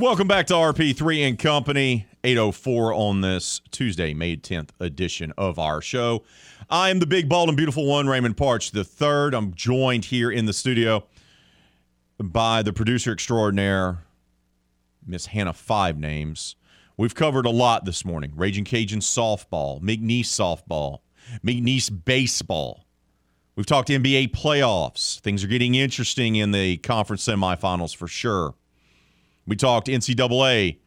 [0.00, 5.82] Welcome back to RP3 and Company, 804 on this Tuesday, May 10th edition of our
[5.82, 6.24] show.
[6.70, 9.34] I am the big, bald, and beautiful one, Raymond Parks the third.
[9.34, 11.04] I'm joined here in the studio
[12.18, 13.98] by the producer extraordinaire,
[15.06, 16.56] Miss Hannah Five Names.
[16.96, 18.32] We've covered a lot this morning.
[18.34, 21.00] Raging Cajun softball, McNeese softball,
[21.44, 22.86] McNeese baseball.
[23.54, 25.20] We've talked NBA playoffs.
[25.20, 28.54] Things are getting interesting in the conference semifinals for sure.
[29.50, 30.78] We talked NCAA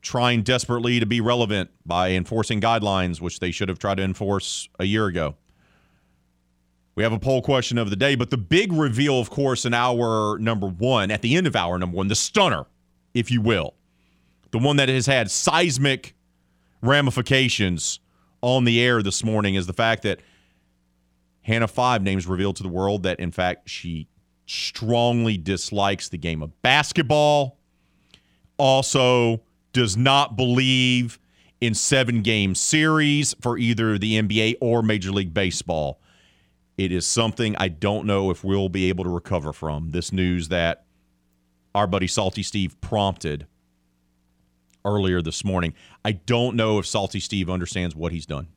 [0.00, 4.70] trying desperately to be relevant by enforcing guidelines, which they should have tried to enforce
[4.80, 5.36] a year ago.
[6.94, 9.74] We have a poll question of the day, but the big reveal, of course, in
[9.74, 12.64] hour number one, at the end of hour number one, the stunner,
[13.12, 13.74] if you will,
[14.52, 16.14] the one that has had seismic
[16.80, 18.00] ramifications
[18.40, 20.20] on the air this morning is the fact that
[21.42, 24.08] Hannah Five Names revealed to the world that, in fact, she
[24.46, 27.58] strongly dislikes the game of basketball
[28.58, 29.42] also
[29.72, 31.18] does not believe
[31.60, 36.00] in seven game series for either the NBA or Major League Baseball.
[36.76, 39.90] It is something I don't know if we'll be able to recover from.
[39.90, 40.84] This news that
[41.74, 43.46] our buddy Salty Steve prompted
[44.84, 45.74] earlier this morning.
[46.04, 48.48] I don't know if Salty Steve understands what he's done.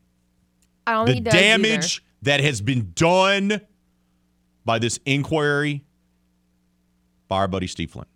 [0.86, 3.60] I don't the think he does damage that has been done
[4.64, 5.84] by this inquiry
[7.28, 8.08] by our buddy Steve Flint.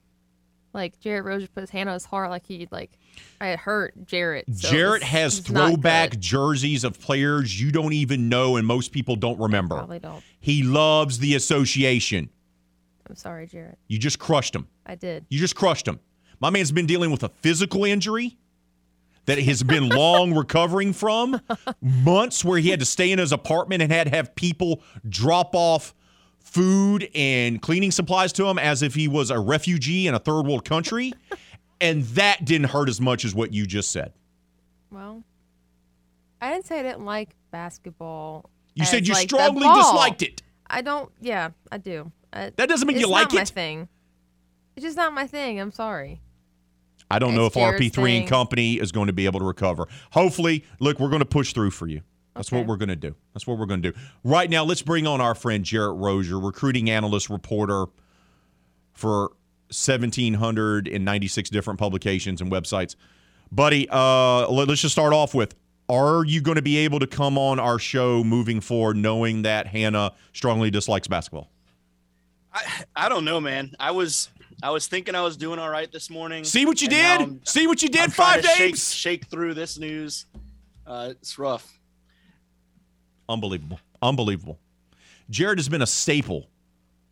[0.73, 2.93] Like Jarrett Rozier put his hand on his heart, like he like
[3.41, 4.45] I hurt Jarrett.
[4.55, 9.17] so Jarrett it's- has throwback jerseys of players you don't even know and most people
[9.17, 9.77] don't remember.
[9.77, 10.23] Probably don't.
[10.39, 12.31] He loves the association.
[13.09, 13.79] I'm sorry, Jarrett.
[13.89, 14.69] You just crushed him.
[14.87, 15.27] I did.
[15.29, 15.99] You just crushed him.
[16.39, 18.39] My man's been dealing with a physical injury
[19.27, 21.41] that has been long recovering from,
[21.83, 25.51] months where he had to stay in his apartment and had to have people drop
[25.55, 25.95] off
[26.41, 30.47] food and cleaning supplies to him as if he was a refugee in a third
[30.47, 31.13] world country.
[31.81, 34.13] and that didn't hurt as much as what you just said.
[34.91, 35.23] Well,
[36.41, 38.51] I didn't say I didn't like basketball.
[38.75, 40.43] You said you like, strongly disliked it.
[40.69, 41.11] I don't.
[41.21, 42.11] Yeah, I do.
[42.33, 43.49] I, That doesn't mean you it's like not my it.
[43.49, 43.89] thing.
[44.77, 45.61] It's just not my thing.
[45.61, 46.21] I'm sorry.
[47.11, 48.21] I don't know if RP3 thing.
[48.21, 49.89] and company is going to be able to recover.
[50.13, 52.03] Hopefully, look, we're going to push through for you.
[52.41, 53.15] That's what we're going to do.
[53.35, 53.99] That's what we're going to do.
[54.25, 57.85] Right now, let's bring on our friend Jarrett Rozier, recruiting analyst, reporter
[58.95, 59.33] for
[59.69, 62.97] 1,796 different publications and websites.
[63.53, 65.55] Buddy, uh, let, us just start off with
[65.91, 69.67] Are you going to be able to come on our show moving forward knowing that
[69.67, 71.51] Hannah strongly dislikes basketball?
[72.55, 73.75] I I don't know, man.
[73.79, 74.31] I was
[74.63, 76.45] I was thinking I was doing all right this morning.
[76.45, 77.47] See what you did?
[77.47, 78.05] See what you did?
[78.05, 78.95] I'm Five to shake, days?
[78.95, 80.25] shake through this news.
[80.87, 81.80] Uh, it's rough.
[83.31, 83.81] Unbelievable.
[84.03, 84.59] Unbelievable.
[85.31, 86.49] Jarrett has been a staple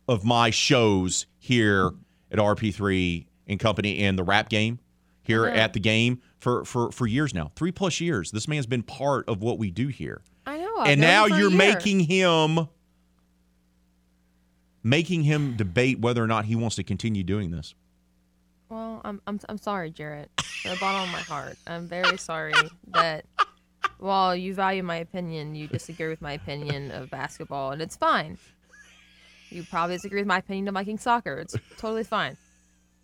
[0.07, 1.91] of my shows here
[2.31, 4.79] at RP3 and Company and the rap game
[5.23, 5.53] here know.
[5.53, 7.51] at the game for, for, for years now.
[7.55, 8.31] Three plus years.
[8.31, 10.21] This man's been part of what we do here.
[10.45, 10.75] I know.
[10.79, 12.67] I've and now him for a you're making him
[14.83, 17.75] making him debate whether or not he wants to continue doing this.
[18.69, 20.29] Well, I'm I'm I'm sorry, Jarrett.
[20.63, 22.53] The bottom of my heart, I'm very sorry
[22.89, 23.25] that
[23.99, 28.37] while you value my opinion, you disagree with my opinion of basketball, and it's fine.
[29.49, 31.37] You probably disagree with my opinion of Viking soccer.
[31.37, 32.37] It's totally fine.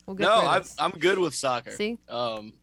[0.05, 0.63] We'll no, I'm.
[0.77, 1.71] I'm good with soccer.
[1.71, 1.97] See?
[2.07, 2.53] Um,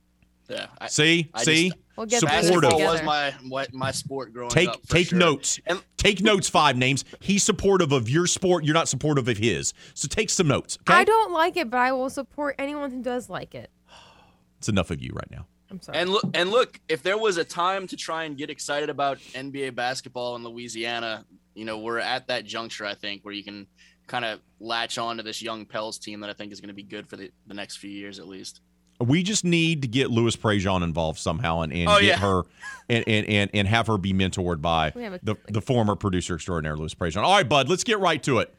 [0.49, 0.67] yeah.
[0.81, 1.29] I, See?
[1.35, 1.69] I See?
[1.71, 2.71] Just, We'll get through this Supportive.
[2.71, 4.81] basketball was my my, my sport growing Take up.
[4.87, 5.19] for take sure.
[5.19, 5.61] notes.
[5.67, 6.49] And Take notes.
[6.49, 7.05] Five names.
[7.21, 8.65] He's supportive of your sport.
[8.65, 9.75] You're not supportive of his.
[9.95, 10.79] So take some notes.
[10.89, 10.99] Okay.
[10.99, 13.71] I don't like it, but I will support anyone who does like it.
[14.59, 15.47] It's enough of you right now.
[15.73, 15.99] I'm sorry.
[15.99, 19.19] And look, and look, if there was a time to try and get excited about
[19.19, 21.25] NBA basketball in Louisiana,
[21.55, 23.67] you know, we're at that juncture, I think, where you can
[24.07, 26.75] kind of latch on to this young Pels team that I think is going to
[26.75, 28.61] be good for the, the next few years at least.
[29.01, 32.17] We just need to get Louis Prejean involved somehow and, and Oh, get yeah.
[32.19, 32.43] her
[32.89, 36.77] and, and, and, and have her be mentored by a- the, the former producer extraordinaire,
[36.77, 37.23] Louis Prejean.
[37.23, 38.55] All right, bud, let's get right to it.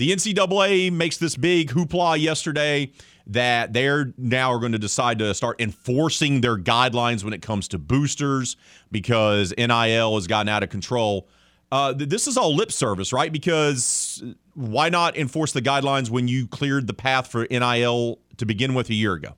[0.00, 2.90] The NCAA makes this big hoopla yesterday
[3.26, 7.68] that they're now are going to decide to start enforcing their guidelines when it comes
[7.68, 8.56] to boosters
[8.90, 11.28] because NIL has gotten out of control.
[11.70, 13.30] Uh, this is all lip service, right?
[13.30, 14.24] Because
[14.54, 18.88] why not enforce the guidelines when you cleared the path for NIL to begin with
[18.88, 19.34] a year ago?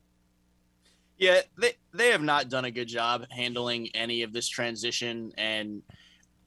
[1.18, 5.82] Yeah, they they have not done a good job handling any of this transition and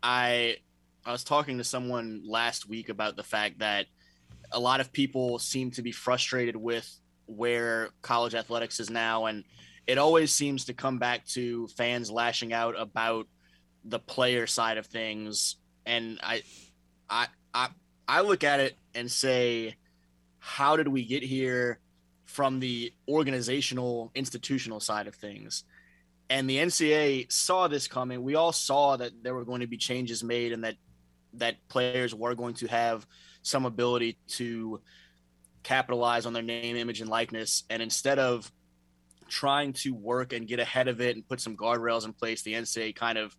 [0.01, 0.59] I
[1.05, 3.87] I was talking to someone last week about the fact that
[4.51, 6.89] a lot of people seem to be frustrated with
[7.27, 9.43] where college athletics is now and
[9.87, 13.27] it always seems to come back to fans lashing out about
[13.83, 15.57] the player side of things.
[15.85, 16.41] And I
[17.09, 17.69] I I
[18.07, 19.75] I look at it and say
[20.39, 21.79] how did we get here
[22.25, 25.63] from the organizational institutional side of things?
[26.29, 28.23] And the NCAA saw this coming.
[28.23, 30.75] We all saw that there were going to be changes made and that
[31.33, 33.05] that players were going to have
[33.45, 34.81] some ability to
[35.61, 38.51] capitalize on their name image and likeness and instead of
[39.27, 42.53] trying to work and get ahead of it and put some guardrails in place the
[42.53, 43.35] NCAA kind of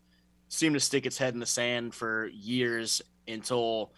[0.49, 3.93] seemed to stick its head in the sand for years until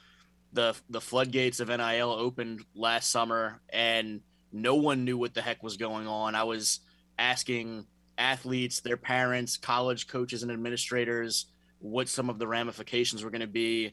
[0.55, 4.21] the the floodgates of NIL opened last summer and
[4.51, 6.35] no one knew what the heck was going on.
[6.35, 6.81] I was
[7.19, 7.87] asking
[8.17, 11.47] athletes, their parents, college coaches and administrators
[11.81, 13.93] what some of the ramifications were going to be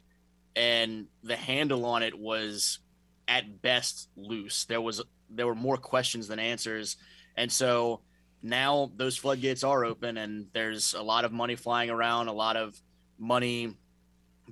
[0.55, 2.79] and the handle on it was
[3.27, 4.65] at best loose.
[4.65, 6.97] There was there were more questions than answers.
[7.35, 8.01] And so
[8.41, 12.55] now those floodgates are open and there's a lot of money flying around, a lot
[12.55, 12.79] of
[13.17, 13.75] money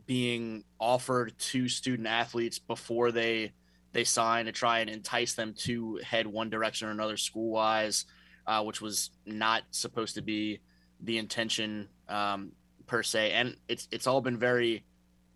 [0.05, 3.53] being offered to student athletes before they
[3.91, 8.05] they sign to try and entice them to head one direction or another school wise,
[8.47, 10.59] uh, which was not supposed to be
[10.99, 12.51] the intention um,
[12.87, 13.31] per se.
[13.33, 14.83] And it's it's all been very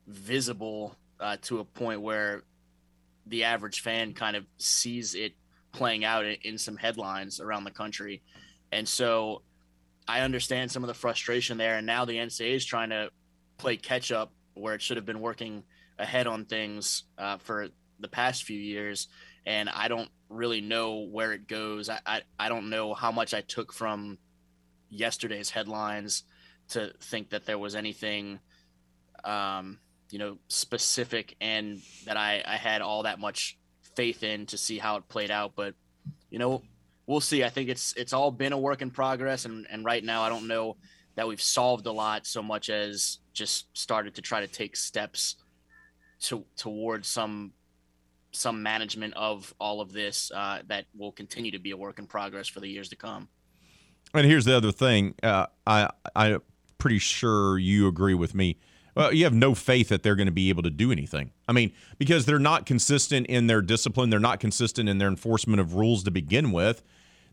[0.08, 2.44] visible uh, to a point where
[3.26, 5.34] the average fan kind of sees it
[5.74, 8.22] playing out in, some headlines around the country.
[8.72, 9.44] And so
[10.08, 11.78] I understand some of the frustration there.
[11.78, 13.10] And now the NCAA is trying to
[13.58, 15.64] play catch up where it should have been working
[16.00, 17.68] ahead on things uh, for
[18.00, 19.08] the past few years.
[19.46, 21.90] And I don't really know where it goes.
[21.90, 24.18] I, I, I don't know how much I took from
[24.90, 26.24] yesterday's headlines
[26.70, 28.40] to think that there was anything,
[29.24, 29.80] um,
[30.10, 33.58] you know, specific and that I, I had all that much
[33.96, 35.54] faith in to see how it played out.
[35.56, 35.76] But,
[36.30, 36.64] you know,
[37.08, 37.44] we'll see.
[37.44, 40.30] I think it's it's all been a work in progress, and and right now I
[40.30, 40.78] don't know
[41.16, 45.36] that we've solved a lot so much as just started to try to take steps
[46.20, 47.54] to towards some
[48.32, 52.06] some management of all of this uh, that will continue to be a work in
[52.06, 53.28] progress for the years to come.
[54.14, 55.16] And here's the other thing.
[55.24, 56.42] Uh, I I'm
[56.78, 58.58] pretty sure you agree with me.
[58.98, 61.32] Well, you have no faith that they're going to be able to do anything.
[61.48, 65.60] I mean, because they're not consistent in their discipline, they're not consistent in their enforcement
[65.62, 66.82] of rules to begin with.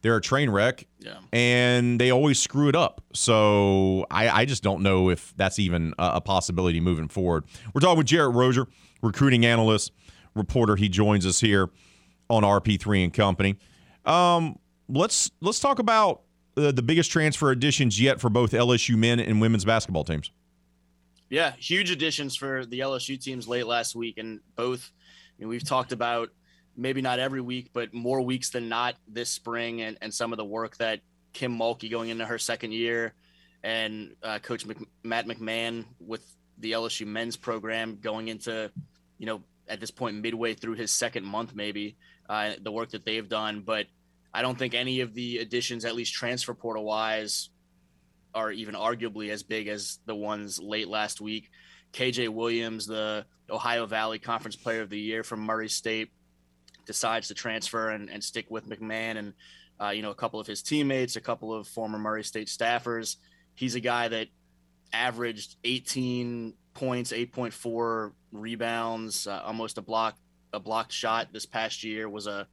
[0.03, 1.15] They're a train wreck, Yeah.
[1.33, 3.01] and they always screw it up.
[3.15, 7.45] So I, I just don't know if that's even a, a possibility moving forward.
[7.73, 8.67] We're talking with Jarrett Rozier,
[9.03, 9.93] recruiting analyst,
[10.35, 10.77] reporter.
[10.77, 11.71] He joins us here
[12.29, 13.57] on RP3 and Company.
[14.05, 14.59] Um,
[14.91, 16.21] let's let's talk about
[16.59, 20.31] uh, the biggest transfer additions yet for both LSU men and women's basketball teams.
[21.31, 24.91] Yeah, huge additions for the LSU teams late last week, and both.
[25.39, 26.31] You know, we've talked about
[26.77, 30.37] maybe not every week, but more weeks than not this spring, and, and some of
[30.37, 31.01] the work that
[31.33, 33.15] Kim Mulkey going into her second year,
[33.63, 36.25] and uh, Coach Mc, Matt McMahon with
[36.59, 38.71] the LSU men's program going into,
[39.19, 41.97] you know, at this point midway through his second month, maybe
[42.29, 43.61] uh, the work that they've done.
[43.61, 43.87] But
[44.33, 47.51] I don't think any of the additions, at least transfer portal wise,
[48.35, 51.51] are even arguably as big as the ones late last week.
[51.93, 56.11] KJ Williams, the Ohio Valley Conference Player of the Year from Murray State,
[56.87, 59.33] decides to transfer and, and stick with McMahon and
[59.81, 63.17] uh, you know a couple of his teammates, a couple of former Murray State staffers.
[63.55, 64.29] He's a guy that
[64.93, 70.17] averaged 18 points, 8.4 rebounds, uh, almost a block
[70.53, 72.09] a blocked shot this past year.
[72.09, 72.47] Was a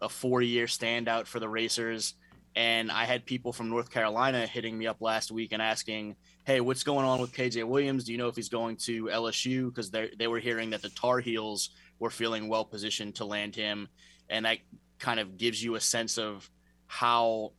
[0.00, 2.14] a four year standout for the Racers.
[2.56, 6.62] And I had people from North Carolina hitting me up last week and asking, "Hey,
[6.62, 8.04] what's going on with KJ Williams?
[8.04, 10.88] Do you know if he's going to LSU?" Because they they were hearing that the
[10.88, 13.88] Tar Heels were feeling well positioned to land him,
[14.30, 14.58] and that
[14.98, 16.50] kind of gives you a sense of
[16.86, 17.52] how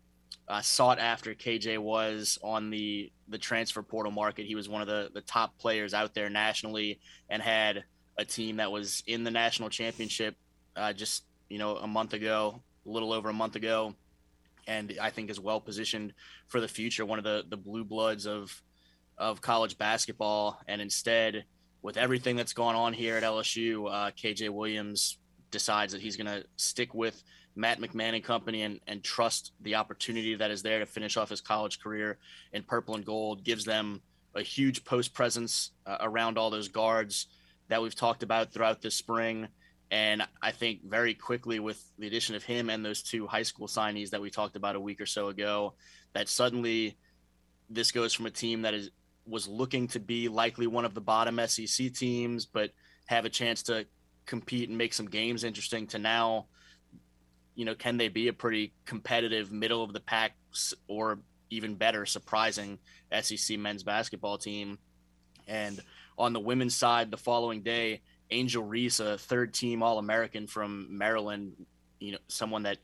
[0.48, 4.48] uh, sought after KJ was on the the transfer portal market.
[4.48, 6.99] He was one of the the top players out there nationally,
[7.30, 7.84] and had
[8.18, 10.36] a team that was in the national championship
[10.76, 13.94] uh, just you know a month ago, a little over a month ago
[14.68, 16.14] and I think is well positioned
[16.48, 17.06] for the future.
[17.06, 18.61] One of the the blue bloods of
[19.18, 21.45] of college basketball, and instead,
[21.81, 25.18] with everything that's gone on here at LSU, uh, KJ Williams
[25.49, 27.23] decides that he's going to stick with
[27.56, 31.30] Matt McMahon and company and, and trust the opportunity that is there to finish off
[31.30, 32.19] his college career
[32.53, 33.44] in purple and gold.
[33.44, 34.02] Gives them
[34.35, 37.27] a huge post presence uh, around all those guards
[37.69, 39.48] that we've talked about throughout this spring.
[39.90, 43.68] And I think very quickly, with the addition of him and those two high school
[43.68, 45.76] signees that we talked about a week or so ago,
[46.14, 46.98] that suddenly
[47.70, 48.92] this goes from a team that is
[49.26, 52.72] was looking to be likely one of the bottom SEC teams, but
[53.08, 53.86] have a chance to
[54.26, 56.48] compete and make some games interesting to now,
[57.56, 60.38] you know, can they be a pretty competitive middle of the pack
[60.88, 61.20] or
[61.50, 62.80] even better, surprising
[63.22, 64.78] SEC men's basketball team?
[65.46, 65.80] And
[66.18, 68.02] on the women's side, the following day,
[68.32, 71.54] Angel Reese, a third team All American from Maryland,
[71.99, 72.78] you know, someone that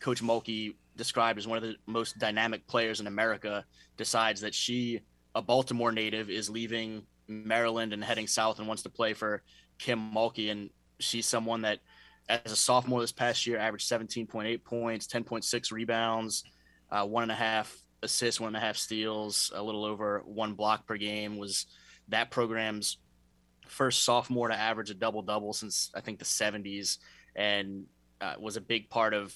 [0.00, 3.64] Coach Mulkey described as one of the most dynamic players in America,
[3.96, 5.00] decides that she,
[5.34, 9.42] a Baltimore native, is leaving Maryland and heading south and wants to play for
[9.78, 10.50] Kim Mulkey.
[10.50, 11.78] And she's someone that,
[12.28, 16.44] as a sophomore this past year, averaged 17.8 points, 10.6 rebounds,
[16.90, 20.54] uh, one and a half assists, one and a half steals, a little over one
[20.54, 21.38] block per game.
[21.38, 21.66] Was
[22.08, 22.98] that program's
[23.72, 26.98] first sophomore to average a double double since I think the 70s,
[27.34, 27.86] and
[28.20, 29.34] uh, was a big part of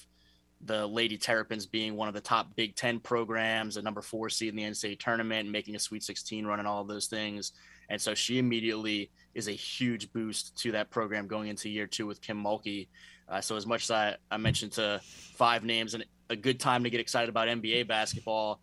[0.61, 4.49] the Lady Terrapins being one of the top Big Ten programs, a number four seed
[4.49, 7.51] in the NCAA tournament, making a Sweet 16 run, and all those things.
[7.89, 12.07] And so she immediately is a huge boost to that program going into year two
[12.07, 12.87] with Kim Mulkey.
[13.29, 16.83] Uh, so as much as I, I mentioned to five names and a good time
[16.83, 18.61] to get excited about NBA basketball,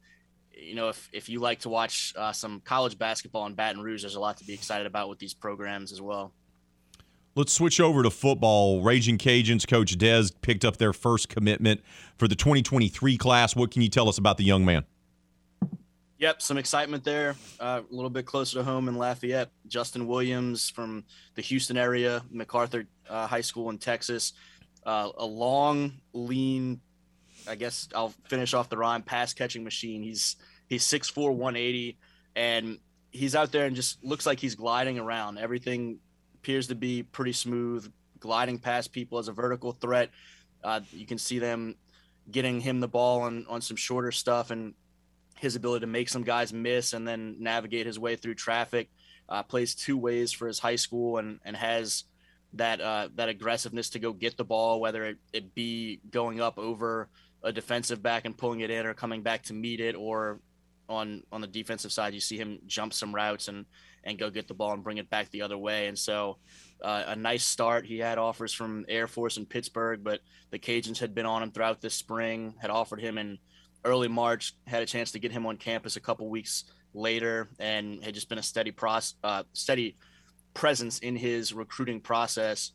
[0.56, 4.02] you know, if, if you like to watch uh, some college basketball in Baton Rouge,
[4.02, 6.32] there's a lot to be excited about with these programs as well.
[7.36, 8.82] Let's switch over to football.
[8.82, 11.82] Raging Cajuns coach Des picked up their first commitment
[12.16, 13.56] for the 2023 class.
[13.56, 14.85] What can you tell us about the young man?
[16.18, 17.35] Yep, some excitement there.
[17.59, 19.51] Uh, a little bit closer to home in Lafayette.
[19.66, 21.05] Justin Williams from
[21.35, 24.32] the Houston area, MacArthur uh, High School in Texas.
[24.86, 26.81] Uh, a long, lean
[27.49, 30.03] I guess I'll finish off the rhyme pass catching machine.
[30.03, 30.37] He's
[30.69, 31.99] he's 6'4", 180,
[32.37, 32.79] and
[33.11, 35.39] he's out there and just looks like he's gliding around.
[35.39, 35.99] Everything
[36.37, 40.11] appears to be pretty smooth, gliding past people as a vertical threat.
[40.62, 41.77] Uh, you can see them
[42.31, 44.75] getting him the ball on on some shorter stuff and
[45.39, 48.89] his ability to make some guys miss and then navigate his way through traffic.
[49.29, 52.05] Uh, plays two ways for his high school and and has
[52.55, 56.59] that uh, that aggressiveness to go get the ball, whether it, it be going up
[56.59, 57.09] over
[57.45, 60.41] a defensive back and pulling it in or coming back to meet it or
[60.89, 63.65] on on the defensive side you see him jump some routes and
[64.05, 65.87] and go get the ball and bring it back the other way.
[65.87, 66.37] And so
[66.83, 67.87] uh, a nice start.
[67.87, 71.51] He had offers from air force in pittsburgh but the cajuns had been on him
[71.51, 73.39] throughout this spring had offered him in
[73.85, 76.65] early march had a chance to get him on campus a couple weeks
[76.95, 79.97] later and had just been a steady process uh, steady
[80.55, 82.73] presence in his recruiting process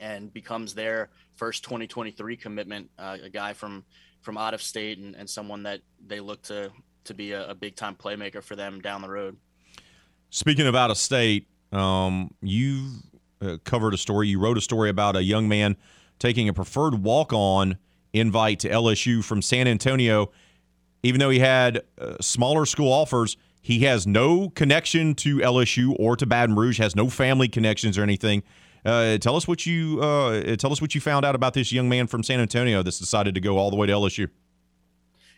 [0.00, 3.84] and becomes their first 2023 commitment, uh, a guy from
[4.20, 6.70] from out of state and, and someone that they look to
[7.04, 9.36] to be a, a big time playmaker for them down the road.
[10.30, 12.90] Speaking of out of state, um, you
[13.40, 14.28] uh, covered a story.
[14.28, 15.76] You wrote a story about a young man
[16.18, 17.78] taking a preferred walk on
[18.12, 20.32] invite to LSU from San Antonio.
[21.02, 26.16] Even though he had uh, smaller school offers, he has no connection to LSU or
[26.16, 28.42] to Baton Rouge, has no family connections or anything.
[28.86, 31.88] Uh, tell us what you uh, tell us what you found out about this young
[31.88, 34.30] man from San Antonio that's decided to go all the way to LSU.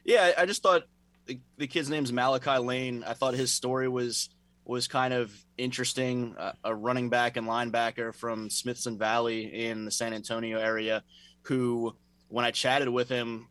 [0.04, 0.82] Yeah, I just thought
[1.24, 3.04] the, the kid's name's Malachi Lane.
[3.06, 4.28] I thought his story was
[4.66, 6.36] was kind of interesting.
[6.38, 11.02] Uh, a running back and linebacker from Smithson Valley in the San Antonio area,
[11.40, 11.96] who
[12.28, 13.48] when I chatted with him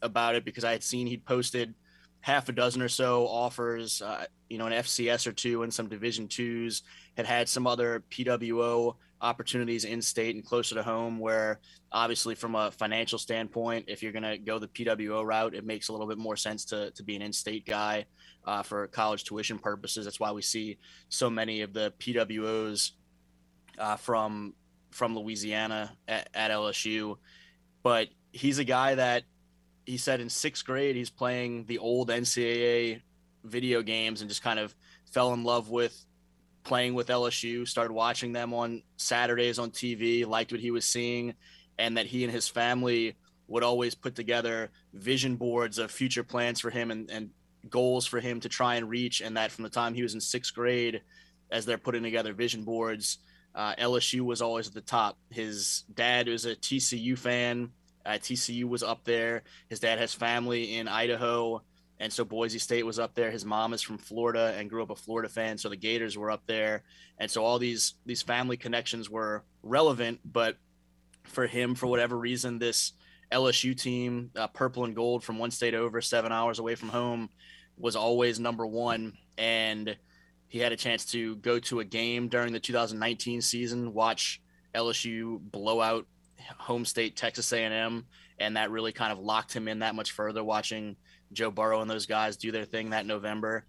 [0.00, 1.74] about it because I had seen he'd posted
[2.20, 5.86] half a dozen or so offers, uh, you know, an FCS or two and some
[5.86, 6.82] Division twos.
[7.18, 11.18] Had had some other PWO opportunities in state and closer to home.
[11.18, 11.60] Where
[11.92, 15.88] obviously, from a financial standpoint, if you're going to go the PWO route, it makes
[15.88, 18.06] a little bit more sense to to be an in-state guy
[18.46, 20.04] uh, for college tuition purposes.
[20.04, 20.78] That's why we see
[21.08, 22.92] so many of the PWOs
[23.78, 24.54] uh, from
[24.90, 27.16] from Louisiana at, at LSU.
[27.82, 29.24] But he's a guy that
[29.86, 33.02] he said in sixth grade he's playing the old NCAA
[33.44, 34.74] video games and just kind of
[35.12, 36.04] fell in love with
[36.64, 41.34] playing with LSU, started watching them on Saturdays on TV, liked what he was seeing,
[41.78, 43.16] and that he and his family
[43.46, 47.30] would always put together vision boards of future plans for him and, and
[47.68, 49.20] goals for him to try and reach.
[49.20, 51.02] And that from the time he was in sixth grade,
[51.50, 53.18] as they're putting together vision boards,
[53.54, 55.16] uh, LSU was always at the top.
[55.30, 57.70] His dad was a TCU fan.
[58.04, 59.42] Uh, TCU was up there.
[59.68, 61.62] His dad has family in Idaho,
[62.00, 63.30] and so Boise State was up there.
[63.30, 66.30] His mom is from Florida and grew up a Florida fan, so the Gators were
[66.30, 66.82] up there,
[67.18, 70.20] and so all these these family connections were relevant.
[70.24, 70.56] But
[71.24, 72.92] for him, for whatever reason, this
[73.32, 77.30] LSU team, uh, purple and gold from one state over, seven hours away from home,
[77.76, 79.96] was always number one, and
[80.48, 84.40] he had a chance to go to a game during the 2019 season, watch
[84.74, 86.06] LSU blow out
[86.58, 88.04] home state Texas A&M,
[88.38, 90.44] and that really kind of locked him in that much further.
[90.44, 90.96] Watching
[91.34, 93.64] Joe Burrow and those guys do their thing that November,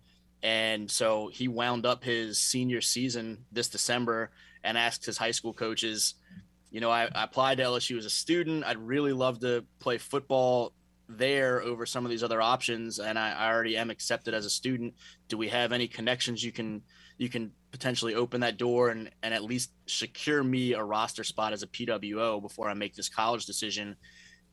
[0.46, 4.30] and so he wound up his senior season this December
[4.64, 6.16] and asked his high school coaches,
[6.70, 8.64] you know, I, I applied to LSU as a student.
[8.64, 10.74] I'd really love to play football
[11.08, 13.00] there over some of these other options.
[13.00, 14.96] And I, I, already am accepted as a student.
[15.30, 16.82] Do we have any connections you can
[17.18, 21.54] you can potentially open that door and, and at least secure me a roster spot
[21.54, 23.96] as a pwo before i make this college decision?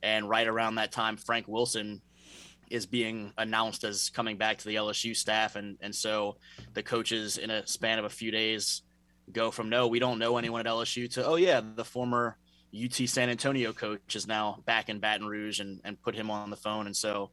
[0.01, 2.01] And right around that time frank wilson
[2.73, 6.35] is being announced as coming back to the lsu staff and and so
[6.73, 8.81] the coaches in a span of a few days
[9.31, 12.37] go from no we don't know anyone at lsu to oh yeah the former
[12.75, 16.49] UT San Antonio coach is now back in Baton Rouge and, and put him on
[16.49, 16.87] the phone.
[16.87, 17.29] And so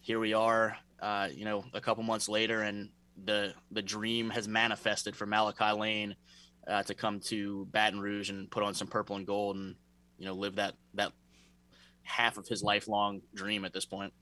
[0.00, 2.90] here we are, uh, you know, a couple months later, and
[3.24, 6.14] the the dream has manifested for Malachi Lane
[6.68, 9.74] uh, to come to Baton Rouge and put on some purple and gold and
[10.18, 11.12] you know live that that
[12.02, 14.12] half of his lifelong dream at this point.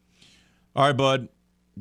[0.76, 1.28] All right, bud.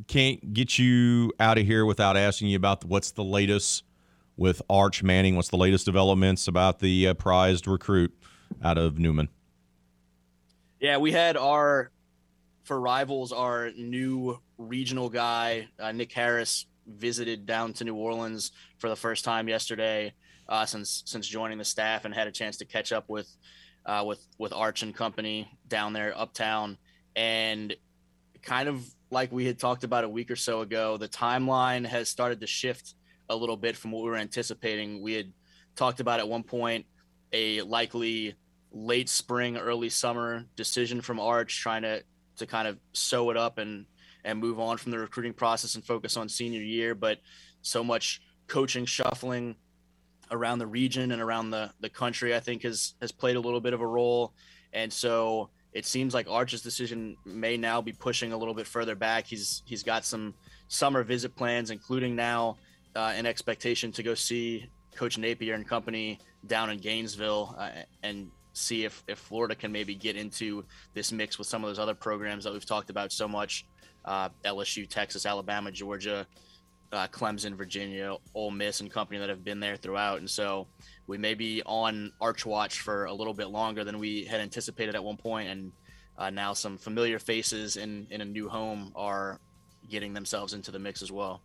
[0.08, 3.84] Can't get you out of here without asking you about what's the latest
[4.38, 5.36] with Arch Manning.
[5.36, 8.14] What's the latest developments about the uh, prized recruit?
[8.62, 9.30] out of Newman.
[10.80, 11.92] Yeah, we had our
[12.64, 18.90] for rivals our new regional guy uh, Nick Harris visited down to New Orleans for
[18.90, 20.14] the first time yesterday
[20.48, 23.30] uh, since since joining the staff and had a chance to catch up with
[23.86, 26.78] uh, with with Arch and company down there uptown
[27.16, 27.76] and
[28.44, 32.10] kind of like we had talked about a week or so ago the timeline has
[32.10, 32.96] started to shift
[33.30, 35.32] a little bit from what we were anticipating we had
[35.76, 36.86] talked about at one point
[37.32, 38.36] a likely
[38.74, 42.04] late spring, early summer decision from Arch, trying to
[42.38, 43.86] to kind of sew it up and
[44.26, 46.96] and move on from the recruiting process and focus on senior year.
[46.96, 47.20] But
[47.62, 49.56] so much coaching shuffling
[50.32, 53.62] around the region and around the the country, I think has has played a little
[53.62, 54.34] bit of a role.
[54.74, 58.96] And so it seems like Arch's decision may now be pushing a little bit further
[58.96, 59.26] back.
[59.26, 60.34] He's he's got some
[60.68, 62.58] summer visit plans, including now
[62.96, 67.70] uh, an expectation to go see Coach Napier and company down in Gainesville uh,
[68.04, 70.64] and see if, if Florida can maybe get into
[70.94, 73.66] this mix with some of those other programs that we've talked about so much
[74.06, 76.28] uh, LSU, Texas, Alabama, Georgia,
[76.94, 80.20] uh, Clemson, Virginia, Ole Miss, and company that have been there throughout.
[80.20, 80.68] And so
[81.08, 84.96] we may be on Arch Watch for a little bit longer than we had anticipated
[84.96, 85.72] at one point, and
[86.18, 89.40] uh, now some familiar faces in in a new home are
[89.90, 91.42] getting themselves into the mix as well.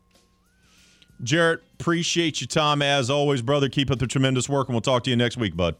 [1.22, 3.68] Jarrett, appreciate your time as always, brother.
[3.68, 5.74] Keep up the tremendous work, and we'll talk to you next week, bud.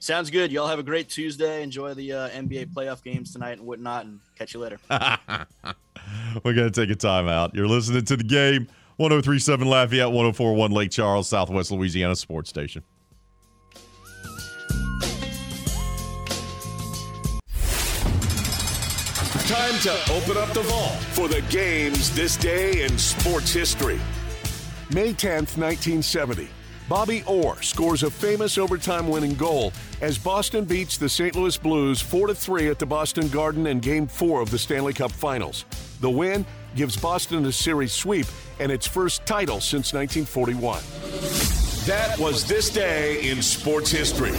[0.00, 0.52] Sounds good.
[0.52, 1.62] Y'all have a great Tuesday.
[1.62, 4.78] Enjoy the uh, NBA playoff games tonight and whatnot, and catch you later.
[6.42, 7.54] We're going to take a timeout.
[7.54, 12.82] You're listening to the game 1037 Lafayette, 1041 Lake Charles, Southwest Louisiana Sports Station.
[19.46, 24.00] Time to open up the vault for the games this day in sports history.
[24.92, 26.48] May 10th, 1970.
[26.88, 31.34] Bobby Orr scores a famous overtime winning goal as Boston beats the St.
[31.34, 35.10] Louis Blues 4 3 at the Boston Garden in Game 4 of the Stanley Cup
[35.10, 35.64] Finals.
[36.04, 36.44] The win
[36.76, 38.26] gives Boston a series sweep
[38.60, 40.82] and its first title since 1941.
[41.86, 44.34] That was this day in sports history.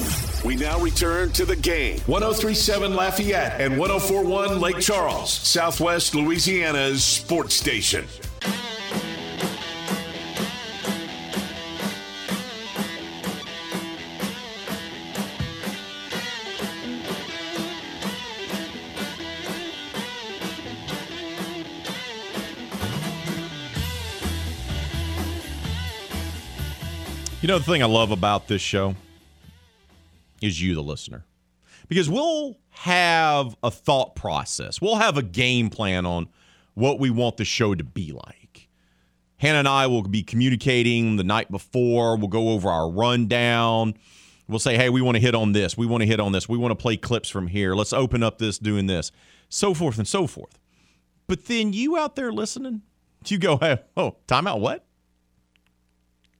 [0.47, 2.01] We now return to the game.
[2.05, 8.05] 1037 Lafayette and 1041 Lake Charles, Southwest Louisiana's sports station.
[27.45, 28.95] You know, the thing I love about this show
[30.41, 31.25] is you, the listener,
[31.87, 36.27] because we'll have a thought process, we'll have a game plan on
[36.73, 38.67] what we want the show to be like.
[39.37, 42.17] Hannah and I will be communicating the night before.
[42.17, 43.93] We'll go over our rundown.
[44.47, 45.77] We'll say, hey, we want to hit on this.
[45.77, 46.49] We want to hit on this.
[46.49, 47.75] We want to play clips from here.
[47.75, 49.11] Let's open up this doing this,
[49.49, 50.57] so forth and so forth.
[51.27, 52.81] But then you out there listening,
[53.27, 54.83] you go, hey, oh, timeout, what?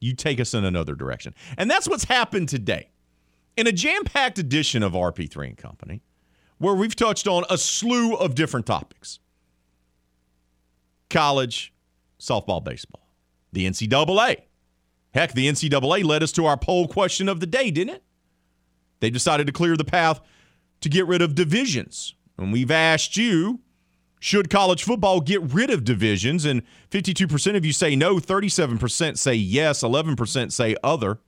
[0.06, 1.34] You take us in another direction.
[1.58, 2.92] And that's what's happened today.
[3.58, 6.02] In a jam packed edition of RP3 and Company,
[6.58, 9.20] where we've touched on a slew of different topics
[11.10, 11.74] college,
[12.20, 13.08] softball, baseball,
[13.52, 14.42] the NCAA.
[15.14, 18.04] Heck, the NCAA led us to our poll question of the day, didn't it?
[19.00, 20.20] They decided to clear the path
[20.82, 22.16] to get rid of divisions.
[22.38, 23.62] And we've asked you
[24.26, 26.46] should college football get rid of divisions?
[26.46, 31.20] And 52% of you say no, 37% say yes, 11% say other.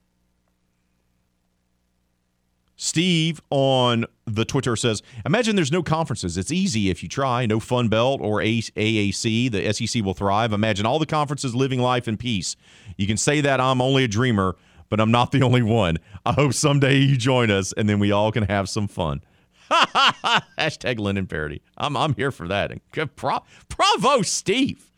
[2.75, 6.39] Steve on the Twitter says, Imagine there's no conferences.
[6.39, 7.45] It's easy if you try.
[7.45, 9.51] No Fun Belt or AAC.
[9.51, 10.51] The SEC will thrive.
[10.51, 12.55] Imagine all the conferences living life in peace.
[12.97, 14.55] You can say that I'm only a dreamer,
[14.89, 15.97] but I'm not the only one.
[16.25, 19.21] I hope someday you join us and then we all can have some fun.
[20.57, 21.61] Hashtag Lennon parody.
[21.77, 22.71] I'm I'm here for that.
[22.91, 24.91] Good pro- bravo, Steve.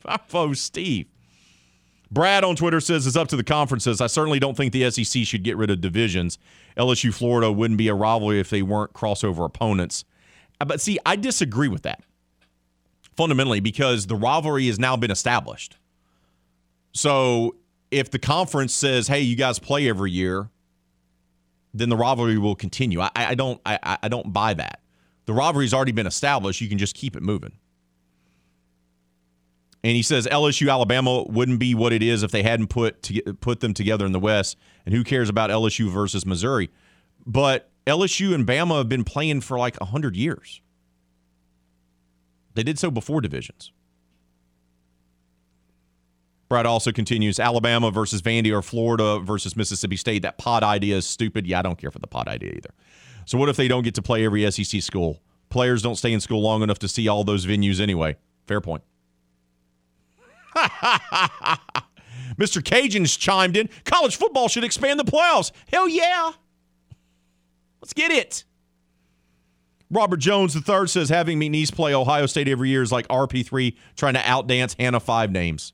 [0.00, 1.06] Bravo, Steve.
[2.10, 4.00] Brad on Twitter says it's up to the conferences.
[4.00, 6.38] I certainly don't think the SEC should get rid of divisions.
[6.76, 10.04] LSU Florida wouldn't be a rivalry if they weren't crossover opponents.
[10.60, 12.02] Uh, but see, I disagree with that
[13.16, 15.76] fundamentally because the rivalry has now been established.
[16.92, 17.56] So
[17.90, 20.50] if the conference says, "Hey, you guys play every year,"
[21.74, 23.00] then the rivalry will continue.
[23.00, 24.80] I, I don't I, I don't buy that.
[25.26, 26.60] The rivalry's already been established.
[26.60, 27.52] You can just keep it moving.
[29.84, 33.20] And he says LSU Alabama wouldn't be what it is if they hadn't put to,
[33.34, 34.56] put them together in the West.
[34.84, 36.70] And who cares about LSU versus Missouri?
[37.24, 40.60] But LSU and Bama have been playing for like 100 years.
[42.54, 43.72] They did so before divisions.
[46.48, 50.22] Brad also continues Alabama versus Vandy or Florida versus Mississippi State.
[50.22, 51.46] That pod idea is stupid.
[51.46, 52.70] Yeah, I don't care for the pod idea either.
[53.26, 55.20] So, what if they don't get to play every SEC school?
[55.50, 58.16] Players don't stay in school long enough to see all those venues anyway.
[58.46, 58.82] Fair point.
[62.38, 62.64] Mr.
[62.64, 63.68] Cajun's chimed in.
[63.84, 65.52] College football should expand the playoffs.
[65.70, 66.32] Hell yeah.
[67.80, 68.44] Let's get it.
[69.90, 73.74] Robert Jones III says having me McNeese play Ohio State every year is like RP3
[73.96, 75.72] trying to outdance Hannah Five Names.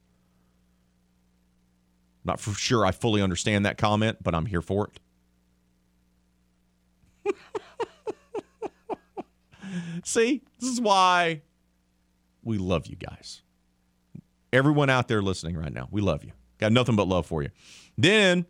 [2.25, 4.91] Not for sure I fully understand that comment, but I'm here for
[7.27, 7.35] it.
[10.05, 11.43] See, this is why
[12.43, 13.43] we love you guys.
[14.53, 16.33] Everyone out there listening right now, we love you.
[16.59, 17.51] Got nothing but love for you.
[17.99, 18.47] Then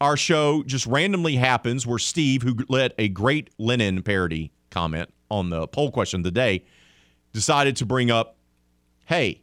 [0.00, 5.50] our show just randomly happens where Steve, who let a great Lennon parody comment on
[5.50, 6.64] the poll question of the day,
[7.32, 8.36] decided to bring up,
[9.06, 9.42] hey,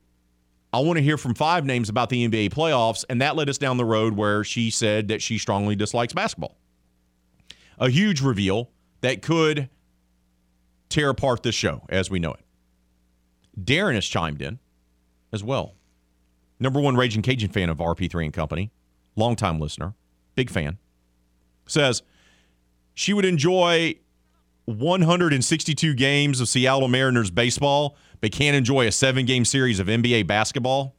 [0.74, 3.06] I want to hear from five names about the NBA playoffs.
[3.08, 6.58] And that led us down the road where she said that she strongly dislikes basketball.
[7.78, 8.72] A huge reveal
[9.02, 9.70] that could
[10.90, 12.40] tear apart this show as we know it.
[13.60, 14.60] Darren has chimed in
[15.32, 15.76] as well.
[16.60, 18.72] Number one Raging Cajun fan of RP3 and Company,
[19.16, 19.94] longtime listener,
[20.36, 20.80] big fan,
[21.68, 22.02] says
[22.96, 23.96] she would enjoy
[24.66, 30.26] 162 games of Seattle Mariners baseball but can't enjoy a seven game series of NBA
[30.28, 30.96] basketball.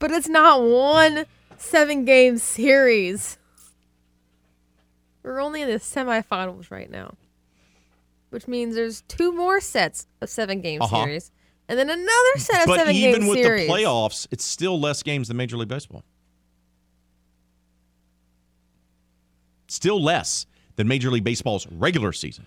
[0.00, 1.26] But it's not one
[1.56, 3.38] seven game series.
[5.22, 7.14] We're only in the semifinals right now,
[8.30, 11.04] which means there's two more sets of seven game uh-huh.
[11.04, 11.30] series,
[11.68, 13.28] and then another set of but seven game series.
[13.28, 16.02] But even with the playoffs, it's still less games than Major League Baseball.
[19.68, 22.44] Still less than Major League Baseball's regular season.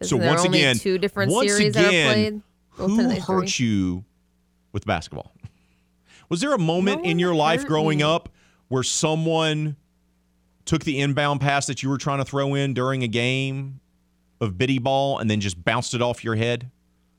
[0.00, 4.04] Isn't so once again, two different once series again, who hurt you
[4.72, 5.32] with basketball?
[6.28, 8.04] Was there a moment no in your life growing me.
[8.04, 8.30] up
[8.68, 9.76] where someone
[10.64, 13.80] took the inbound pass that you were trying to throw in during a game
[14.40, 16.70] of biddy ball and then just bounced it off your head?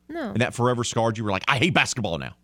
[0.07, 0.31] No.
[0.31, 1.21] And that forever scarred you.
[1.21, 2.35] You were like, I hate basketball now.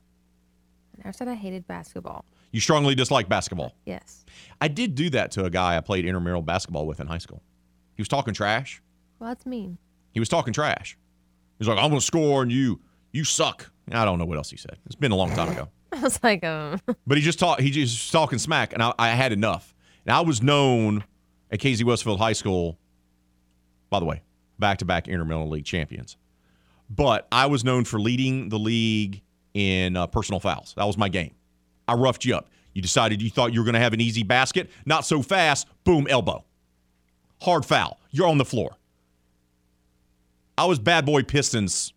[0.93, 2.25] I never said I hated basketball.
[2.51, 3.73] You strongly dislike basketball.
[3.85, 4.25] Yes.
[4.59, 7.41] I did do that to a guy I played intramural basketball with in high school.
[7.95, 8.81] He was talking trash.
[9.19, 9.77] Well, that's mean.
[10.17, 10.97] He was talking trash.
[11.59, 12.81] He was like, "I'm going to score, and you,
[13.11, 14.75] you suck." I don't know what else he said.
[14.87, 15.67] It's been a long time ago.
[15.93, 19.09] I was like, um, But he just talked, He just talking smack, and I, I
[19.09, 19.75] had enough.
[20.07, 21.03] And I was known
[21.51, 22.79] at KZ Westfield High School.
[23.91, 24.23] By the way,
[24.57, 26.17] back-to-back intramural league champions.
[26.89, 29.21] But I was known for leading the league
[29.53, 30.73] in uh, personal fouls.
[30.77, 31.35] That was my game.
[31.87, 32.49] I roughed you up.
[32.73, 34.71] You decided you thought you were going to have an easy basket.
[34.83, 35.67] Not so fast.
[35.83, 36.43] Boom, elbow.
[37.39, 37.99] Hard foul.
[38.09, 38.77] You're on the floor.
[40.57, 41.93] I was bad boy Pistons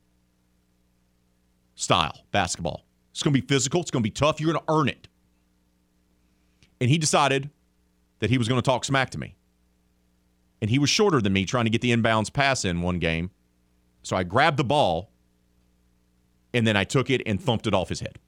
[1.74, 2.84] style basketball.
[3.10, 3.80] It's going to be physical.
[3.80, 4.40] It's going to be tough.
[4.40, 5.08] You're going to earn it.
[6.80, 7.50] And he decided
[8.20, 9.34] that he was going to talk smack to me.
[10.60, 13.30] And he was shorter than me trying to get the inbounds pass in one game.
[14.02, 15.10] So I grabbed the ball
[16.52, 18.18] and then I took it and thumped it off his head.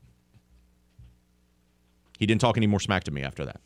[2.19, 3.61] He didn't talk any more smack to me after that.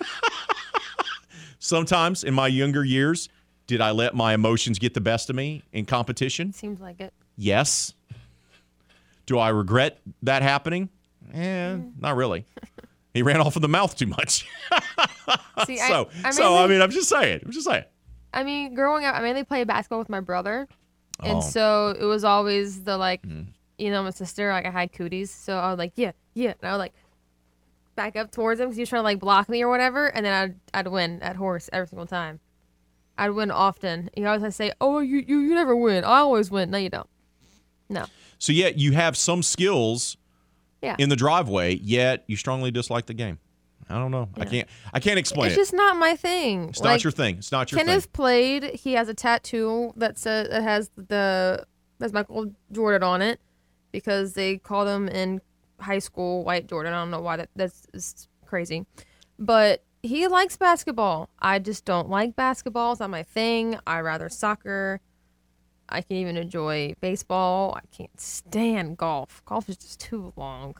[1.58, 3.28] Sometimes in my younger years,
[3.66, 6.52] did I let my emotions get the best of me in competition?
[6.52, 7.12] seems like it.
[7.36, 7.94] Yes.
[9.26, 10.88] Do I regret that happening?
[11.34, 12.46] Eh, not really.
[13.12, 14.46] He ran off of the mouth too much.
[15.66, 17.40] See, so, I so I mean, I'm just saying.
[17.44, 17.84] I'm just saying.
[18.32, 20.68] I mean, growing up, I mainly played basketball with my brother,
[21.22, 21.40] and Oh.
[21.40, 23.46] so it was always the like, Mm.
[23.78, 24.52] you know, my sister.
[24.52, 26.92] Like I had cooties, so I was like, yeah, yeah, and I would like
[27.96, 30.24] back up towards him because he was trying to like block me or whatever, and
[30.26, 30.32] then
[30.74, 32.38] I'd I'd win at horse every single time.
[33.18, 34.10] I'd win often.
[34.14, 36.04] He always had to say, "Oh, you you you never win.
[36.04, 37.08] I always win." No, you don't.
[37.88, 38.04] No.
[38.38, 40.16] So, yet you have some skills
[40.82, 40.96] Yeah.
[40.98, 43.38] in the driveway, yet you strongly dislike the game.
[43.88, 44.28] I don't know.
[44.36, 44.68] I can't.
[44.92, 45.60] I can't explain it's it.
[45.60, 46.70] just not my thing.
[46.70, 47.36] It's Like, not your thing.
[47.38, 47.86] It's not your thing.
[47.86, 48.10] Kenneth thing.
[48.12, 48.64] played.
[48.74, 51.64] He has a tattoo that says uh, that has the
[51.98, 53.40] that's Michael Jordan on it
[53.92, 55.40] because they called him in
[55.80, 56.92] high school White Jordan.
[56.92, 58.84] I don't know why that that's crazy,
[59.38, 61.28] but he likes basketball.
[61.38, 62.92] I just don't like basketball.
[62.92, 63.78] It's not my thing.
[63.86, 65.00] I rather soccer.
[65.88, 67.74] I can even enjoy baseball.
[67.76, 69.42] I can't stand golf.
[69.44, 70.74] Golf is just too long.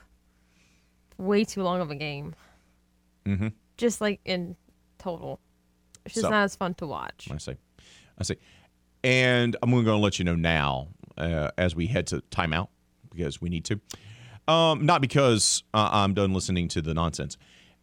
[1.18, 2.34] Way too long of a game.
[3.24, 3.48] Mm-hmm.
[3.76, 4.56] Just like in
[4.98, 5.40] total.
[6.04, 7.28] It's just So- not as fun to watch.
[7.32, 7.54] I see.
[8.18, 8.36] I see.
[9.04, 12.68] And I'm going to let you know now uh, as we head to timeout
[13.10, 13.80] because we need to.
[14.48, 17.36] Um, not because uh, I'm done listening to the nonsense.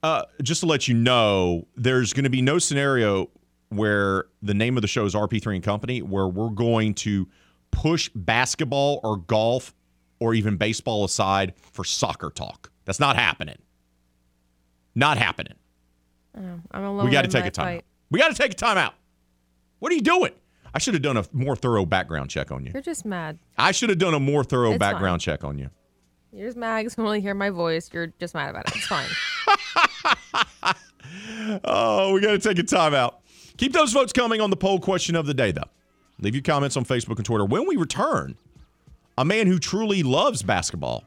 [0.03, 3.29] Uh, just to let you know, there's going to be no scenario
[3.69, 7.27] where the name of the show is RP3 and Company where we're going to
[7.71, 9.73] push basketball or golf
[10.19, 12.69] or even baseball aside for soccer talk.
[12.85, 13.57] That's not happening.
[14.93, 15.55] Not happening.
[16.37, 17.05] Oh, I'm alone.
[17.05, 17.55] We got to take a timeout.
[17.55, 17.85] fight.
[18.11, 18.91] We got to take a timeout.
[19.79, 20.33] What are you doing?
[20.73, 22.71] I should have done a more thorough background check on you.
[22.73, 23.39] You're just mad.
[23.57, 25.69] I should have done a more thorough It's background check on you.
[26.33, 27.89] You're just mad because you only hear my voice.
[27.93, 28.75] You're just mad about it.
[28.75, 29.09] It's fine.
[31.63, 33.15] Oh, we got to take a timeout.
[33.57, 35.69] Keep those votes coming on the poll question of the day, though.
[36.19, 37.45] Leave your comments on Facebook and Twitter.
[37.45, 38.35] When we return,
[39.17, 41.03] a man who truly loves basketball,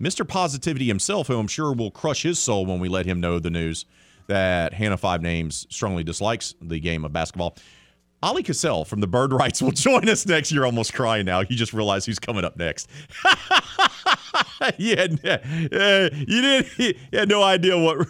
[0.00, 0.26] Mr.
[0.26, 3.50] Positivity himself, who I'm sure will crush his soul when we let him know the
[3.50, 3.84] news
[4.26, 7.56] that Hannah Five Names strongly dislikes the game of basketball.
[8.22, 10.52] Ali Kosel from the Bird Writes will join us next.
[10.52, 11.40] You're almost crying now.
[11.40, 12.88] You just realized who's coming up next.
[14.78, 15.38] you, had, uh,
[16.12, 16.78] you didn't.
[16.78, 18.06] You had no idea what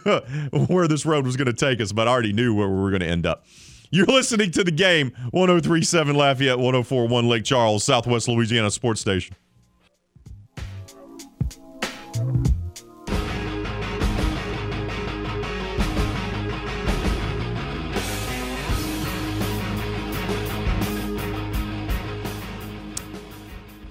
[0.68, 2.90] where this road was going to take us, but I already knew where we were
[2.90, 3.46] going to end up.
[3.92, 9.34] You're listening to the game 1037 Lafayette, 1041 Lake Charles, Southwest Louisiana Sports Station.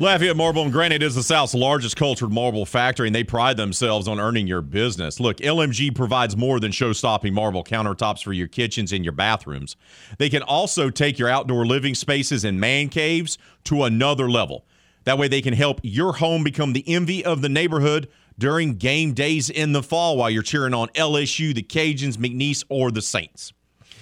[0.02, 4.08] Lafayette Marble and Granite is the South's largest cultured marble factory, and they pride themselves
[4.08, 5.20] on earning your business.
[5.20, 9.76] Look, LMG provides more than show stopping marble countertops for your kitchens and your bathrooms.
[10.18, 14.66] They can also take your outdoor living spaces and man caves to another level.
[15.04, 18.08] That way, they can help your home become the envy of the neighborhood
[18.38, 22.90] during game days in the fall while you're cheering on LSU, the Cajuns, McNeese, or
[22.90, 23.52] the Saints.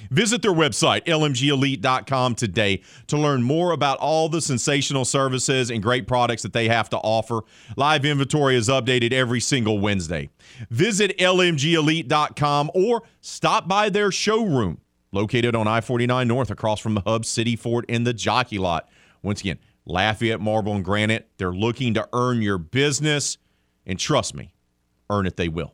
[0.10, 6.08] Visit their website, lmgelite.com, today to learn more about all the sensational services and great
[6.08, 7.42] products that they have to offer.
[7.76, 10.30] Live inventory is updated every single Wednesday.
[10.70, 14.80] Visit lmgelite.com or stop by their showroom
[15.12, 18.88] located on I 49 North across from the Hub City Ford in the Jockey Lot.
[19.22, 21.30] Once again, Lafayette Marble and Granite.
[21.38, 23.38] They're looking to earn your business,
[23.86, 24.54] and trust me,
[25.10, 25.74] earn it they will.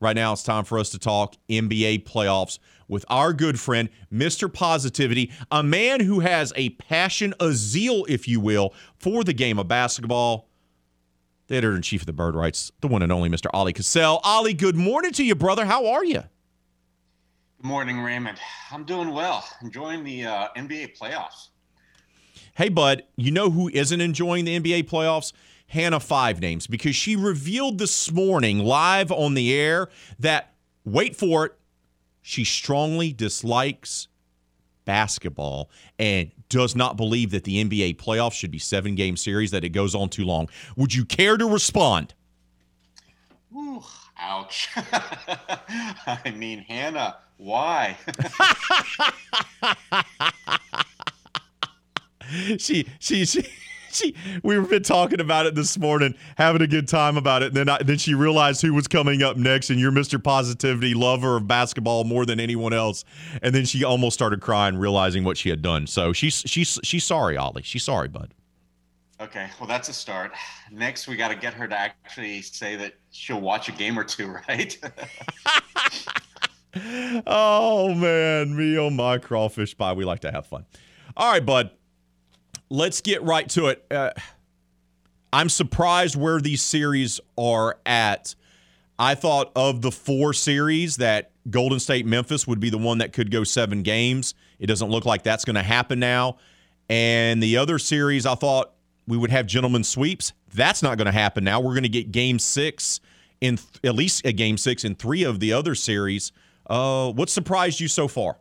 [0.00, 2.58] Right now, it's time for us to talk NBA playoffs
[2.88, 4.52] with our good friend, Mr.
[4.52, 9.58] Positivity, a man who has a passion, a zeal, if you will, for the game
[9.58, 10.48] of basketball.
[11.46, 13.46] the editor in chief of the Bird Writes, the one and only Mr.
[13.52, 14.20] Ollie Kosel.
[14.24, 15.64] Ollie, good morning to you, brother.
[15.64, 16.24] How are you?
[17.60, 18.38] Good morning, Raymond.
[18.70, 19.44] I'm doing well.
[19.62, 21.48] Enjoying the uh, NBA playoffs.
[22.54, 25.32] Hey, bud, you know who isn't enjoying the NBA playoffs?
[25.68, 29.88] Hannah Five Names, because she revealed this morning live on the air
[30.18, 30.54] that,
[30.84, 31.57] wait for it,
[32.28, 34.06] she strongly dislikes
[34.84, 39.64] basketball and does not believe that the NBA playoffs should be seven game series, that
[39.64, 40.50] it goes on too long.
[40.76, 42.12] Would you care to respond?
[43.56, 43.82] Ooh,
[44.18, 44.68] ouch.
[44.76, 47.96] I mean, Hannah, why?
[52.58, 53.48] she, she, she.
[53.90, 57.48] She, we've been talking about it this morning, having a good time about it.
[57.48, 60.22] And then, I, then she realized who was coming up next, and you're Mr.
[60.22, 63.04] Positivity, lover of basketball more than anyone else.
[63.42, 65.86] And then she almost started crying, realizing what she had done.
[65.86, 67.62] So she's she's she's sorry, Ollie.
[67.62, 68.34] She's sorry, bud.
[69.20, 70.32] Okay, well that's a start.
[70.70, 74.04] Next, we got to get her to actually say that she'll watch a game or
[74.04, 74.78] two, right?
[77.26, 79.92] oh man, me oh my crawfish pie.
[79.92, 80.66] We like to have fun.
[81.16, 81.70] All right, bud
[82.70, 83.84] let's get right to it.
[83.90, 84.10] Uh,
[85.32, 88.34] I'm surprised where these series are at.
[88.98, 93.12] I thought of the four series that Golden State Memphis would be the one that
[93.12, 94.34] could go seven games.
[94.58, 96.38] It doesn't look like that's going to happen now.
[96.88, 98.72] And the other series, I thought
[99.06, 100.32] we would have gentlemen sweeps.
[100.54, 101.60] That's not going to happen now.
[101.60, 103.00] We're going to get game six
[103.40, 106.32] in th- at least a game six in three of the other series.
[106.66, 108.38] Uh, what surprised you so far?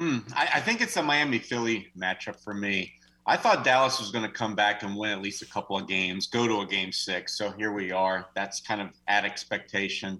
[0.00, 2.90] Mm, I, I, think it's a Miami Philly matchup for me.
[3.26, 5.86] I thought Dallas was going to come back and win at least a couple of
[5.86, 7.36] games, go to a game six.
[7.36, 8.26] So here we are.
[8.34, 10.18] That's kind of at expectation.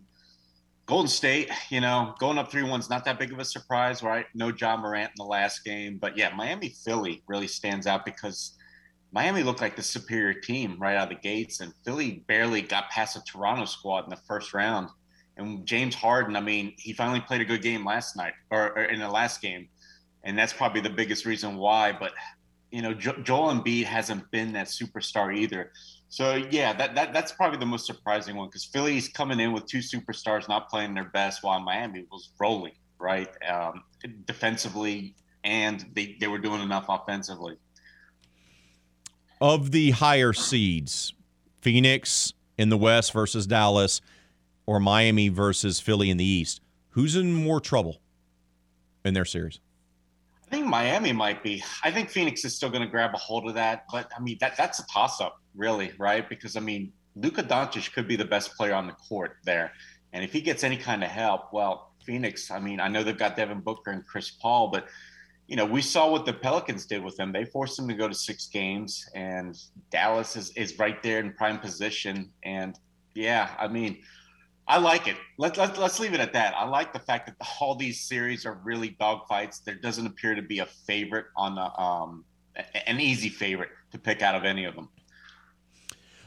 [0.84, 4.02] Golden State, you know, going up 3 1 is not that big of a surprise,
[4.02, 4.26] right?
[4.34, 5.96] No Ja Morant in the last game.
[5.98, 8.58] But yeah, Miami Philly really stands out because
[9.12, 12.90] Miami looked like the superior team right out of the gates, and Philly barely got
[12.90, 14.88] past the Toronto squad in the first round.
[15.36, 18.84] And James Harden, I mean, he finally played a good game last night or, or
[18.84, 19.68] in the last game,
[20.24, 21.92] and that's probably the biggest reason why.
[21.92, 22.12] But
[22.70, 25.72] you know, jo- Joel Embiid hasn't been that superstar either.
[26.08, 29.66] So yeah, that, that that's probably the most surprising one because Philly's coming in with
[29.66, 33.82] two superstars not playing their best, while Miami was rolling right um,
[34.26, 37.56] defensively, and they they were doing enough offensively.
[39.40, 41.14] Of the higher seeds,
[41.62, 44.00] Phoenix in the West versus Dallas
[44.70, 46.60] or Miami versus Philly in the East,
[46.90, 48.00] who's in more trouble
[49.04, 49.58] in their series?
[50.46, 51.60] I think Miami might be.
[51.82, 54.36] I think Phoenix is still going to grab a hold of that, but I mean
[54.40, 56.28] that that's a toss up, really, right?
[56.28, 59.72] Because I mean Luka Doncic could be the best player on the court there,
[60.12, 62.52] and if he gets any kind of help, well, Phoenix.
[62.52, 64.86] I mean, I know they've got Devin Booker and Chris Paul, but
[65.48, 67.32] you know we saw what the Pelicans did with them.
[67.32, 69.58] They forced them to go to six games, and
[69.90, 72.30] Dallas is is right there in prime position.
[72.44, 72.78] And
[73.16, 73.98] yeah, I mean
[74.70, 75.16] I like it.
[75.36, 76.54] Let, let, let's leave it at that.
[76.56, 79.64] I like the fact that all these series are really dogfights.
[79.64, 82.24] There doesn't appear to be a favorite on the, um,
[82.86, 84.88] an easy favorite to pick out of any of them.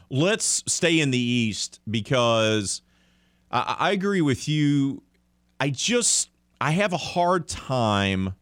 [0.09, 2.81] Let's stay in the East because
[3.49, 5.03] I, I agree with you.
[5.61, 6.29] I just
[6.59, 8.35] I have a hard time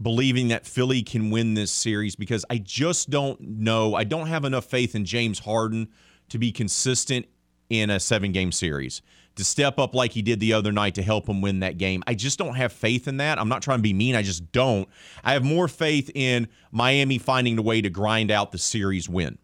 [0.00, 3.94] believing that Philly can win this series because I just don't know.
[3.94, 5.88] I don't have enough faith in James Harden
[6.28, 7.26] to be consistent
[7.70, 9.00] in a seven game series
[9.36, 12.02] to step up like he did the other night to help him win that game.
[12.06, 13.38] I just don't have faith in that.
[13.38, 14.14] I'm not trying to be mean.
[14.14, 14.88] I just don't.
[15.24, 19.38] I have more faith in Miami finding a way to grind out the series win.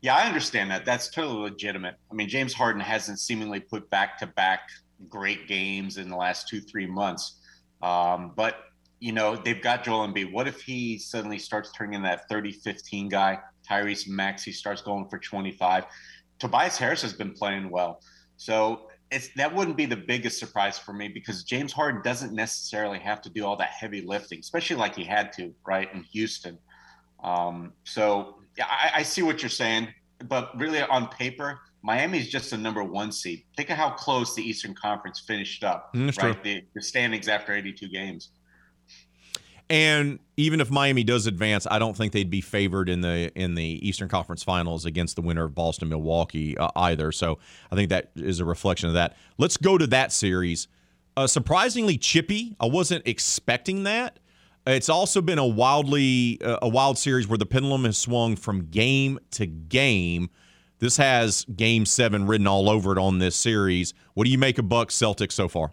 [0.00, 0.84] Yeah, I understand that.
[0.84, 1.96] That's totally legitimate.
[2.10, 4.68] I mean, James Harden hasn't seemingly put back to back
[5.08, 7.40] great games in the last two, three months.
[7.82, 8.56] Um, but,
[9.00, 10.32] you know, they've got Joel Embiid.
[10.32, 13.38] What if he suddenly starts turning in that 30 15 guy?
[13.68, 15.84] Tyrese Maxey starts going for 25.
[16.38, 18.00] Tobias Harris has been playing well.
[18.36, 22.98] So it's that wouldn't be the biggest surprise for me because James Harden doesn't necessarily
[22.98, 26.58] have to do all that heavy lifting, especially like he had to, right, in Houston.
[27.22, 29.88] Um, so yeah, I, I see what you're saying,
[30.28, 33.44] but really on paper, Miami is just a number one seed.
[33.56, 36.42] Think of how close the Eastern Conference finished up, mm, right?
[36.42, 38.30] The, the standings after 82 games.
[39.68, 43.54] And even if Miami does advance, I don't think they'd be favored in the in
[43.54, 47.10] the Eastern Conference Finals against the winner of Boston Milwaukee uh, either.
[47.10, 47.38] So
[47.70, 49.16] I think that is a reflection of that.
[49.38, 50.68] Let's go to that series.
[51.16, 52.54] Uh, surprisingly chippy.
[52.60, 54.20] I wasn't expecting that.
[54.66, 58.66] It's also been a wildly uh, a wild series where the pendulum has swung from
[58.66, 60.30] game to game.
[60.78, 63.94] This has Game Seven written all over it on this series.
[64.14, 65.72] What do you make of Bucks Celtics so far?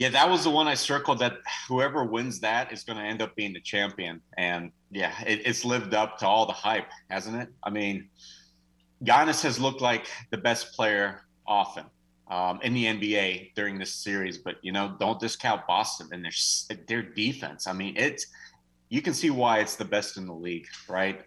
[0.00, 1.18] Yeah, that was the one I circled.
[1.18, 1.34] That
[1.68, 4.22] whoever wins that is going to end up being the champion.
[4.38, 7.50] And yeah, it, it's lived up to all the hype, hasn't it?
[7.62, 8.08] I mean,
[9.04, 11.84] Giannis has looked like the best player often
[12.30, 16.78] um, in the NBA during this series, but you know, don't discount Boston and their
[16.88, 17.66] their defense.
[17.66, 18.26] I mean, it's
[18.88, 21.20] you can see why it's the best in the league, right?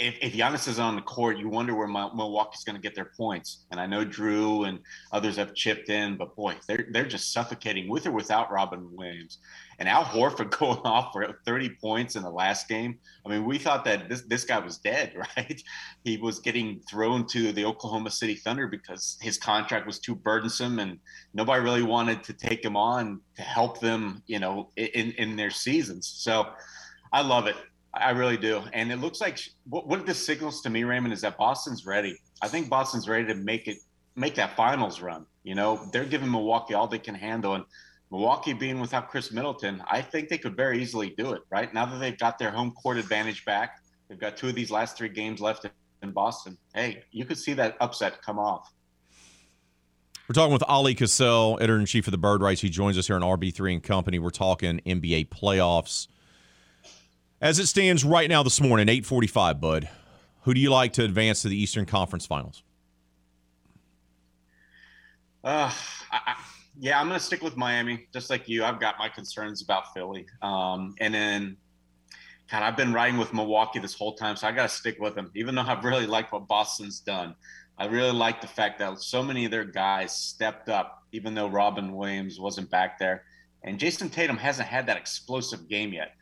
[0.00, 3.10] If, if Giannis is on the court, you wonder where Milwaukee's going to get their
[3.16, 3.66] points.
[3.70, 4.78] And I know Jrue and
[5.12, 9.38] others have chipped in, but boy, they're they're just suffocating with or without Robert Williams.
[9.78, 12.98] And Al Horford going off for 30 points in the last game.
[13.26, 15.62] I mean, we thought that this this guy was dead, right?
[16.02, 20.78] He was getting thrown to the Oklahoma City Thunder because his contract was too burdensome,
[20.78, 20.98] and
[21.34, 25.50] nobody really wanted to take him on to help them, you know, in in their
[25.50, 26.06] seasons.
[26.06, 26.46] So.
[27.12, 27.56] I love it.
[27.92, 28.62] I really do.
[28.72, 29.38] And it looks like
[29.68, 32.16] what, what this signals to me, Raymond, is that Boston's ready.
[32.42, 33.78] I think Boston's ready to make it,
[34.16, 35.26] make that finals run.
[35.42, 37.54] You know, they're giving Milwaukee all they can handle.
[37.54, 37.64] And
[38.10, 41.72] Milwaukee being without Khris Middleton, I think they could very easily do it, right?
[41.72, 44.96] Now that they've got their home court advantage back, they've got two of these last
[44.96, 45.66] three games left
[46.02, 46.56] in Boston.
[46.74, 48.72] Hey, you could see that upset come off.
[50.28, 52.60] We're talking with Ali Kosel, editor in chief of the Bird Writes.
[52.60, 54.20] He joins us here on RP3 and Company.
[54.20, 56.06] We're talking NBA playoffs.
[57.42, 59.88] As it stands right now this morning, 845, Bud,
[60.42, 62.62] who do you like to advance to the Eastern Conference Finals?
[65.42, 65.72] Uh,
[66.12, 66.34] I,
[66.78, 68.62] yeah, I'm going to stick with Miami, just like you.
[68.62, 70.26] I've got my concerns about Philly.
[70.42, 71.56] Um, and then,
[72.50, 75.14] God, I've been riding with Milwaukee this whole time, so I got to stick with
[75.14, 77.34] them, even though I've really liked what Boston's done.
[77.78, 81.48] I really like the fact that so many of their guys stepped up, even though
[81.48, 83.24] Robert Williams wasn't back there.
[83.62, 86.12] And Jayson Tatum hasn't had that explosive game yet.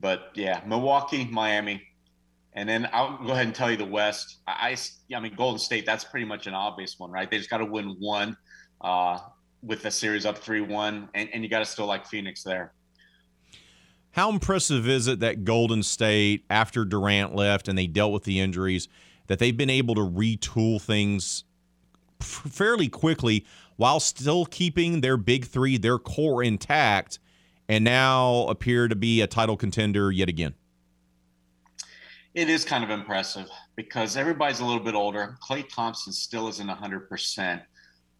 [0.00, 1.82] But yeah, Milwaukee, Miami,
[2.52, 4.38] and then I'll go ahead and tell you the West.
[4.46, 4.76] I,
[5.14, 5.86] I mean, Golden State.
[5.86, 7.30] That's pretty much an obvious one, right?
[7.30, 8.36] They just got to win one
[8.80, 9.18] uh,
[9.62, 12.72] with the series up three-one, and, and you got to still like Phoenix there.
[14.12, 18.40] How impressive is it that Golden State, after Durant left and they dealt with the
[18.40, 18.88] injuries,
[19.26, 21.44] that they've been able to retool things
[22.20, 23.44] fairly quickly
[23.76, 27.18] while still keeping their big three, their core intact?
[27.68, 30.54] And now appear to be a title contender yet again?
[32.34, 35.36] It is kind of impressive because everybody's a little bit older.
[35.46, 37.38] Klay Thompson still isn't 100%,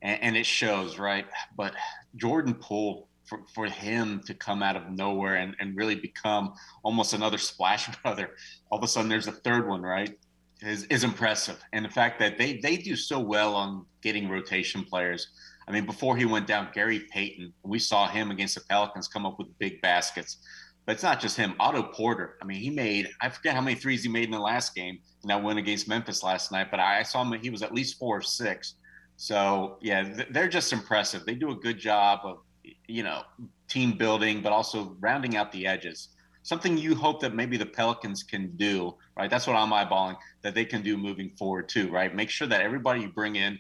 [0.03, 1.27] and, and it shows, right?
[1.57, 1.75] But
[2.17, 7.13] Jordan Poole, for, for him to come out of nowhere and, and really become almost
[7.13, 8.31] another splash brother,
[8.71, 10.19] all of a sudden there's a third one, right?
[10.61, 11.63] Is, is impressive.
[11.73, 15.29] And the fact that they, they do so well on getting rotation players–
[15.69, 19.27] I mean, before he went down, Gary Payton, we saw him against the Pelicans come
[19.27, 20.39] up with big baskets.
[20.87, 21.55] But it's not just him.
[21.61, 22.39] Otto Porter.
[22.41, 24.99] I mean, he made I forget how many threes he made in the last game
[25.23, 26.71] in that win against Memphis last night.
[26.71, 28.77] But I saw him; he was at least four or six.
[29.19, 31.27] So yeah, they're just impressive.
[31.27, 32.39] They do a good job of
[32.87, 33.21] you know
[33.69, 36.09] team building, but also rounding out the edges.
[36.43, 39.29] Something you hope that maybe the Pelicans can do, right?
[39.29, 42.15] That's what I'm eyeballing that they can do moving forward too, right?
[42.15, 43.59] Make sure that everybody you bring in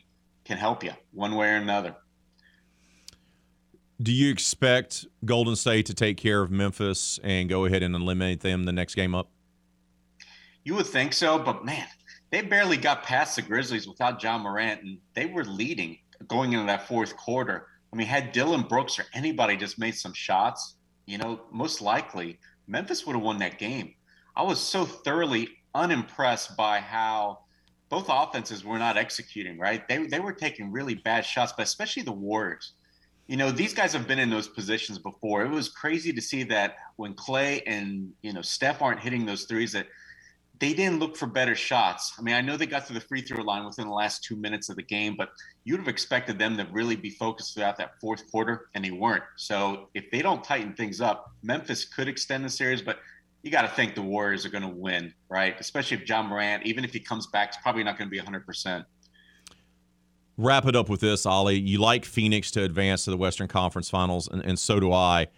[0.48, 1.94] can help you one way or another.
[4.00, 8.40] Do you expect Golden State to take care of Memphis and go ahead and eliminate
[8.40, 9.28] them the next game up?
[10.64, 11.86] You would think so, but man,
[12.30, 16.66] they barely got past the Grizzlies without Ja Morant, and they were leading going into
[16.66, 17.66] that fourth quarter.
[17.92, 20.76] I mean, had Dillon Brooks or anybody just made some shots,
[21.06, 23.94] you know, most likely Memphis would have won that game.
[24.36, 27.40] I was so thoroughly unimpressed by how
[27.88, 29.86] both offenses were not executing right.
[29.88, 32.72] They they were taking really bad shots, but especially the Warriors.
[33.26, 35.44] You know, these guys have been in those positions before.
[35.44, 39.44] It was crazy to see that when Klay and you know Steph aren't hitting those
[39.44, 39.86] threes, that
[40.60, 42.14] they didn't look for better shots.
[42.18, 44.34] I mean, I know they got to the free throw line within the last two
[44.34, 45.30] minutes of the game, but
[45.64, 49.22] you'd have expected them to really be focused throughout that fourth quarter, and they weren't.
[49.36, 52.98] So if they don't tighten things up, Memphis could extend the series, but
[53.48, 55.58] you got to think the Warriors are going to win, right?
[55.58, 58.20] Especially if Ja Morant, even if he comes back, it's probably not going to be
[58.20, 58.84] 100%.
[60.36, 61.58] Wrap it up with this, Ollie.
[61.58, 65.28] You like Phoenix to advance to the Western Conference Finals, and, and so do I.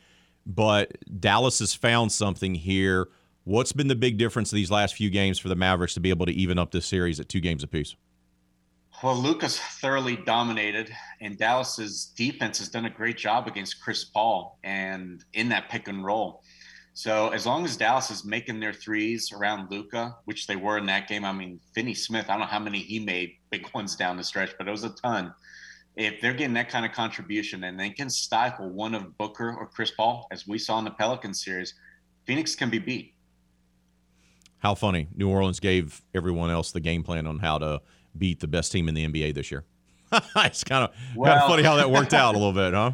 [0.45, 3.07] But Dallas has found something here.
[3.45, 6.27] What's been the big difference these last few games for the Mavericks to be able
[6.27, 7.95] to even up this series at two games apiece?
[9.05, 14.59] Well, Luka's thoroughly dominated, and Dallas's defense has done a great job against Chris Paul
[14.65, 16.43] and in that pick and roll.
[16.93, 20.87] So as long as Dallas is making their threes around Luka, which they were in
[20.87, 23.97] that game, I mean, Finney Smith, I don't know how many he made big ones
[23.97, 25.33] down the stretch, but it was a ton.
[25.97, 29.67] If they're getting that kind of contribution and they can stifle one of Booker or
[29.67, 31.75] Chris Paul, as we saw in the Pelican series,
[32.27, 33.15] Phoenix can be beat.
[34.59, 35.09] How funny.
[35.15, 37.81] New Orleans gave everyone else the game plan on how to
[38.17, 39.65] beat the best team in the NBA this year.
[40.37, 42.93] it's kind of, well, kind of funny how that worked out a little bit, huh?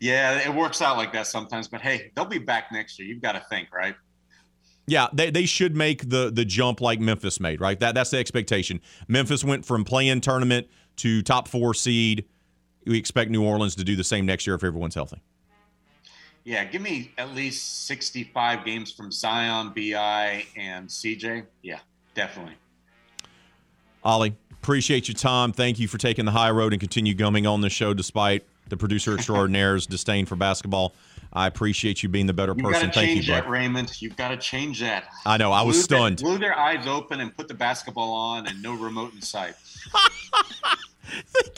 [0.00, 1.68] Yeah, it works out like that sometimes.
[1.68, 3.08] But hey, they'll be back next year.
[3.08, 3.94] You've got to think, right?
[4.86, 7.78] Yeah, they, they should make the the jump like Memphis made, right?
[7.78, 8.80] That that's the expectation.
[9.06, 10.66] Memphis went from play-in tournament
[10.96, 12.24] to top four seed.
[12.86, 15.20] We expect New Orleans to do the same next year if everyone's healthy.
[16.44, 21.44] Yeah, give me at least 65 games from Zion, BI, and CJ.
[21.62, 21.80] Yeah,
[22.14, 22.54] definitely.
[24.02, 25.52] Ollie, appreciate your time.
[25.52, 28.76] Thank you for taking the high road and continue gumming on the show despite the
[28.76, 30.94] producer extraordinaire's disdain for basketball.
[31.32, 32.90] I appreciate you being the better You've person.
[32.90, 33.48] Thank you, that.
[33.48, 34.00] Raymond.
[34.00, 35.04] You've got to change that.
[35.26, 35.52] I know.
[35.52, 36.18] I was their- stunned.
[36.18, 39.54] glue their eyes open and put the basketball on, and no remote in sight.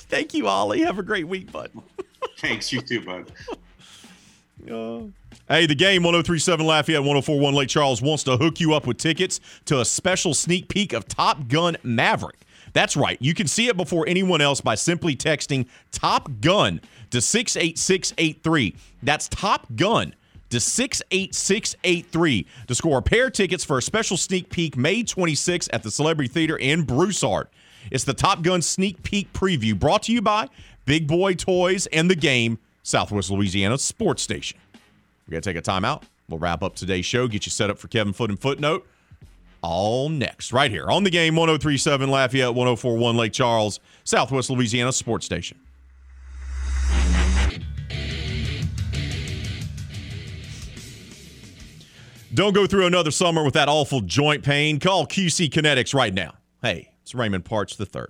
[0.08, 0.82] Thank you, Ollie.
[0.82, 1.70] Have a great week, bud.
[2.38, 2.72] Thanks.
[2.72, 3.32] You too, bud.
[4.70, 5.02] Uh,
[5.48, 9.40] hey, the game 1037 Lafayette 1041 Lake Charles wants to hook you up with tickets
[9.64, 12.40] to a special sneak peek of Top Gun Maverick.
[12.72, 13.18] That's right.
[13.20, 16.80] You can see it before anyone else by simply texting Top Gun
[17.10, 18.74] to 68683.
[19.02, 20.14] That's Top Gun
[20.50, 25.68] to 68683 to score a pair of tickets for a special sneak peek May 26
[25.72, 27.48] at the Celebrity Theater in Broussard.
[27.90, 30.48] It's the Top Gun sneak peek preview brought to you by
[30.84, 34.58] Big Boy Toys and the game Southwest Louisiana Sports Station.
[35.26, 36.02] We got to take a timeout.
[36.28, 38.86] We'll wrap up today's show, get you set up for Kevin Foot and Footnote.
[39.62, 45.26] All next, right here on the game 1037 Lafayette, 1041 Lake Charles, Southwest Louisiana Sports
[45.26, 45.58] Station.
[52.32, 54.78] Don't go through another summer with that awful joint pain.
[54.78, 56.34] Call QC Kinetics right now.
[56.62, 58.04] Hey, it's Raymond Parks III.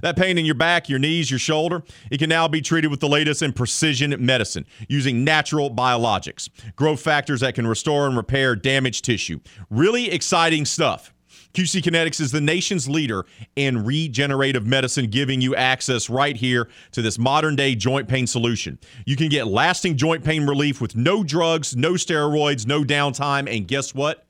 [0.00, 3.00] That pain in your back, your knees, your shoulder, it can now be treated with
[3.00, 8.56] the latest in precision medicine using natural biologics, growth factors that can restore and repair
[8.56, 9.40] damaged tissue.
[9.68, 11.12] Really exciting stuff.
[11.56, 13.24] QC Kinetics is the nation's leader
[13.56, 18.78] in regenerative medicine, giving you access right here to this modern day joint pain solution.
[19.06, 23.66] You can get lasting joint pain relief with no drugs, no steroids, no downtime, and
[23.66, 24.26] guess what?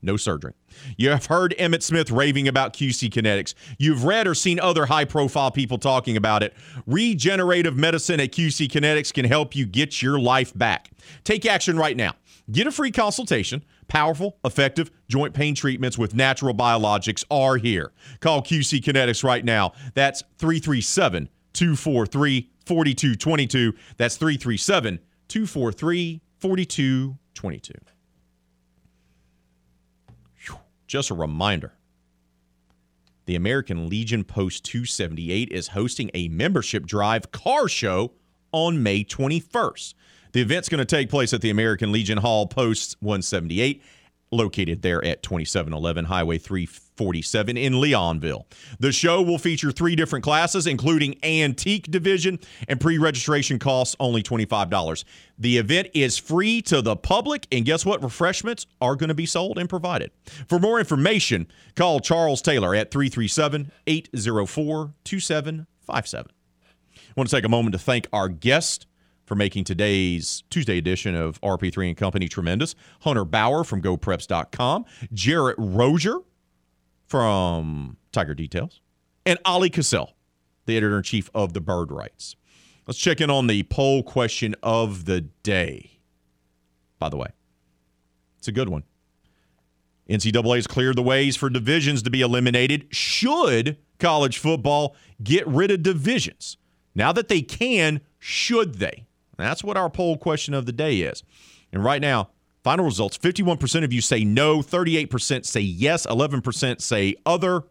[0.00, 0.54] No surgery.
[0.96, 3.52] You have heard Emmitt Smith raving about QC Kinetics.
[3.78, 6.54] You've read or seen other high profile people talking about it.
[6.86, 10.90] Regenerative medicine at QC Kinetics can help you get your life back.
[11.24, 12.14] Take action right now.
[12.50, 13.62] Get a free consultation.
[13.90, 17.90] Powerful, effective joint pain treatments with natural biologics are here.
[18.20, 19.72] Call QC Kinetics right now.
[19.94, 23.74] That's 337 243 4222.
[23.96, 27.74] That's 337 243 4222.
[30.86, 31.72] Just a reminder
[33.26, 38.12] the American Legion Post 278 is hosting a membership drive car show
[38.52, 39.94] on May 21st.
[40.32, 43.82] The event's going to take place at the American Legion Hall Post 178,
[44.30, 48.46] located there at 2711 Highway 347 in Leonville.
[48.78, 52.38] The show will feature three different classes, including Antique Division,
[52.68, 55.04] and pre registration costs only $25.
[55.36, 58.02] The event is free to the public, and guess what?
[58.02, 60.12] Refreshments are going to be sold and provided.
[60.48, 66.30] For more information, call Charles Taylor at 337 804 2757.
[67.10, 68.86] I want to take a moment to thank our guest
[69.30, 72.74] for making today's Tuesday edition of RP3 and Company tremendous.
[73.02, 76.16] Hunter Bauer from GoPreps.com, Jarrett Rozier
[77.06, 78.80] from Tiger Details,
[79.24, 80.14] and Ali Kosel,
[80.66, 82.34] the editor in chief of the Bird Writes.
[82.88, 86.00] Let's check in on the poll question of the day.
[86.98, 87.28] By the way,
[88.36, 88.82] it's a good one.
[90.08, 92.88] NCAA has cleared the ways for divisions to be eliminated.
[92.90, 96.56] Should college football get rid of divisions?
[96.96, 99.06] Now that they can, should they?
[99.40, 101.22] That's what our poll question of the day is.
[101.72, 102.30] And right now,
[102.62, 107.64] final results 51% of you say no, 38% say yes, 11% say other.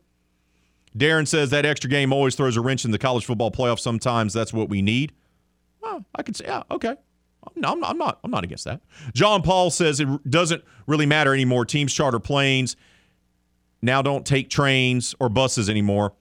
[0.97, 3.79] Darren says that extra game always throws a wrench in the college football playoff.
[3.79, 5.13] Sometimes that's what we need.
[5.83, 6.95] Oh, I can say, yeah, okay.
[7.55, 8.19] No, I'm, I'm not.
[8.23, 8.81] I'm not against that.
[9.13, 11.65] John Paul says it doesn't really matter anymore.
[11.65, 12.75] Teams charter planes
[13.81, 16.13] now don't take trains or buses anymore.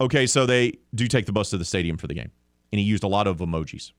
[0.00, 2.30] Okay, so they do take the bus to the stadium for the game,
[2.72, 3.92] and he used a lot of emojis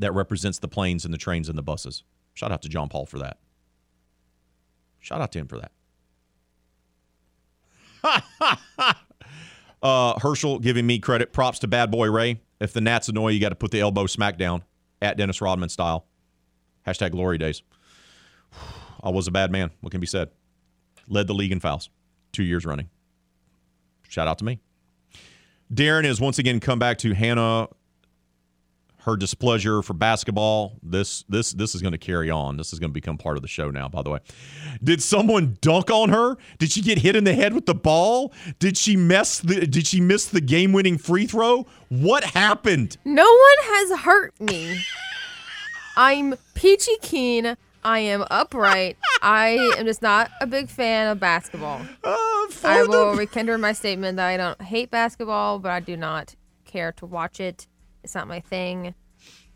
[0.00, 2.02] that represents the planes and the trains and the buses.
[2.34, 3.38] Shout out to John Paul for that.
[4.98, 5.72] Shout out to him for that.
[9.82, 11.32] uh, Herschel giving me credit.
[11.32, 12.40] Props to Bad Boy Ray.
[12.60, 14.62] If the Nats annoy you, got to put the elbow smack down
[15.00, 16.06] at Dennis Rodman style.
[16.86, 17.62] Hashtag glory days.
[19.02, 19.70] I was a bad man.
[19.80, 20.30] What can be said?
[21.08, 21.88] Led the league in fouls
[22.32, 22.88] two years running.
[24.08, 24.60] Shout out to me.
[25.72, 27.68] Darren has once again come back to Hannah
[29.04, 30.78] her displeasure for basketball.
[30.82, 32.56] This this this is going to carry on.
[32.56, 33.88] This is going to become part of the show now.
[33.88, 34.18] By the way,
[34.82, 36.36] did someone dunk on her?
[36.58, 38.32] Did she get hit in the head with the ball?
[38.58, 39.66] Did she mess the?
[39.66, 41.66] Did she miss the game winning free throw?
[41.88, 42.96] What happened?
[43.04, 44.80] No one has hurt me.
[45.96, 47.56] I'm peachy keen.
[47.82, 48.98] I am upright.
[49.22, 51.80] I am just not a big fan of basketball.
[52.04, 52.16] Uh,
[52.64, 56.34] I will rekindle my statement that I don't hate basketball, but I do not
[56.66, 57.66] care to watch it.
[58.02, 58.94] It's not my thing.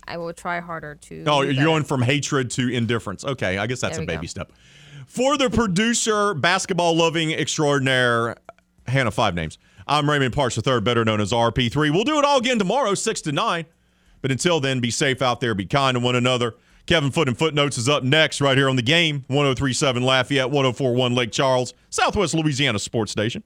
[0.07, 1.25] I will try harder to.
[1.27, 3.25] Oh, you're going from hatred to indifference.
[3.25, 4.29] Okay, I guess that's There a baby go.
[4.29, 4.53] step.
[5.07, 8.37] For the producer, basketball loving extraordinaire,
[8.87, 9.59] Hannah Five Names.
[9.87, 11.91] I'm Raymond Parks III, better known as RP3.
[11.93, 13.67] We'll do it all again tomorrow, 6 to 9.
[14.23, 16.55] But until then, be safe out there, be kind to one another.
[16.87, 19.25] Kevin Foot and Footnotes is up next, right here on the game.
[19.29, 23.43] 1037 Lafayette, 1041 Lake Charles, Southwest Louisiana Sports Station.